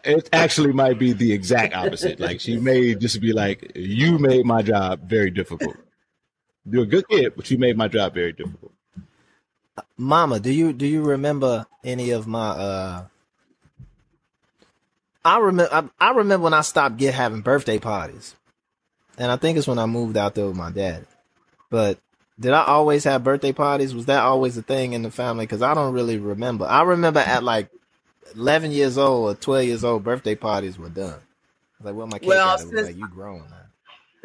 [0.03, 2.19] it actually might be the exact opposite.
[2.19, 5.77] Like she may just be like, "You made my job very difficult.
[6.69, 8.71] You're a good kid, but you made my job very difficult."
[9.97, 13.05] Mama, do you do you remember any of my uh
[15.23, 15.73] I remember.
[15.73, 18.35] I, I remember when I stopped get having birthday parties,
[19.17, 21.05] and I think it's when I moved out there with my dad.
[21.69, 21.99] But
[22.39, 23.93] did I always have birthday parties?
[23.93, 25.45] Was that always a thing in the family?
[25.45, 26.65] Because I don't really remember.
[26.65, 27.69] I remember at like
[28.35, 31.19] eleven years old or twelve years old, birthday parties were done.
[31.19, 33.55] I was like, well, my cake Well, at?" Since- like, "You grown now."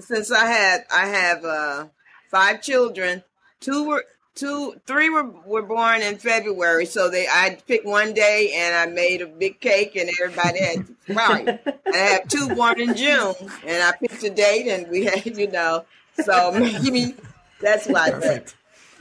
[0.01, 1.87] since I had I have uh
[2.35, 3.23] five children,
[3.61, 4.05] two were
[4.35, 8.93] two three were were born in February, so they I picked one day and I
[8.93, 11.61] made a big cake and everybody had right.
[11.93, 13.35] I have two born in June
[13.65, 15.85] and I picked a date and we had you know
[16.25, 17.15] so maybe
[17.61, 18.11] that's why.
[18.11, 18.55] But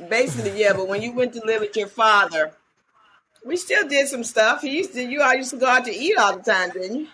[0.09, 0.73] basically, yeah.
[0.73, 2.53] But when you went to live with your father,
[3.43, 4.61] we still did some stuff.
[4.61, 6.99] He used to you all used to go out to eat all the time, didn't
[6.99, 7.07] you?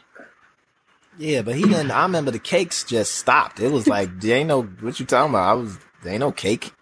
[1.17, 1.91] Yeah, but he didn't.
[1.91, 3.59] I remember the cakes just stopped.
[3.59, 5.49] It was like there ain't no what you talking about.
[5.49, 6.73] I was there ain't no cake.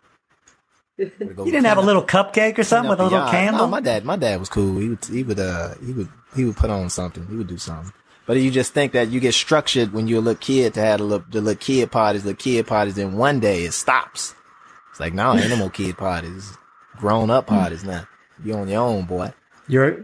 [0.97, 1.11] You
[1.51, 3.65] didn't have a little cupcake or something with a little candle?
[3.65, 4.79] No, my dad, my dad was cool.
[4.79, 7.27] He would, he would, uh, he would, he would put on something.
[7.27, 7.93] He would do something.
[8.25, 10.99] But you just think that you get structured when you're a little kid to have
[10.99, 12.95] a little, the little kid parties, the kid parties.
[12.95, 14.33] Then one day it stops.
[14.89, 16.57] It's like now ain't no more kid parties.
[16.97, 18.07] Grown up parties now.
[18.43, 19.33] You on your own, boy.
[19.67, 20.03] You're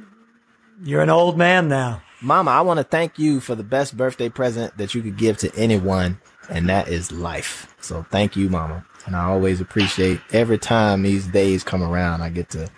[0.84, 2.02] you're an old man now.
[2.22, 5.38] Mama, I want to thank you for the best birthday present that you could give
[5.40, 6.20] to anyone,
[6.50, 7.76] and that is life.
[7.82, 8.86] So thank you, Mama.
[9.06, 12.70] And I always appreciate every time these days come around, I get to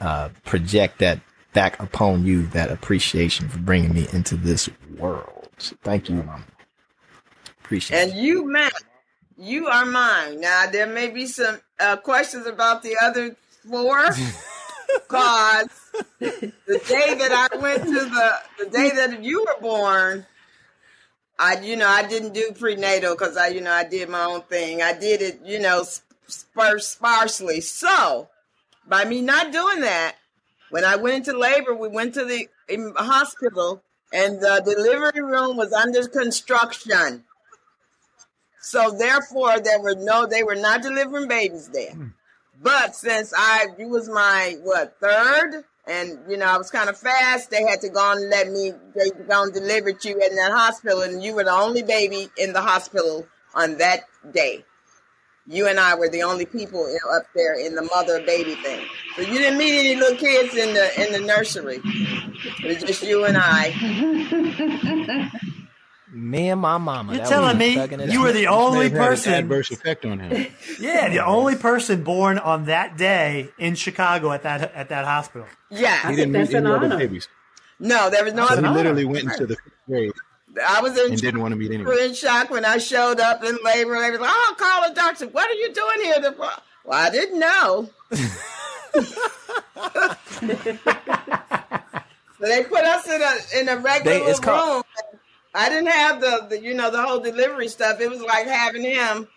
[0.00, 1.20] uh, project that
[1.52, 5.48] back upon you, that appreciation for bringing me into this world.
[5.58, 6.44] So thank you, Mama.
[7.60, 8.72] Appreciate And you, Matt,
[9.36, 10.40] you are mine.
[10.40, 13.36] Now there may be some uh, questions about the other
[13.68, 14.04] four,
[14.94, 15.68] because
[16.18, 20.26] the day that I went to the the day that you were born,
[21.38, 24.42] I you know I didn't do prenatal because I you know I did my own
[24.42, 24.82] thing.
[24.82, 25.84] I did it you know
[26.26, 27.60] spar- sparsely.
[27.60, 28.28] So
[28.86, 30.16] by me not doing that,
[30.70, 32.48] when I went into labor, we went to the
[32.96, 33.82] hospital
[34.12, 37.24] and the delivery room was under construction.
[38.60, 41.92] So therefore, there were no, they were not delivering babies there.
[41.92, 42.08] Hmm.
[42.62, 46.96] But since I, you was my what third, and you know I was kind of
[46.96, 48.72] fast, they had to go and let me.
[48.94, 52.52] They go and delivered you in that hospital, and you were the only baby in
[52.52, 54.64] the hospital on that day.
[55.46, 58.86] You and I were the only people up there in the mother baby thing.
[59.16, 61.80] So you didn't meet any little kids in the in the nursery.
[61.84, 63.70] It was just you and I.
[66.30, 67.14] Me and my mama.
[67.16, 67.74] You're telling me
[68.10, 69.32] you were the only May had an person.
[69.34, 70.46] adverse effect on him.
[70.80, 75.46] Yeah, the only person born on that day in Chicago at that at that hospital.
[75.70, 77.28] Yeah, He didn't meet any other babies.
[77.78, 80.12] No, there was no So he literally went into the fifth grade
[80.66, 81.98] I was in and didn't want to meet were anyone.
[81.98, 83.98] in shock when I showed up in labor.
[84.00, 85.26] They was like, "Oh, call a doctor.
[85.26, 87.90] What are you doing here?" The- Well, I didn't know.
[92.38, 94.44] so they put us in a in a regular They- it's room.
[94.44, 94.83] called-
[95.54, 98.00] I didn't have the, the you know the whole delivery stuff.
[98.00, 99.28] It was like having him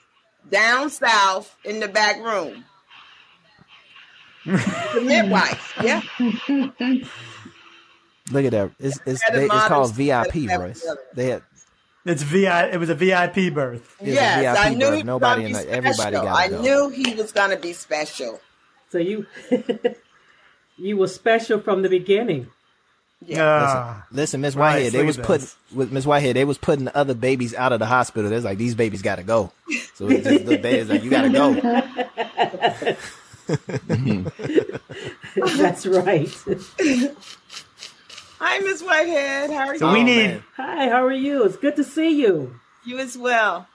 [0.50, 2.66] down south in the back room.
[4.46, 6.02] the midwife, yeah.
[8.32, 8.72] Look at that.
[8.80, 10.86] It's it's, they, it's called VIP, Royce.
[11.14, 11.44] They had
[12.06, 12.66] It's vi.
[12.68, 13.96] It was a VIP birth.
[14.00, 14.98] It was a Yes, I VIP knew birth.
[14.98, 16.62] he Nobody gonna in be the- everybody gotta I go.
[16.62, 18.40] knew he was going to be special.
[18.90, 19.26] So you
[20.78, 22.48] you were special from the beginning.
[23.36, 24.06] Ah.
[24.12, 26.86] Listen, listen, Miss Right, Whitehead, they was at put with Miss Whitehead, they was putting
[26.86, 28.30] the other babies out of the hospital.
[28.30, 29.52] There's like these babies got to go.
[29.96, 31.54] So it's just the babies like you got to go.
[35.58, 36.30] That's right.
[38.40, 39.50] Hi, Miss Whitehead.
[39.50, 39.94] How are So you?
[39.94, 41.44] we need Hi, how are you?
[41.44, 42.60] It's good to see you.
[42.86, 43.68] You as well.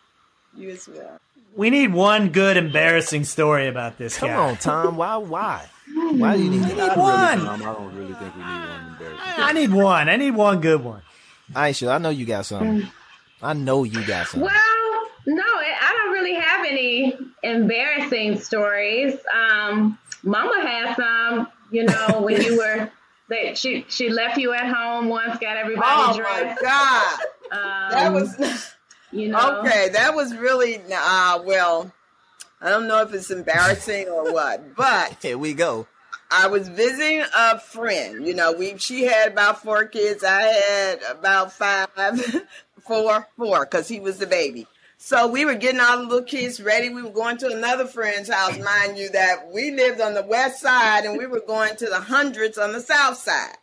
[0.57, 1.21] You as well.
[1.57, 4.37] we need one good embarrassing story about this Come guy.
[4.37, 4.97] on, Tom.
[4.97, 5.17] Why?
[5.17, 5.69] Why?
[5.95, 6.97] Why do you need I need that?
[6.97, 7.41] one.
[7.47, 8.82] Um, I don't really think we need one embarrassing.
[9.37, 10.09] I need one.
[10.09, 11.03] I need one good one.
[11.55, 12.89] Ayesha, I know you got something.
[13.43, 14.43] I know you got something.
[14.43, 19.15] Well, no, I don't really have any embarrassing stories.
[19.35, 22.91] Um, Mama had some, you know, when you were
[23.29, 26.57] that she she left you at home once, got everybody Oh my.
[26.61, 27.19] God.
[27.51, 28.75] Um, That was
[29.13, 29.91] you know, okay.
[29.91, 31.93] That was really uh, well.
[32.61, 35.87] I don't know if it's embarrassing or what, but Here we go.
[36.35, 38.27] I was visiting a friend.
[38.27, 40.25] You know, we she had about four kids.
[40.25, 41.89] I had about five,
[42.87, 44.67] four, four, because he was the baby.
[44.97, 46.89] So we were getting all the little kids ready.
[46.89, 50.63] We were going to another friend's house, mind you, that we lived on the west
[50.63, 53.57] side, and we were going to the hundreds on the south side.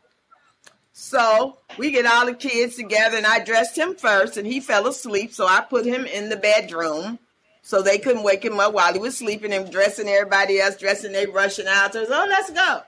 [0.94, 4.86] So we get all the kids together, and I dressed him first, and he fell
[4.86, 5.34] asleep.
[5.34, 7.18] So I put him in the bedroom
[7.61, 11.11] so they couldn't wake him up while he was sleeping and dressing everybody else, dressing,
[11.11, 11.94] they rushing out.
[11.94, 12.81] So, oh, let's go.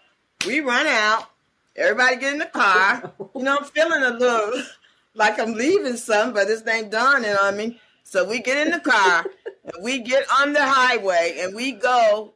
[0.48, 1.30] We run out.
[1.76, 3.12] Everybody get in the car.
[3.36, 4.62] You know, I'm feeling a little,
[5.14, 7.80] like I'm leaving something, but this ain't dawning on me.
[8.04, 9.26] So we get in the car
[9.64, 12.34] and we get on the highway and we go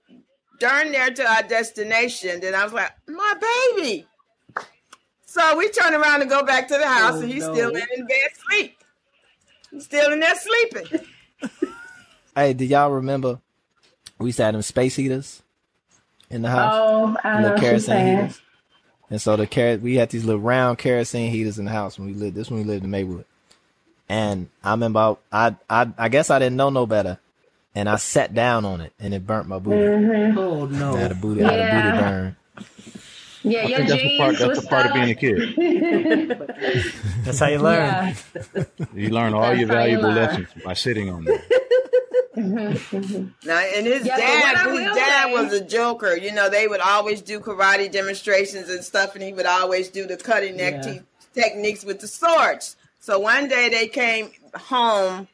[0.59, 2.39] darn near to our destination.
[2.39, 3.33] Then I was like, my
[3.75, 4.07] baby.
[5.25, 7.53] So we turn around and go back to the house, Oh, and he's no.
[7.53, 8.77] still in bed sleep.
[9.71, 10.99] He's still in there sleeping.
[12.35, 13.39] Hey, do y'all remember
[14.19, 15.41] we used to have them space heaters
[16.29, 16.73] in the house?
[16.75, 18.41] Oh, I The know what kerosene heaters.
[19.09, 22.07] And so the car- we had these little round kerosene heaters in the house when
[22.07, 22.35] we lived.
[22.35, 23.25] This when we lived in Maywood.
[24.09, 27.19] And I remember I, I I guess I didn't know no better,
[27.73, 29.77] and I sat down on it and it burnt my booty.
[29.77, 30.37] Mhm.
[30.37, 30.95] Oh no!
[30.95, 31.91] I had a booty, I had a Yeah.
[31.91, 32.35] booty burn.
[33.43, 34.37] Yeah, I your think that's the jeans part.
[34.37, 35.55] That's was the part of being a kid.
[37.23, 38.15] That's how you learn.
[38.55, 38.63] Yeah.
[38.93, 41.39] You learn all That's your how you valuable lessons by sitting on them.
[42.35, 46.15] Now, and his Yeah, dad, his dad say- was a joker.
[46.15, 50.05] You know, they would always do karate demonstrations and stuff, and he would always do
[50.05, 50.93] the cutting neck Yeah.
[50.93, 51.01] te-
[51.33, 52.75] techniques with the swords.
[52.99, 55.27] So one day they came home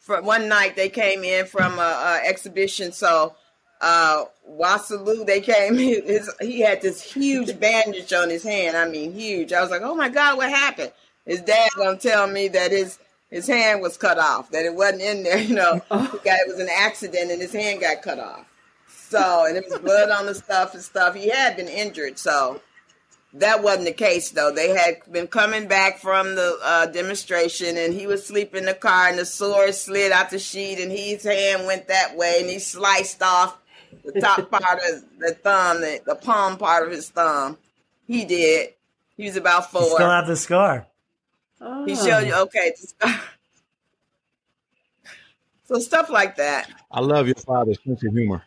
[0.00, 0.76] for one night.
[0.76, 2.92] They came in from a, a exhibition.
[2.92, 3.34] So
[3.80, 5.76] uh, Wasalu, they came.
[5.78, 8.76] His, he had this huge bandage on his hand.
[8.76, 9.52] I mean, huge.
[9.52, 10.92] I was like, oh my god, what happened?
[11.26, 12.98] His dad gonna tell me that his
[13.32, 15.38] his hand was cut off, that it wasn't in there.
[15.48, 18.46] You know, he got, it was an accident, and his hand got cut off.
[18.88, 21.14] So, and it was blood on the stuff and stuff.
[21.14, 22.60] He had been injured, so
[23.34, 24.52] that wasn't the case though.
[24.52, 28.74] They had been coming back from the uh, demonstration, and he was sleeping in the
[28.74, 32.48] car, and the sword slid out the sheet, and his hand went that way, and
[32.50, 33.58] he sliced off
[34.04, 37.58] the top part of the thumb, the, the palm part of his thumb.
[38.06, 38.70] He did.
[39.16, 39.94] He was about You four.
[39.94, 40.86] still have the scar.
[41.86, 42.72] He showed you okay.
[45.64, 46.68] So stuff like that.
[46.90, 48.42] I love your father's sense of humor.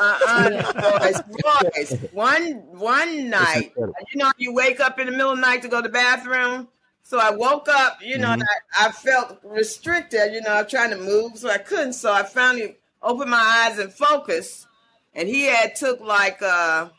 [0.00, 2.00] Uh-uh, boys, boys.
[2.12, 5.68] One one night, you know, you wake up in the middle of the night to
[5.68, 6.68] go to the bathroom.
[7.02, 10.34] So I woke up, you know, and I, I felt restricted.
[10.34, 11.94] You know, I'm trying to move, so I couldn't.
[11.94, 14.66] So I finally opened my eyes and focused.
[15.14, 16.90] And he had took like uh,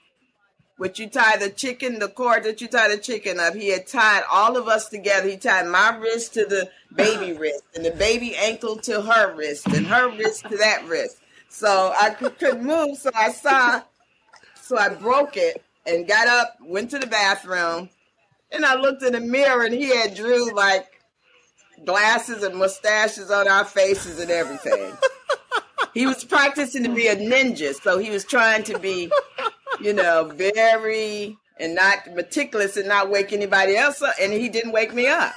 [0.80, 3.53] what you tie the chicken, the cord that you tie the chicken up.
[3.53, 5.27] He had tied all of us together.
[5.27, 9.68] He tied my wrist to the baby wrist, and the baby ankle to her wrist,
[9.68, 11.18] and her wrist to that wrist.
[11.49, 12.97] So I couldn't move.
[12.97, 13.81] So I saw,
[14.61, 17.89] so I broke it and got up, went to the bathroom,
[18.49, 20.88] and I looked in the mirror, and he had drew like
[21.84, 24.93] glasses and mustaches on our faces and everything.
[25.93, 29.11] he was practicing to be a ninja, so he was trying to be,
[29.82, 34.72] you know, very and not meticulous and not wake anybody else up, and he didn't
[34.72, 35.34] wake me up.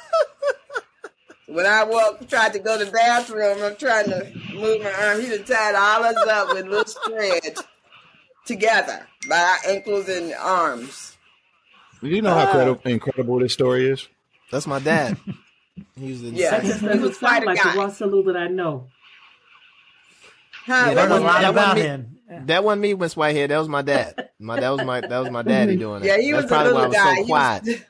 [1.47, 5.21] When I woke, tried to go to the bathroom, I'm trying to move my arm.
[5.21, 7.63] He done tied all us up with little threads
[8.47, 11.17] together by our ankles and arms.
[12.01, 14.09] Do you know how uh, credi- incredible this story is?
[14.51, 15.19] That's my dad.
[15.99, 17.77] He's the Yeah, That he doesn't was sound quite a like the guy.
[17.77, 18.89] Wasalu that I know.
[20.67, 22.19] Huh, Yeah, that was wasn't, lot that, about wasn't him.
[22.29, 23.51] me, that wasn't me, Miss Whitehead.
[23.51, 24.31] That was my dad.
[24.39, 26.07] My that was my that was my daddy doing it.
[26.07, 27.15] Yeah, he That's was a probably why I little was guy.
[27.17, 27.63] so quiet.
[27.67, 27.81] was-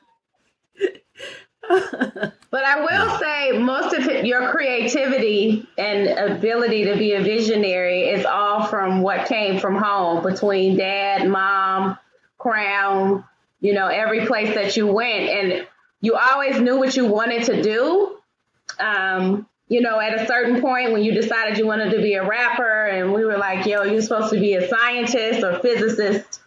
[2.51, 8.09] But I will say most of it, your creativity and ability to be a visionary
[8.09, 11.97] is all from what came from home between dad, mom,
[12.37, 13.23] crown,
[13.59, 15.29] you know, every place that you went.
[15.29, 15.67] And
[16.01, 18.17] you always knew what you wanted to do.
[18.79, 22.27] Um, you know, at a certain point when you decided you wanted to be a
[22.27, 26.41] rapper and we were like, yo, you're supposed to be a scientist or physicist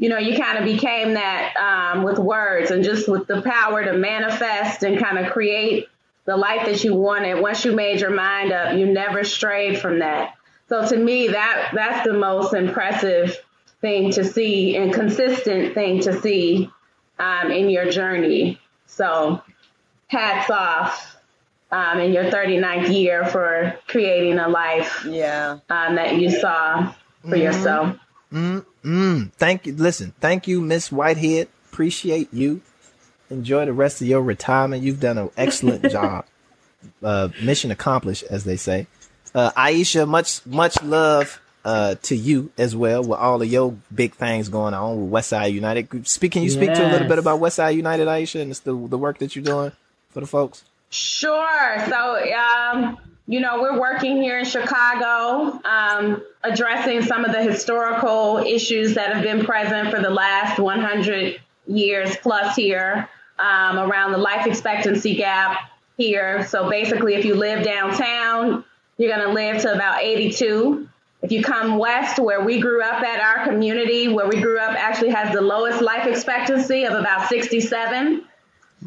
[0.00, 3.84] you know, you kind of became that um, with words and just with the power
[3.84, 5.88] to manifest and kind of create
[6.24, 7.38] the life that you wanted.
[7.38, 10.36] Once you made your mind up, you never strayed from that.
[10.70, 13.36] So to me, that that's the most impressive
[13.82, 16.70] thing to see and consistent thing to see
[17.18, 18.58] um, in your journey.
[18.86, 19.42] So
[20.06, 21.14] hats off
[21.72, 25.58] um, in your 39th year for creating a life yeah.
[25.68, 26.92] um, that you saw
[27.28, 27.96] for yourself.
[28.32, 29.32] Mm, mm.
[29.34, 29.74] Thank you.
[29.74, 31.48] Listen, thank you, Miss Whitehead.
[31.70, 32.62] Appreciate you.
[33.28, 34.82] Enjoy the rest of your retirement.
[34.82, 36.24] You've done an excellent job.
[37.02, 38.86] Uh, mission accomplished, as they say.
[39.34, 44.14] Uh, Ayesha, much much love uh, to you as well with all of your big
[44.14, 46.08] things going on with West Side United.
[46.08, 48.74] Speak, can you speak to a little bit about West Side United, Ayesha, and the
[48.88, 49.72] the work that you're doing
[50.10, 50.64] for the folks?
[50.90, 51.86] Sure.
[51.88, 52.98] So, um,
[53.28, 59.14] you know, we're working here in Chicago, um, addressing some of the historical issues that
[59.14, 63.08] have been present for the last 100 years plus here
[63.38, 66.44] um, around the life expectancy gap here.
[66.48, 68.64] So basically, if you live downtown,
[68.98, 70.88] you're going to live to about 82.
[71.22, 74.72] If you come west, where we grew up at our community, where we grew up
[74.72, 78.24] actually has the lowest life expectancy of about 67.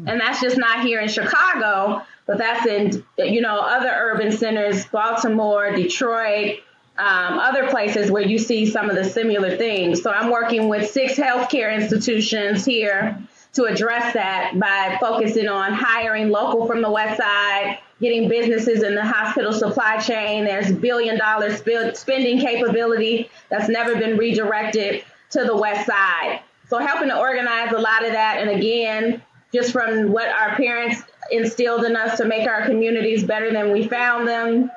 [0.06, 4.84] And that's just not here in Chicago, but that's in, you know, other urban centers,
[4.86, 6.60] Baltimore, Detroit,
[6.98, 10.02] um, other places where you see some of the similar things.
[10.02, 13.18] So I'm working with six healthcare institutions here
[13.54, 18.94] to address that by focusing on hiring local from the West Side, getting businesses in
[18.94, 20.44] the hospital supply chain.
[20.44, 26.40] There's billion dollar sp- spending capability that's never been redirected to the West Side.
[26.68, 28.38] So helping to organize a lot of that.
[28.40, 29.22] And again,
[29.54, 31.00] just from what our parents
[31.30, 34.70] instilled in us to make our communities better than we found them,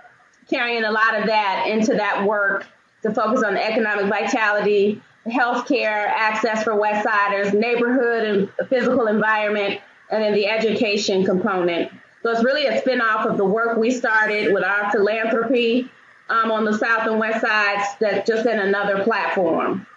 [0.50, 2.66] carrying a lot of that into that work
[3.02, 9.82] to focus on economic vitality, healthcare access for West Siders, neighborhood and physical environment,
[10.12, 11.92] and then the education component.
[12.22, 15.90] So it's really a spinoff of the work we started with our philanthropy
[16.30, 19.88] um, on the South and West Sides that just in another platform.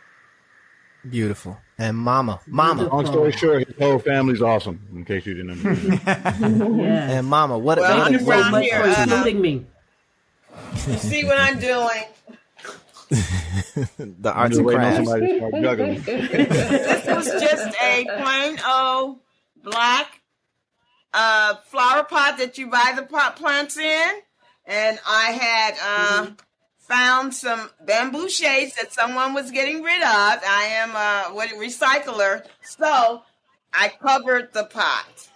[1.08, 1.59] Beautiful.
[1.80, 2.82] And mama, mama.
[2.88, 4.78] Long story short, his whole family's awesome.
[4.92, 6.80] In case you didn't understand.
[6.82, 7.78] And mama, what?
[7.78, 9.66] Well, I'm you so around much here, for uh, including me.
[10.86, 12.04] You see what I'm doing?
[14.20, 14.96] the arts and crafts.
[14.96, 16.02] somebody to start juggling.
[16.02, 19.18] this was just a plain old
[19.64, 20.20] black
[21.14, 24.10] uh, flower pot that you buy the pot plants in,
[24.66, 26.26] and I had uh,
[26.90, 30.08] found some bamboo shades that someone was getting rid of.
[30.08, 33.22] I am a what recycler, so
[33.72, 35.28] I covered the pot.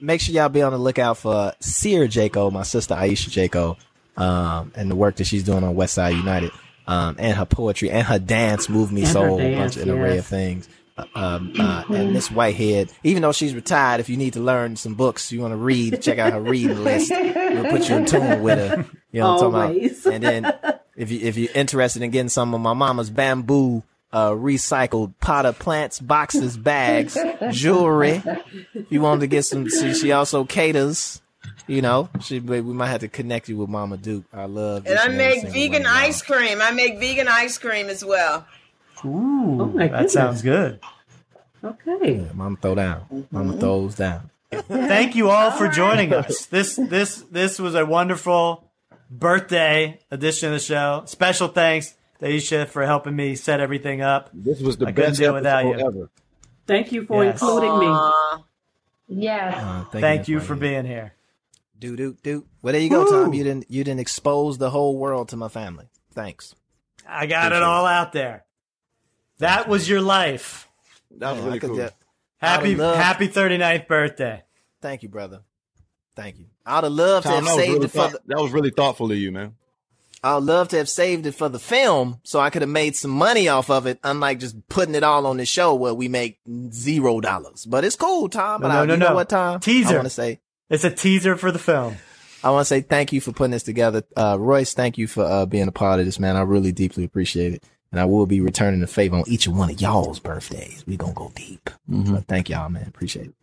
[0.00, 3.76] Make sure y'all be on the lookout for Seer Jaco, my sister Ayesha Jaco,
[4.16, 6.50] um, and the work that she's doing on West Side United,
[6.86, 9.86] um, and her poetry and her dance moved me And her soul, a dance, bunch,
[9.88, 10.68] an array of things.
[10.98, 14.76] Uh, Um, uh, and Miss Whitehead, even though she's retired, if you need to learn
[14.76, 17.10] some books, you want to read, check out her reading list.
[17.10, 18.86] We'll put you in tune with her.
[19.12, 20.02] You know what I'm Always.
[20.02, 20.32] talking about?
[20.34, 23.82] And then if you if you're interested in getting some of my mama's bamboo
[24.12, 25.12] uh, recycled
[25.46, 27.16] of plants, boxes, bags,
[27.52, 28.22] jewelry.
[28.74, 31.22] If you wanted to get some, she, she also caters.
[31.66, 34.24] You know, she we might have to connect you with Mama Duke.
[34.34, 34.86] I love.
[34.86, 36.08] And I make vegan one of y'all.
[36.08, 36.58] ice cream.
[36.60, 38.44] I make vegan ice cream as well.
[39.04, 39.08] Ooh,
[39.62, 40.12] Oh my that goodness.
[40.12, 40.80] sounds good.
[41.62, 42.16] Okay.
[42.26, 43.26] Yeah, Mama throw down.
[43.30, 44.30] Mama throws down.
[44.50, 46.46] Thank you all for joining us.
[46.46, 48.69] This this this was a wonderful
[49.10, 51.02] birthday edition of the show.
[51.06, 54.30] Special thanks to Ayesha for helping me set everything up.
[54.32, 55.74] This was the I couldn't best do without you.
[55.74, 56.10] ever.
[56.66, 57.40] Thank you for Yes.
[57.42, 57.86] including me.
[57.86, 58.44] Aw.
[59.08, 59.54] Yes.
[59.56, 61.14] Uh, Thank, Miss you for being here.
[61.78, 62.44] Do do do.
[62.62, 63.32] Well, there you go, Tom.
[63.34, 65.88] You didn't you didn't expose the whole world to my family.
[66.12, 66.54] Thanks.
[67.08, 68.44] I got it all out there.
[69.38, 70.68] That was your life.
[71.18, 71.76] That was Man, really cool.
[71.76, 71.94] just-
[72.38, 74.42] Happy I'd love- happy 39th birthday.
[74.80, 75.40] Thank you, brother.
[76.20, 76.44] Thank you.
[76.66, 79.10] I'd have loved to have saved really it for thought- the, that was really thoughtful
[79.10, 79.54] of you, man.
[80.22, 83.10] I'd love to have saved it for the film so I could have made some
[83.10, 86.38] money off of it, unlike just putting it all on the show where we make
[86.70, 87.64] zero dollars.
[87.64, 88.60] But it's cool, Tom.
[88.60, 89.60] No, But no, I, no, you know what, Tom?
[89.60, 89.88] Teaser.
[89.88, 91.96] I want to say It's a teaser for the film.
[92.44, 94.02] I want to say thank you for putting this together.
[94.14, 96.36] Uh, Royce, thank you for uh, being a part of this, man.
[96.36, 97.64] I really deeply appreciate it.
[97.90, 100.84] And I will be returning the favor on each of one of y'all's birthdays.
[100.86, 101.70] we going to go deep.
[101.88, 102.84] But thank y'all, man.
[102.86, 103.34] Appreciate it.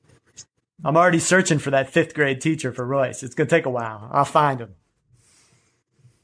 [0.83, 3.23] I'm already searching for that fifth grade teacher for Royce.
[3.23, 4.09] It's gonna take a while.
[4.11, 4.75] I'll find him.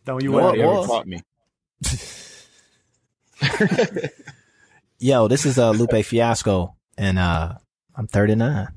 [0.05, 0.59] Don't you Or- worry.
[0.59, 1.21] Nobody or- ever caught me.
[4.99, 7.55] Yo, this is uh, Lupe Fiasco, and uh,
[7.95, 8.67] I'm 39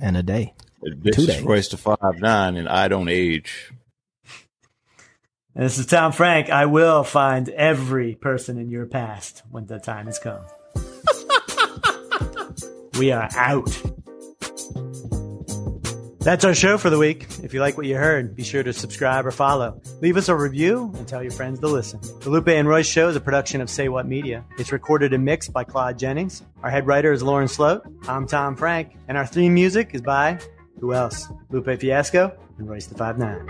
[0.00, 0.54] and a day.
[0.82, 1.42] This Two is days.
[1.42, 3.72] Royce da five nine, and I don't age.
[5.54, 6.50] And this is Tom Frank.
[6.50, 10.40] I will find every person in your past when the time has come.
[12.98, 13.80] we are out.
[16.20, 17.26] That's our show for the week.
[17.42, 19.80] If you like what you heard, be sure to subscribe or follow.
[20.00, 22.00] Leave us a review and tell your friends to listen.
[22.20, 24.44] The Lupe and Royce Show is a production of Say What Media.
[24.58, 26.42] It's recorded and mixed by Claude Jennings.
[26.62, 27.82] Our head writer is Lauren Sloat.
[28.08, 28.96] I'm Tom Frank.
[29.06, 30.38] And our theme music is by,
[30.80, 31.28] who else?
[31.50, 33.46] Lupe Fiasco and Royce da Five Nine.